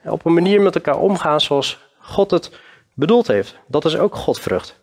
op 0.04 0.24
een 0.24 0.34
manier 0.34 0.62
met 0.62 0.74
elkaar 0.74 0.98
omgaan 0.98 1.40
zoals 1.40 1.78
God 1.98 2.30
het 2.30 2.50
bedoeld 2.94 3.26
heeft. 3.26 3.56
Dat 3.66 3.84
is 3.84 3.96
ook 3.96 4.14
Godvrucht. 4.14 4.80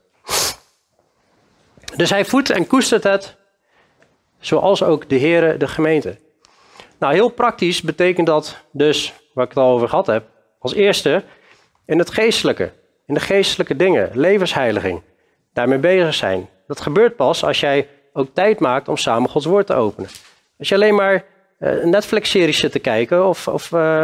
Dus 1.96 2.10
hij 2.10 2.26
voedt 2.26 2.50
en 2.50 2.68
koestert 2.68 3.04
het, 3.04 3.36
zoals 4.40 4.84
ook 4.84 5.10
de 5.10 5.20
Heere 5.20 5.58
de 5.58 5.68
gemeente. 5.68 6.18
Nou, 7.00 7.14
heel 7.14 7.30
praktisch 7.30 7.82
betekent 7.82 8.28
dat 8.28 8.58
dus, 8.72 9.14
waar 9.34 9.44
ik 9.44 9.50
het 9.50 9.60
al 9.60 9.74
over 9.74 9.90
gehad 9.90 10.08
heb, 10.08 10.24
als 10.60 10.74
eerste 10.74 11.24
in 11.86 12.00
het 12.00 12.10
geestelijke, 12.10 12.72
in 13.06 13.14
de 13.14 13.20
geestelijke 13.20 13.76
dingen, 13.76 14.10
levensheiliging, 14.14 15.02
daarmee 15.54 15.78
bezig 15.78 16.14
zijn. 16.14 16.50
Dat 16.68 16.82
gebeurt 16.82 17.16
pas 17.16 17.44
als 17.44 17.60
jij 17.60 17.88
ook 18.14 18.28
tijd 18.34 18.60
maakt 18.60 18.88
om 18.88 18.98
samen 18.98 19.30
Gods 19.30 19.46
woord 19.46 19.68
te 19.68 19.74
openen. 19.74 20.10
Als 20.58 20.70
je 20.70 20.76
alleen 20.76 20.96
maar 20.96 21.26
uh, 21.60 21.84
Netflix-series 21.84 22.60
zit 22.60 22.72
te 22.72 22.80
kijken 22.80 23.28
of, 23.28 23.48
of 23.48 23.72
uh, 23.72 24.04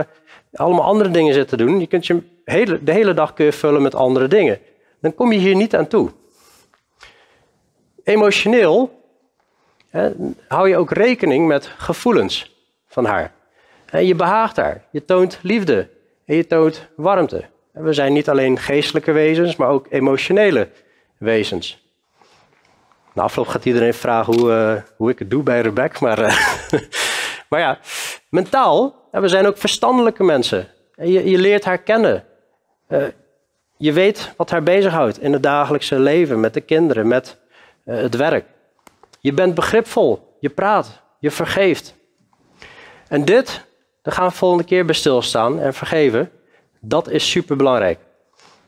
allemaal 0.53 0.83
andere 0.83 1.09
dingen 1.09 1.33
zit 1.33 1.47
te 1.47 1.57
doen. 1.57 1.79
Je 1.79 1.87
kunt 1.87 2.07
je 2.07 2.21
hele, 2.45 2.83
de 2.83 2.91
hele 2.91 3.13
dag 3.13 3.33
kun 3.33 3.45
je 3.45 3.51
vullen 3.51 3.81
met 3.81 3.95
andere 3.95 4.27
dingen. 4.27 4.59
Dan 5.01 5.15
kom 5.15 5.31
je 5.31 5.39
hier 5.39 5.55
niet 5.55 5.75
aan 5.75 5.87
toe. 5.87 6.11
Emotioneel 8.03 9.01
hè, 9.89 10.11
hou 10.47 10.69
je 10.69 10.77
ook 10.77 10.91
rekening 10.91 11.47
met 11.47 11.71
gevoelens 11.77 12.52
van 12.93 13.05
haar. 13.05 13.31
je 14.01 14.15
behaagt 14.15 14.55
haar, 14.55 14.83
je 14.91 15.05
toont 15.05 15.39
liefde. 15.41 15.89
en 16.25 16.35
je 16.35 16.47
toont 16.47 16.87
warmte. 16.95 17.43
En 17.73 17.83
we 17.83 17.93
zijn 17.93 18.13
niet 18.13 18.29
alleen 18.29 18.59
geestelijke 18.59 19.11
wezens, 19.11 19.55
maar 19.55 19.69
ook 19.69 19.85
emotionele 19.89 20.69
wezens. 21.17 21.81
Na 23.13 23.23
afloop 23.23 23.47
gaat 23.47 23.65
iedereen 23.65 23.93
vragen 23.93 24.33
hoe, 24.33 24.49
uh, 24.49 24.81
hoe 24.97 25.09
ik 25.09 25.19
het 25.19 25.29
doe 25.29 25.43
bij 25.43 25.61
Rebecca, 25.61 25.97
maar, 26.01 26.19
uh, 26.19 26.37
maar 27.49 27.59
ja, 27.59 27.79
mentaal, 28.29 28.95
we 29.11 29.27
zijn 29.27 29.45
ook 29.45 29.57
verstandelijke 29.57 30.23
mensen. 30.23 30.67
En 30.95 31.11
je, 31.11 31.29
je 31.29 31.37
leert 31.37 31.65
haar 31.65 31.77
kennen. 31.77 32.25
Uh, 32.89 33.03
je 33.77 33.93
weet 33.93 34.33
wat 34.37 34.49
haar 34.49 34.63
bezighoudt 34.63 35.21
in 35.21 35.33
het 35.33 35.43
dagelijkse 35.43 35.99
leven, 35.99 36.39
met 36.39 36.53
de 36.53 36.61
kinderen, 36.61 37.07
met 37.07 37.37
het 37.83 38.15
werk. 38.15 38.45
Je 39.19 39.33
bent 39.33 39.55
begripvol, 39.55 40.37
je 40.39 40.49
praat, 40.49 41.01
je 41.19 41.31
vergeeft. 41.31 41.95
En 43.13 43.25
dit, 43.25 43.65
daar 44.01 44.13
gaan 44.13 44.27
we 44.27 44.33
volgende 44.33 44.63
keer 44.63 44.85
bij 44.85 44.95
stilstaan 44.95 45.59
en 45.59 45.73
vergeven. 45.73 46.31
Dat 46.79 47.09
is 47.09 47.29
superbelangrijk. 47.29 47.99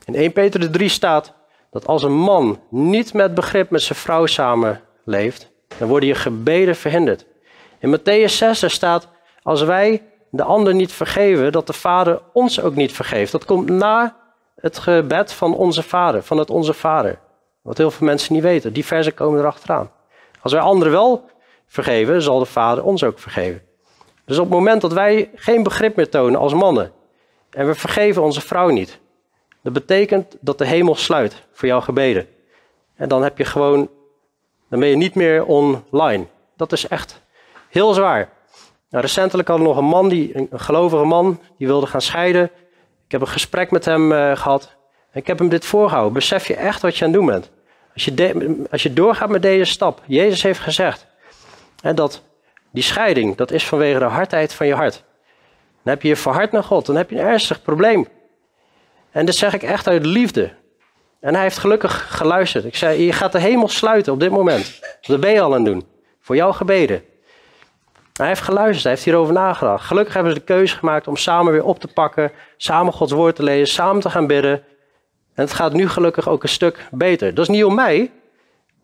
In 0.04 0.14
1 0.14 0.32
Peter 0.32 0.70
3 0.70 0.88
staat 0.88 1.32
dat 1.70 1.86
als 1.86 2.02
een 2.02 2.16
man 2.16 2.60
niet 2.70 3.12
met 3.12 3.34
begrip 3.34 3.70
met 3.70 3.82
zijn 3.82 3.98
vrouw 3.98 4.26
samenleeft, 4.26 5.50
dan 5.78 5.88
worden 5.88 6.08
je 6.08 6.14
gebeden 6.14 6.76
verhinderd. 6.76 7.26
In 7.78 7.98
Matthäus 7.98 8.32
6 8.32 8.72
staat, 8.72 9.08
als 9.42 9.62
wij 9.62 10.02
de 10.30 10.42
ander 10.42 10.74
niet 10.74 10.92
vergeven, 10.92 11.52
dat 11.52 11.66
de 11.66 11.72
vader 11.72 12.22
ons 12.32 12.60
ook 12.60 12.74
niet 12.74 12.92
vergeeft. 12.92 13.32
Dat 13.32 13.44
komt 13.44 13.68
na 13.68 14.16
het 14.60 14.78
gebed 14.78 15.32
van 15.32 15.54
onze 15.54 15.82
vader, 15.82 16.22
van 16.22 16.38
het 16.38 16.50
onze 16.50 16.74
vader. 16.74 17.18
Wat 17.62 17.78
heel 17.78 17.90
veel 17.90 18.06
mensen 18.06 18.34
niet 18.34 18.42
weten. 18.42 18.72
Die 18.72 18.84
versen 18.84 19.14
komen 19.14 19.38
erachteraan. 19.40 19.90
Als 20.42 20.52
wij 20.52 20.62
anderen 20.62 20.92
wel 20.92 21.30
vergeven, 21.66 22.22
zal 22.22 22.38
de 22.38 22.44
vader 22.44 22.84
ons 22.84 23.04
ook 23.04 23.18
vergeven. 23.18 23.65
Dus 24.26 24.38
op 24.38 24.44
het 24.44 24.54
moment 24.54 24.80
dat 24.80 24.92
wij 24.92 25.30
geen 25.34 25.62
begrip 25.62 25.96
meer 25.96 26.08
tonen 26.08 26.40
als 26.40 26.54
mannen 26.54 26.92
en 27.50 27.66
we 27.66 27.74
vergeven 27.74 28.22
onze 28.22 28.40
vrouw 28.40 28.68
niet, 28.68 28.98
dat 29.62 29.72
betekent 29.72 30.36
dat 30.40 30.58
de 30.58 30.66
hemel 30.66 30.94
sluit 30.94 31.42
voor 31.52 31.68
jouw 31.68 31.80
gebeden. 31.80 32.28
En 32.96 33.08
dan 33.08 33.22
heb 33.22 33.38
je 33.38 33.44
gewoon, 33.44 33.88
dan 34.68 34.80
ben 34.80 34.88
je 34.88 34.96
niet 34.96 35.14
meer 35.14 35.44
online. 35.44 36.26
Dat 36.56 36.72
is 36.72 36.88
echt 36.88 37.20
heel 37.68 37.92
zwaar. 37.94 38.28
Nou, 38.90 39.02
recentelijk 39.04 39.48
hadden 39.48 39.66
we 39.66 39.72
nog 39.72 39.82
een 39.82 39.88
man, 39.88 40.08
die, 40.08 40.36
een 40.36 40.60
gelovige 40.60 41.04
man, 41.04 41.40
die 41.58 41.66
wilde 41.66 41.86
gaan 41.86 42.00
scheiden. 42.00 42.44
Ik 43.04 43.12
heb 43.12 43.20
een 43.20 43.28
gesprek 43.28 43.70
met 43.70 43.84
hem 43.84 44.12
uh, 44.12 44.36
gehad. 44.36 44.76
En 45.10 45.20
ik 45.20 45.26
heb 45.26 45.38
hem 45.38 45.48
dit 45.48 45.64
voorgehouden. 45.64 46.12
Besef 46.12 46.46
je 46.46 46.54
echt 46.54 46.82
wat 46.82 46.96
je 46.96 47.04
aan 47.04 47.10
het 47.10 47.18
doen 47.18 47.28
bent? 47.28 47.50
Als 47.94 48.04
je, 48.04 48.66
als 48.70 48.82
je 48.82 48.92
doorgaat 48.92 49.28
met 49.28 49.42
deze 49.42 49.70
stap, 49.70 50.02
Jezus 50.06 50.42
heeft 50.42 50.60
gezegd 50.60 51.06
dat 51.94 52.22
die 52.76 52.84
scheiding, 52.84 53.36
dat 53.36 53.50
is 53.50 53.66
vanwege 53.66 53.98
de 53.98 54.04
hardheid 54.04 54.54
van 54.54 54.66
je 54.66 54.74
hart. 54.74 55.04
Dan 55.82 55.92
heb 55.94 56.02
je 56.02 56.08
je 56.08 56.16
verhard 56.16 56.52
naar 56.52 56.62
God, 56.62 56.86
dan 56.86 56.96
heb 56.96 57.10
je 57.10 57.16
een 57.16 57.26
ernstig 57.26 57.62
probleem. 57.62 58.08
En 59.10 59.26
dat 59.26 59.34
zeg 59.34 59.54
ik 59.54 59.62
echt 59.62 59.88
uit 59.88 60.06
liefde. 60.06 60.52
En 61.20 61.34
hij 61.34 61.42
heeft 61.42 61.58
gelukkig 61.58 62.16
geluisterd. 62.16 62.64
Ik 62.64 62.76
zei, 62.76 63.02
je 63.02 63.12
gaat 63.12 63.32
de 63.32 63.38
hemel 63.38 63.68
sluiten 63.68 64.12
op 64.12 64.20
dit 64.20 64.30
moment. 64.30 64.80
Dat 65.00 65.20
ben 65.20 65.30
je 65.30 65.40
al 65.40 65.54
aan 65.54 65.64
het 65.64 65.72
doen. 65.72 65.86
Voor 66.20 66.36
jouw 66.36 66.52
gebeden. 66.52 67.04
Hij 68.12 68.26
heeft 68.26 68.40
geluisterd, 68.40 68.82
hij 68.82 68.92
heeft 68.92 69.04
hierover 69.04 69.34
nagedacht. 69.34 69.84
Gelukkig 69.84 70.14
hebben 70.14 70.32
ze 70.32 70.38
de 70.38 70.44
keuze 70.44 70.76
gemaakt 70.76 71.08
om 71.08 71.16
samen 71.16 71.52
weer 71.52 71.64
op 71.64 71.78
te 71.78 71.88
pakken, 71.88 72.32
samen 72.56 72.92
Gods 72.92 73.12
woord 73.12 73.36
te 73.36 73.42
lezen, 73.42 73.74
samen 73.74 74.02
te 74.02 74.10
gaan 74.10 74.26
bidden. 74.26 74.64
En 75.34 75.44
het 75.44 75.52
gaat 75.52 75.72
nu 75.72 75.88
gelukkig 75.88 76.28
ook 76.28 76.42
een 76.42 76.48
stuk 76.48 76.88
beter. 76.90 77.34
Dat 77.34 77.48
is 77.48 77.54
niet 77.54 77.64
om 77.64 77.74
mij. 77.74 77.98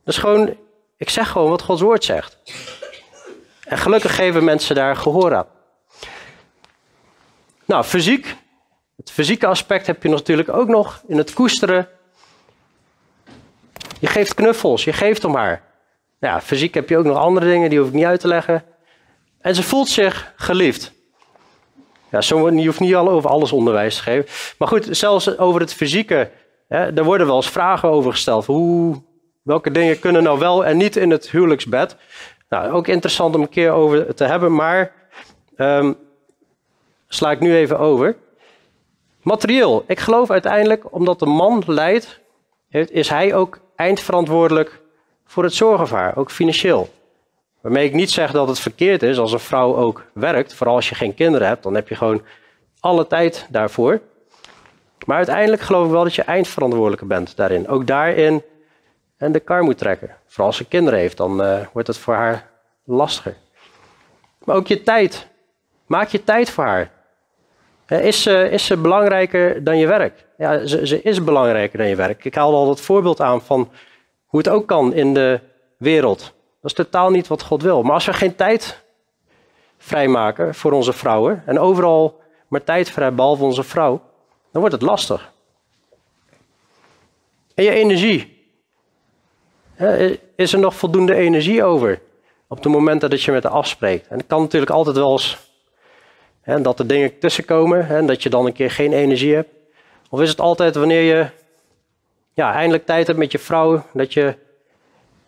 Dat 0.04 0.14
is 0.14 0.20
gewoon, 0.20 0.56
ik 0.96 1.10
zeg 1.10 1.28
gewoon 1.28 1.50
wat 1.50 1.62
Gods 1.62 1.80
woord 1.80 2.04
zegt. 2.04 2.38
En 3.72 3.78
gelukkig 3.78 4.14
geven 4.14 4.44
mensen 4.44 4.74
daar 4.74 4.96
gehoor 4.96 5.34
aan. 5.34 5.46
Nou, 7.64 7.84
fysiek. 7.84 8.36
Het 8.96 9.10
fysieke 9.10 9.46
aspect 9.46 9.86
heb 9.86 10.02
je 10.02 10.08
natuurlijk 10.08 10.48
ook 10.48 10.68
nog 10.68 11.02
in 11.06 11.18
het 11.18 11.32
koesteren. 11.32 11.88
Je 14.00 14.06
geeft 14.06 14.34
knuffels, 14.34 14.84
je 14.84 14.92
geeft 14.92 15.24
om 15.24 15.34
haar. 15.34 15.62
Ja, 16.20 16.40
fysiek 16.40 16.74
heb 16.74 16.88
je 16.88 16.98
ook 16.98 17.04
nog 17.04 17.16
andere 17.16 17.46
dingen, 17.46 17.70
die 17.70 17.78
hoef 17.78 17.88
ik 17.88 17.94
niet 17.94 18.04
uit 18.04 18.20
te 18.20 18.28
leggen. 18.28 18.64
En 19.40 19.54
ze 19.54 19.62
voelt 19.62 19.88
zich 19.88 20.32
geliefd. 20.36 20.92
Ja, 22.10 22.20
je 22.20 22.66
hoeft 22.66 22.80
niet 22.80 22.94
al 22.94 23.08
over 23.08 23.30
alles 23.30 23.52
onderwijs 23.52 23.96
te 23.96 24.02
geven. 24.02 24.54
Maar 24.58 24.68
goed, 24.68 24.88
zelfs 24.90 25.38
over 25.38 25.60
het 25.60 25.74
fysieke, 25.74 26.30
hè, 26.68 26.92
daar 26.92 27.04
worden 27.04 27.26
wel 27.26 27.36
eens 27.36 27.50
vragen 27.50 27.88
over 27.88 28.10
gesteld. 28.10 28.46
Hoe, 28.46 29.02
welke 29.42 29.70
dingen 29.70 29.98
kunnen 29.98 30.22
nou 30.22 30.38
wel 30.38 30.64
en 30.64 30.76
niet 30.76 30.96
in 30.96 31.10
het 31.10 31.30
huwelijksbed? 31.30 31.96
Nou, 32.52 32.70
ook 32.70 32.88
interessant 32.88 33.34
om 33.34 33.40
een 33.40 33.48
keer 33.48 33.70
over 33.70 34.14
te 34.14 34.24
hebben, 34.24 34.54
maar 34.54 34.92
um, 35.56 35.96
sla 37.08 37.30
ik 37.30 37.40
nu 37.40 37.54
even 37.56 37.78
over. 37.78 38.16
Materieel. 39.22 39.84
Ik 39.86 40.00
geloof 40.00 40.30
uiteindelijk, 40.30 40.94
omdat 40.94 41.18
de 41.18 41.26
man 41.26 41.62
leidt, 41.66 42.20
is 42.68 43.08
hij 43.08 43.34
ook 43.34 43.58
eindverantwoordelijk 43.76 44.80
voor 45.24 45.42
het 45.42 45.54
zorgenvaar, 45.54 46.16
ook 46.16 46.30
financieel. 46.30 46.88
Waarmee 47.60 47.84
ik 47.84 47.94
niet 47.94 48.10
zeg 48.10 48.32
dat 48.32 48.48
het 48.48 48.58
verkeerd 48.58 49.02
is 49.02 49.18
als 49.18 49.32
een 49.32 49.38
vrouw 49.40 49.76
ook 49.76 50.04
werkt. 50.12 50.54
Vooral 50.54 50.74
als 50.74 50.88
je 50.88 50.94
geen 50.94 51.14
kinderen 51.14 51.46
hebt, 51.48 51.62
dan 51.62 51.74
heb 51.74 51.88
je 51.88 51.94
gewoon 51.94 52.22
alle 52.80 53.06
tijd 53.06 53.46
daarvoor. 53.50 54.00
Maar 55.06 55.16
uiteindelijk 55.16 55.62
geloof 55.62 55.84
ik 55.84 55.92
wel 55.92 56.04
dat 56.04 56.14
je 56.14 56.22
eindverantwoordelijke 56.22 57.06
bent 57.06 57.36
daarin. 57.36 57.68
Ook 57.68 57.86
daarin 57.86 58.42
en 59.22 59.32
de 59.32 59.40
kar 59.40 59.62
moet 59.62 59.78
trekken. 59.78 60.16
Vooral 60.26 60.46
als 60.46 60.56
ze 60.56 60.64
kinderen 60.64 60.98
heeft, 60.98 61.16
dan 61.16 61.44
uh, 61.44 61.58
wordt 61.72 61.88
het 61.88 61.98
voor 61.98 62.14
haar 62.14 62.50
lastiger. 62.84 63.36
Maar 64.44 64.56
ook 64.56 64.66
je 64.66 64.82
tijd. 64.82 65.26
Maak 65.86 66.08
je 66.08 66.24
tijd 66.24 66.50
voor 66.50 66.64
haar. 66.64 66.90
Is 67.86 68.22
ze, 68.22 68.48
is 68.50 68.66
ze 68.66 68.76
belangrijker 68.76 69.64
dan 69.64 69.78
je 69.78 69.86
werk? 69.86 70.26
Ja, 70.36 70.66
ze, 70.66 70.86
ze 70.86 71.02
is 71.02 71.24
belangrijker 71.24 71.78
dan 71.78 71.88
je 71.88 71.96
werk. 71.96 72.24
Ik 72.24 72.34
haalde 72.34 72.56
al 72.56 72.68
het 72.68 72.80
voorbeeld 72.80 73.20
aan 73.20 73.42
van 73.42 73.70
hoe 74.26 74.40
het 74.40 74.48
ook 74.48 74.66
kan 74.66 74.92
in 74.92 75.14
de 75.14 75.40
wereld. 75.76 76.20
Dat 76.60 76.70
is 76.70 76.72
totaal 76.72 77.10
niet 77.10 77.26
wat 77.26 77.42
God 77.42 77.62
wil. 77.62 77.82
Maar 77.82 77.94
als 77.94 78.06
we 78.06 78.12
geen 78.12 78.36
tijd 78.36 78.82
vrijmaken 79.78 80.54
voor 80.54 80.72
onze 80.72 80.92
vrouwen 80.92 81.42
en 81.46 81.58
overal 81.58 82.20
maar 82.48 82.64
tijd 82.64 82.90
vrij 82.90 83.14
behalve 83.14 83.44
onze 83.44 83.62
vrouw, 83.62 84.00
dan 84.50 84.60
wordt 84.60 84.74
het 84.74 84.82
lastig. 84.82 85.32
En 87.54 87.64
je 87.64 87.70
energie. 87.70 88.31
Is 90.36 90.52
er 90.52 90.58
nog 90.58 90.74
voldoende 90.74 91.14
energie 91.14 91.64
over 91.64 92.00
op 92.48 92.62
de 92.62 92.68
momenten 92.68 93.10
dat 93.10 93.22
je 93.22 93.32
met 93.32 93.42
haar 93.42 93.52
afspreekt? 93.52 94.08
En 94.08 94.18
het 94.18 94.26
kan 94.26 94.40
natuurlijk 94.40 94.72
altijd 94.72 94.96
wel 94.96 95.12
eens 95.12 95.38
hè, 96.40 96.60
dat 96.60 96.78
er 96.78 96.86
dingen 96.86 97.18
tussenkomen 97.18 97.88
en 97.88 98.06
dat 98.06 98.22
je 98.22 98.30
dan 98.30 98.46
een 98.46 98.52
keer 98.52 98.70
geen 98.70 98.92
energie 98.92 99.34
hebt. 99.34 99.48
Of 100.10 100.20
is 100.20 100.28
het 100.28 100.40
altijd 100.40 100.74
wanneer 100.74 101.02
je 101.02 101.26
ja, 102.34 102.52
eindelijk 102.54 102.86
tijd 102.86 103.06
hebt 103.06 103.18
met 103.18 103.32
je 103.32 103.38
vrouw, 103.38 103.82
dat 103.92 104.12
je 104.12 104.34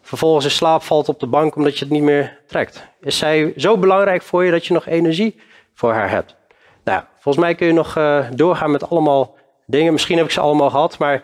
vervolgens 0.01 0.45
in 0.45 0.51
slaap 0.51 0.83
valt 0.83 1.09
op 1.09 1.21
de 1.21 1.27
bank 1.27 1.57
omdat 1.57 1.79
je 1.79 1.85
het 1.85 1.95
niet 1.95 2.03
meer 2.03 2.39
trekt? 2.47 2.87
Is 3.01 3.19
zij 3.19 3.53
zo 3.57 3.79
belangrijk 3.79 4.23
voor 4.23 4.45
je 4.45 4.51
dat 4.51 4.67
je 4.67 4.75
nog 4.75 4.87
energie 4.87 5.41
voor 5.75 5.93
haar 5.93 6.11
hebt? 6.11 6.37
Nou, 6.85 7.03
volgens 7.13 7.45
mij 7.45 7.55
kun 7.55 7.67
je 7.67 7.73
nog 7.73 7.97
uh, 7.97 8.27
doorgaan 8.35 8.71
met 8.71 8.91
allemaal 8.91 9.37
dingen. 9.67 9.93
Misschien 9.93 10.17
heb 10.17 10.27
ik 10.27 10.33
ze 10.33 10.41
allemaal 10.41 10.71
gehad, 10.71 10.99
maar 10.99 11.23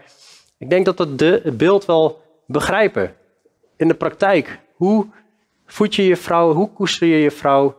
ik 0.58 0.70
denk 0.70 0.84
dat 0.84 0.98
het, 0.98 1.18
de, 1.18 1.40
het 1.44 1.56
beeld 1.56 1.84
wel 1.84 2.22
begrijpen. 2.50 3.16
In 3.76 3.88
de 3.88 3.94
praktijk. 3.94 4.58
Hoe 4.74 5.06
voed 5.66 5.94
je 5.94 6.04
je 6.04 6.16
vrouw? 6.16 6.52
Hoe 6.52 6.72
koester 6.72 7.06
je 7.06 7.16
je 7.16 7.30
vrouw? 7.30 7.78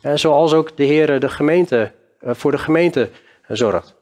En 0.00 0.18
zoals 0.18 0.52
ook 0.52 0.76
de 0.76 0.84
Heer 0.84 1.20
de 1.20 1.28
gemeente, 1.28 1.92
eh, 2.20 2.34
voor 2.34 2.50
de 2.50 2.58
gemeente 2.58 3.10
zorgt. 3.48 3.94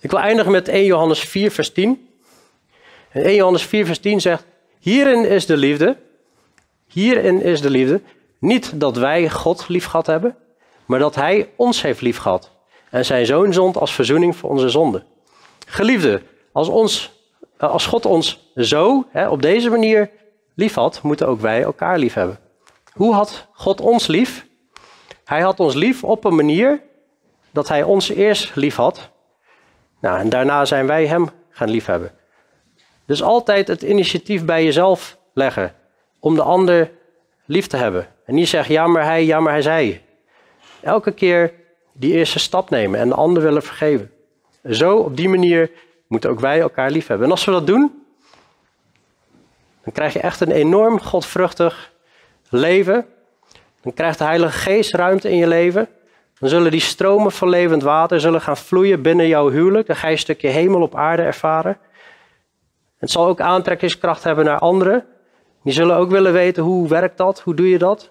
Ik 0.00 0.10
wil 0.10 0.20
eindigen 0.20 0.52
met 0.52 0.68
1 0.68 0.84
Johannes 0.84 1.20
4, 1.20 1.50
vers 1.50 1.72
10. 1.72 2.08
En 3.10 3.26
1 3.26 3.34
Johannes 3.34 3.62
4, 3.62 3.86
vers 3.86 3.98
10 3.98 4.20
zegt: 4.20 4.44
Hierin 4.78 5.24
is 5.24 5.46
de 5.46 5.56
liefde. 5.56 5.96
Hierin 6.86 7.42
is 7.42 7.60
de 7.60 7.70
liefde. 7.70 8.00
Niet 8.38 8.80
dat 8.80 8.96
wij 8.96 9.30
God 9.30 9.68
lief 9.68 9.84
gehad 9.84 10.06
hebben, 10.06 10.36
maar 10.86 10.98
dat 10.98 11.14
Hij 11.14 11.50
ons 11.56 11.82
heeft 11.82 12.00
lief 12.00 12.16
gehad. 12.16 12.50
En 12.90 13.04
zijn 13.04 13.26
zoon 13.26 13.52
zond 13.52 13.76
als 13.76 13.94
verzoening 13.94 14.36
voor 14.36 14.50
onze 14.50 14.68
zonden. 14.68 15.04
Geliefde, 15.66 16.22
als, 16.58 16.68
ons, 16.68 17.10
eh, 17.56 17.70
als 17.70 17.86
God 17.86 18.06
ons 18.06 18.50
zo, 18.56 19.06
hè, 19.10 19.28
op 19.28 19.42
deze 19.42 19.70
manier 19.70 20.10
lief 20.54 20.74
had, 20.74 21.02
moeten 21.02 21.28
ook 21.28 21.40
wij 21.40 21.62
elkaar 21.62 21.98
lief 21.98 22.14
hebben. 22.14 22.38
Hoe 22.92 23.14
had 23.14 23.46
God 23.52 23.80
ons 23.80 24.06
lief? 24.06 24.46
Hij 25.24 25.40
had 25.40 25.60
ons 25.60 25.74
lief 25.74 26.04
op 26.04 26.24
een 26.24 26.34
manier 26.34 26.82
dat 27.50 27.68
hij 27.68 27.82
ons 27.82 28.08
eerst 28.08 28.56
lief 28.56 28.76
had. 28.76 29.10
Nou, 30.00 30.18
en 30.18 30.28
daarna 30.28 30.64
zijn 30.64 30.86
wij 30.86 31.06
hem 31.06 31.28
gaan 31.50 31.70
liefhebben. 31.70 32.12
Dus 33.06 33.22
altijd 33.22 33.68
het 33.68 33.82
initiatief 33.82 34.44
bij 34.44 34.64
jezelf 34.64 35.18
leggen 35.32 35.74
om 36.20 36.34
de 36.34 36.42
ander 36.42 36.90
lief 37.44 37.66
te 37.66 37.76
hebben. 37.76 38.06
En 38.24 38.34
niet 38.34 38.48
zeggen, 38.48 38.74
ja 38.74 38.86
maar 38.86 39.04
hij, 39.04 39.24
ja 39.24 39.40
maar 39.40 39.52
hij 39.52 39.62
zei. 39.62 40.00
Elke 40.80 41.12
keer 41.12 41.52
die 41.92 42.12
eerste 42.12 42.38
stap 42.38 42.70
nemen 42.70 43.00
en 43.00 43.08
de 43.08 43.14
ander 43.14 43.42
willen 43.42 43.62
vergeven. 43.62 44.10
Zo, 44.70 44.96
op 44.96 45.16
die 45.16 45.28
manier 45.28 45.70
moeten 46.08 46.30
ook 46.30 46.40
wij 46.40 46.60
elkaar 46.60 46.90
lief 46.90 47.06
hebben. 47.06 47.26
En 47.26 47.32
als 47.32 47.44
we 47.44 47.50
dat 47.50 47.66
doen, 47.66 48.06
dan 49.84 49.92
krijg 49.92 50.12
je 50.12 50.20
echt 50.20 50.40
een 50.40 50.50
enorm 50.50 51.00
godvruchtig 51.00 51.92
leven. 52.48 53.06
Dan 53.80 53.94
krijgt 53.94 54.18
de 54.18 54.24
Heilige 54.24 54.58
Geest 54.58 54.94
ruimte 54.94 55.30
in 55.30 55.36
je 55.36 55.46
leven. 55.46 55.88
dan 56.38 56.48
zullen 56.48 56.70
die 56.70 56.80
stromen 56.80 57.32
van 57.32 57.48
levend 57.48 57.82
water 57.82 58.20
zullen 58.20 58.40
gaan 58.40 58.56
vloeien 58.56 59.02
binnen 59.02 59.28
jouw 59.28 59.50
huwelijk. 59.50 59.86
Dan 59.86 59.96
ga 59.96 60.06
je 60.06 60.12
een 60.12 60.18
stukje 60.18 60.48
hemel 60.48 60.82
op 60.82 60.94
aarde 60.94 61.22
ervaren. 61.22 61.78
Het 62.98 63.10
zal 63.10 63.26
ook 63.26 63.40
aantrekkingskracht 63.40 64.24
hebben 64.24 64.44
naar 64.44 64.58
anderen. 64.58 65.06
Die 65.62 65.72
zullen 65.72 65.96
ook 65.96 66.10
willen 66.10 66.32
weten 66.32 66.62
hoe 66.62 66.88
werkt 66.88 67.16
dat, 67.16 67.40
hoe 67.40 67.54
doe 67.54 67.68
je 67.68 67.78
dat. 67.78 68.10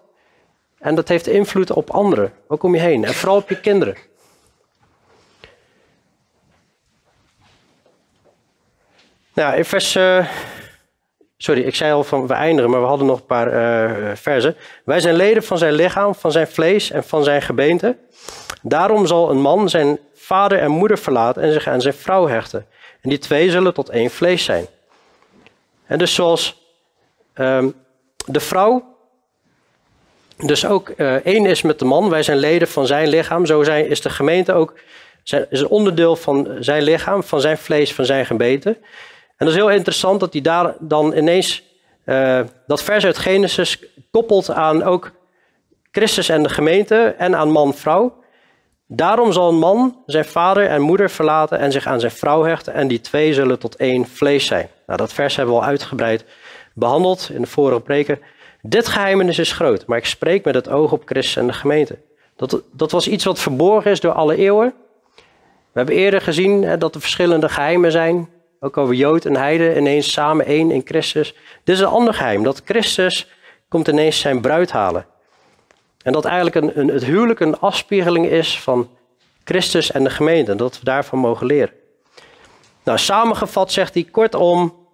En 0.79 0.95
dat 0.95 1.07
heeft 1.07 1.27
invloed 1.27 1.71
op 1.71 1.89
anderen, 1.89 2.33
ook 2.47 2.63
om 2.63 2.75
je 2.75 2.81
heen. 2.81 3.05
En 3.05 3.13
vooral 3.13 3.37
op 3.37 3.49
je 3.49 3.59
kinderen. 3.59 3.97
Nou, 9.37 9.55
in 9.55 9.65
vers. 9.65 9.95
Uh, 9.95 10.27
sorry, 11.37 11.61
ik 11.61 11.75
zei 11.75 11.93
al 11.93 12.03
van 12.03 12.27
we 12.27 12.33
eindigen, 12.33 12.69
maar 12.69 12.81
we 12.81 12.87
hadden 12.87 13.07
nog 13.07 13.19
een 13.19 13.25
paar 13.25 13.47
uh, 13.53 14.15
versen. 14.15 14.55
Wij 14.85 14.99
zijn 14.99 15.15
leden 15.15 15.43
van 15.43 15.57
zijn 15.57 15.73
lichaam, 15.73 16.15
van 16.15 16.31
zijn 16.31 16.47
vlees 16.47 16.91
en 16.91 17.03
van 17.03 17.23
zijn 17.23 17.41
gebeente. 17.41 17.97
Daarom 18.61 19.07
zal 19.07 19.29
een 19.29 19.41
man 19.41 19.69
zijn 19.69 19.99
vader 20.13 20.59
en 20.59 20.71
moeder 20.71 20.97
verlaten 20.97 21.41
en 21.41 21.51
zich 21.51 21.67
aan 21.67 21.81
zijn 21.81 21.93
vrouw 21.93 22.27
hechten. 22.27 22.65
En 23.01 23.09
die 23.09 23.17
twee 23.17 23.51
zullen 23.51 23.73
tot 23.73 23.89
één 23.89 24.09
vlees 24.09 24.43
zijn. 24.43 24.65
En 25.85 25.97
dus 25.97 26.13
zoals 26.13 26.61
um, 27.35 27.73
de 28.25 28.39
vrouw 28.39 28.95
dus 30.37 30.65
ook 30.65 30.91
uh, 30.97 31.13
één 31.13 31.45
is 31.45 31.61
met 31.61 31.79
de 31.79 31.85
man, 31.85 32.09
wij 32.09 32.23
zijn 32.23 32.37
leden 32.37 32.67
van 32.67 32.87
zijn 32.87 33.07
lichaam. 33.07 33.45
Zo 33.45 33.63
zijn, 33.63 33.87
is 33.87 34.01
de 34.01 34.09
gemeente 34.09 34.53
ook 34.53 34.73
zijn, 35.23 35.45
is 35.49 35.59
een 35.59 35.67
onderdeel 35.67 36.15
van 36.15 36.57
zijn 36.59 36.83
lichaam, 36.83 37.23
van 37.23 37.41
zijn 37.41 37.57
vlees, 37.57 37.93
van 37.93 38.05
zijn 38.05 38.25
gebeente. 38.25 38.77
En 39.37 39.45
dat 39.45 39.47
is 39.47 39.55
heel 39.55 39.71
interessant 39.71 40.19
dat 40.19 40.33
hij 40.33 40.41
daar 40.41 40.75
dan 40.79 41.13
ineens 41.13 41.63
uh, 42.05 42.39
dat 42.67 42.83
vers 42.83 43.05
uit 43.05 43.17
Genesis 43.17 43.79
koppelt 44.11 44.51
aan 44.51 44.83
ook 44.83 45.11
Christus 45.91 46.29
en 46.29 46.43
de 46.43 46.49
gemeente 46.49 47.15
en 47.17 47.35
aan 47.35 47.51
man-vrouw. 47.51 48.23
Daarom 48.87 49.31
zal 49.31 49.49
een 49.49 49.59
man 49.59 50.03
zijn 50.05 50.25
vader 50.25 50.67
en 50.67 50.81
moeder 50.81 51.09
verlaten 51.09 51.59
en 51.59 51.71
zich 51.71 51.87
aan 51.87 51.99
zijn 51.99 52.11
vrouw 52.11 52.43
hechten 52.43 52.73
en 52.73 52.87
die 52.87 53.01
twee 53.01 53.33
zullen 53.33 53.59
tot 53.59 53.75
één 53.75 54.05
vlees 54.05 54.45
zijn. 54.45 54.69
Nou, 54.85 54.99
dat 54.99 55.13
vers 55.13 55.35
hebben 55.35 55.55
we 55.55 55.61
al 55.61 55.67
uitgebreid 55.67 56.25
behandeld 56.73 57.29
in 57.33 57.41
de 57.41 57.47
vorige 57.47 57.79
preken. 57.79 58.19
Dit 58.61 58.87
geheimenis 58.87 59.39
is 59.39 59.51
groot, 59.51 59.85
maar 59.85 59.97
ik 59.97 60.05
spreek 60.05 60.45
met 60.45 60.55
het 60.55 60.69
oog 60.69 60.91
op 60.91 61.01
Christus 61.05 61.35
en 61.35 61.47
de 61.47 61.53
gemeente. 61.53 61.97
Dat, 62.35 62.61
dat 62.71 62.91
was 62.91 63.07
iets 63.07 63.25
wat 63.25 63.39
verborgen 63.39 63.91
is 63.91 63.99
door 63.99 64.13
alle 64.13 64.35
eeuwen. 64.35 64.73
We 65.71 65.83
hebben 65.83 65.95
eerder 65.95 66.21
gezien 66.21 66.63
hè, 66.63 66.77
dat 66.77 66.95
er 66.95 67.01
verschillende 67.01 67.49
geheimen 67.49 67.91
zijn, 67.91 68.29
ook 68.59 68.77
over 68.77 68.95
Jood 68.95 69.25
en 69.25 69.35
Heide, 69.35 69.75
ineens 69.77 70.11
samen 70.11 70.45
één 70.45 70.71
in 70.71 70.81
Christus. 70.85 71.33
Dit 71.63 71.75
is 71.75 71.81
een 71.81 71.87
ander 71.87 72.13
geheim, 72.13 72.43
dat 72.43 72.61
Christus 72.65 73.27
komt 73.69 73.87
ineens 73.87 74.19
zijn 74.19 74.41
bruid 74.41 74.71
halen. 74.71 75.05
En 76.01 76.11
dat 76.11 76.25
eigenlijk 76.25 76.55
een, 76.55 76.79
een, 76.79 76.87
het 76.87 77.03
huwelijk 77.03 77.39
een 77.39 77.59
afspiegeling 77.59 78.27
is 78.27 78.59
van 78.59 78.89
Christus 79.43 79.91
en 79.91 80.03
de 80.03 80.09
gemeente, 80.09 80.51
en 80.51 80.57
dat 80.57 80.79
we 80.79 80.85
daarvan 80.85 81.19
mogen 81.19 81.45
leren. 81.45 81.73
Nou, 82.83 82.97
samengevat 82.97 83.71
zegt 83.71 83.93
hij 83.93 84.03
kortom, 84.03 84.87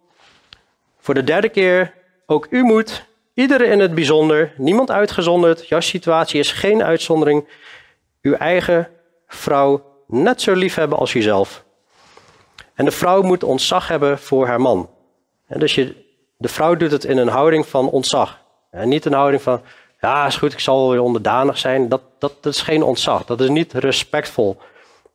voor 0.99 1.13
de 1.13 1.23
derde 1.23 1.49
keer, 1.49 1.93
ook 2.25 2.47
u 2.49 2.63
moet 2.63 3.05
Iedereen 3.33 3.71
in 3.71 3.79
het 3.79 3.95
bijzonder, 3.95 4.53
niemand 4.57 4.91
uitgezonderd. 4.91 5.67
Jouw 5.67 5.79
situatie 5.79 6.39
is 6.39 6.51
geen 6.51 6.83
uitzondering. 6.83 7.47
Uw 8.21 8.33
eigen 8.33 8.89
vrouw 9.27 9.83
net 10.07 10.41
zo 10.41 10.53
lief 10.53 10.75
hebben 10.75 10.97
als 10.97 11.13
jezelf. 11.13 11.63
En 12.73 12.85
de 12.85 12.91
vrouw 12.91 13.21
moet 13.21 13.43
ontzag 13.43 13.87
hebben 13.87 14.19
voor 14.19 14.47
haar 14.47 14.61
man. 14.61 14.89
Dus 15.47 15.75
je, 15.75 15.95
de 16.37 16.47
vrouw 16.47 16.75
doet 16.75 16.91
het 16.91 17.03
in 17.03 17.17
een 17.17 17.27
houding 17.27 17.65
van 17.65 17.89
ontzag. 17.89 18.41
En 18.69 18.89
niet 18.89 19.05
een 19.05 19.13
houding 19.13 19.41
van, 19.41 19.61
ja 19.99 20.25
is 20.25 20.35
goed, 20.35 20.53
ik 20.53 20.59
zal 20.59 20.89
weer 20.89 21.01
onderdanig 21.01 21.57
zijn. 21.57 21.89
Dat, 21.89 22.01
dat, 22.19 22.43
dat 22.43 22.53
is 22.53 22.61
geen 22.61 22.83
ontzag, 22.83 23.25
dat 23.25 23.41
is 23.41 23.49
niet 23.49 23.73
respectvol. 23.73 24.57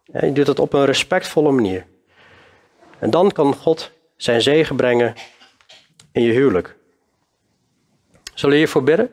Je 0.05 0.33
doet 0.33 0.47
het 0.47 0.59
op 0.59 0.73
een 0.73 0.85
respectvolle 0.85 1.51
manier. 1.51 1.87
En 2.99 3.11
dan 3.11 3.33
kan 3.33 3.55
God 3.55 3.91
zijn 4.17 4.43
zegen 4.43 4.77
brengen 4.77 5.15
in 6.13 6.23
je 6.23 6.33
huwelijk. 6.33 6.77
Zullen 8.35 8.55
we 8.55 8.61
hiervoor 8.61 8.83
bidden? 8.83 9.13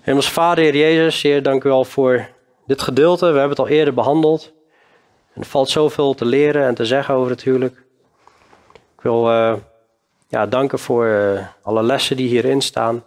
Hemels 0.00 0.30
Vader, 0.30 0.64
Heer 0.64 0.76
Jezus, 0.76 1.22
Heer, 1.22 1.42
dank 1.42 1.64
u 1.64 1.68
wel 1.68 1.84
voor 1.84 2.28
dit 2.68 2.82
gedeelte. 2.82 3.24
We 3.24 3.38
hebben 3.38 3.48
het 3.48 3.58
al 3.58 3.68
eerder 3.68 3.94
behandeld. 3.94 4.52
En 5.32 5.40
er 5.40 5.46
valt 5.46 5.68
zoveel 5.68 6.14
te 6.14 6.24
leren 6.24 6.66
en 6.66 6.74
te 6.74 6.84
zeggen 6.84 7.14
over 7.14 7.30
het 7.30 7.42
huwelijk. 7.42 7.76
Ik 8.96 9.02
wil 9.02 9.30
uh, 9.30 9.54
ja, 10.28 10.46
danken 10.46 10.78
voor 10.78 11.06
uh, 11.06 11.46
alle 11.62 11.82
lessen 11.82 12.16
die 12.16 12.28
hierin 12.28 12.60
staan. 12.60 13.04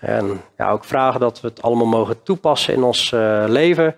En 0.00 0.40
ja, 0.56 0.70
ook 0.70 0.84
vragen 0.84 1.20
dat 1.20 1.40
we 1.40 1.48
het 1.48 1.62
allemaal 1.62 1.86
mogen 1.86 2.22
toepassen 2.22 2.74
in 2.74 2.82
ons 2.82 3.12
uh, 3.12 3.44
leven. 3.46 3.96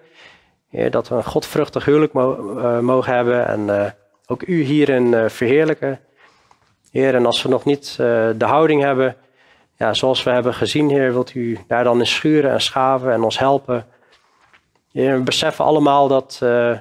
Dat 0.91 1.09
we 1.09 1.15
een 1.15 1.25
godvruchtig 1.25 1.85
huwelijk 1.85 2.13
mo 2.13 2.37
mogen 2.83 3.15
hebben. 3.15 3.47
En 3.47 3.95
ook 4.27 4.43
u 4.43 4.63
hierin 4.63 5.31
verheerlijken. 5.31 6.01
Heer, 6.91 7.15
en 7.15 7.27
als 7.27 7.43
we 7.43 7.49
nog 7.49 7.65
niet 7.65 7.95
de 7.97 8.45
houding 8.45 8.83
hebben, 8.83 9.17
ja, 9.77 9.95
zoals 9.95 10.23
we 10.23 10.31
hebben 10.31 10.55
gezien, 10.55 10.89
Heer, 10.89 11.13
wilt 11.13 11.35
u 11.35 11.59
daar 11.67 11.85
dan 11.85 11.99
in 11.99 12.07
schuren 12.07 12.51
en 12.51 12.61
schaven 12.61 13.13
en 13.13 13.23
ons 13.23 13.39
helpen. 13.39 13.87
We 14.93 15.21
beseffen 15.25 15.65
allemaal 15.65 16.09
dat 16.09 16.41
uh, 16.43 16.79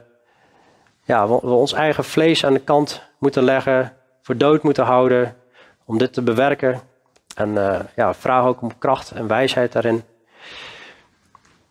ja, 1.04 1.28
we, 1.28 1.40
ons 1.40 1.74
eigen 1.74 2.04
vlees 2.04 2.46
aan 2.46 2.54
de 2.54 2.60
kant 2.60 3.02
moeten 3.20 3.44
leggen, 3.44 3.94
voor 4.22 4.38
dood 4.38 4.64
moeten 4.64 4.84
houden, 4.84 5.36
om 5.86 5.98
dit 5.98 6.14
te 6.14 6.22
bewerken. 6.22 6.82
En 7.36 7.54
ja, 7.96 8.14
vraag 8.14 8.46
ook 8.46 8.62
om 8.62 8.78
kracht 8.78 9.12
en 9.12 9.28
wijsheid 9.28 9.72
daarin. 9.72 10.04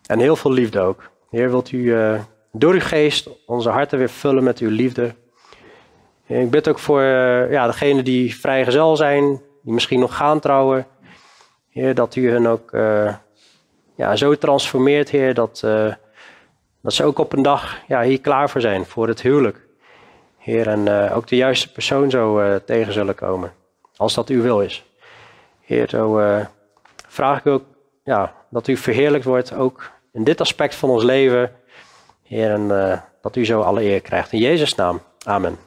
En 0.07 0.19
heel 0.19 0.37
veel 0.37 0.53
liefde 0.53 0.81
ook. 0.81 1.11
Heer, 1.31 1.51
wilt 1.51 1.73
u 1.73 1.95
door 2.53 2.73
uw 2.73 2.81
geest 2.81 3.29
onze 3.47 3.71
harten 3.71 3.99
weer 3.99 4.09
vullen 4.09 4.45
met 4.45 4.59
uw 4.59 4.71
liefde. 4.71 5.15
Ik 6.27 6.51
bid 6.51 6.69
ook 6.69 6.79
voor 6.79 7.01
uh, 7.01 7.51
ja, 7.51 7.67
degenen 7.67 8.05
die 8.05 8.37
vrijgezel 8.37 8.97
zijn, 8.97 9.43
die 9.63 9.73
misschien 9.73 10.01
nog 10.01 10.17
gaan 10.17 10.41
trouwen. 10.41 10.87
Heer, 11.71 11.95
dat 11.95 12.17
u 12.17 12.31
hen 12.31 12.47
ook 12.47 12.73
uh, 12.73 13.15
ja, 13.95 14.17
zo 14.17 14.35
transformeert, 14.35 15.11
Heer, 15.11 15.35
dat, 15.35 15.63
uh, 15.65 15.95
dat 16.87 16.95
ze 16.95 17.05
ook 17.05 17.19
op 17.19 17.33
een 17.33 17.43
dag 17.43 17.79
ja, 17.87 18.03
hier 18.03 18.21
klaar 18.21 18.51
voor 18.51 18.61
zijn, 18.61 18.85
voor 18.85 19.09
het 19.09 19.23
huwelijk. 19.23 19.67
Heer, 20.39 20.69
en 20.69 21.11
ook 21.13 21.27
de 21.27 21.37
juiste 21.37 21.73
persoon 21.73 22.11
zo 22.11 22.59
tegen 22.65 22.93
zullen 22.93 23.15
komen, 23.15 23.53
als 23.97 24.15
dat 24.15 24.29
uw 24.29 24.43
wil 24.43 24.61
is. 24.61 24.85
Heer, 25.61 25.89
zo 25.89 26.21
vraag 27.09 27.39
ik 27.39 27.47
ook 27.47 27.65
ja, 28.05 28.33
dat 28.51 28.69
u 28.69 28.77
verheerlijkt 28.77 29.25
wordt, 29.25 29.55
ook 29.55 29.91
in 30.13 30.25
dit 30.25 30.41
aspect 30.41 30.75
van 30.75 30.91
ons 30.91 31.03
leven. 31.03 31.53
Heer, 32.23 32.51
en 32.51 33.03
dat 33.23 33.37
u 33.37 33.45
zo 33.45 33.61
alle 33.61 33.83
eer 33.83 34.01
krijgt. 34.01 34.33
In 34.33 34.39
Jezus' 34.39 34.75
naam. 34.75 35.01
Amen. 35.25 35.66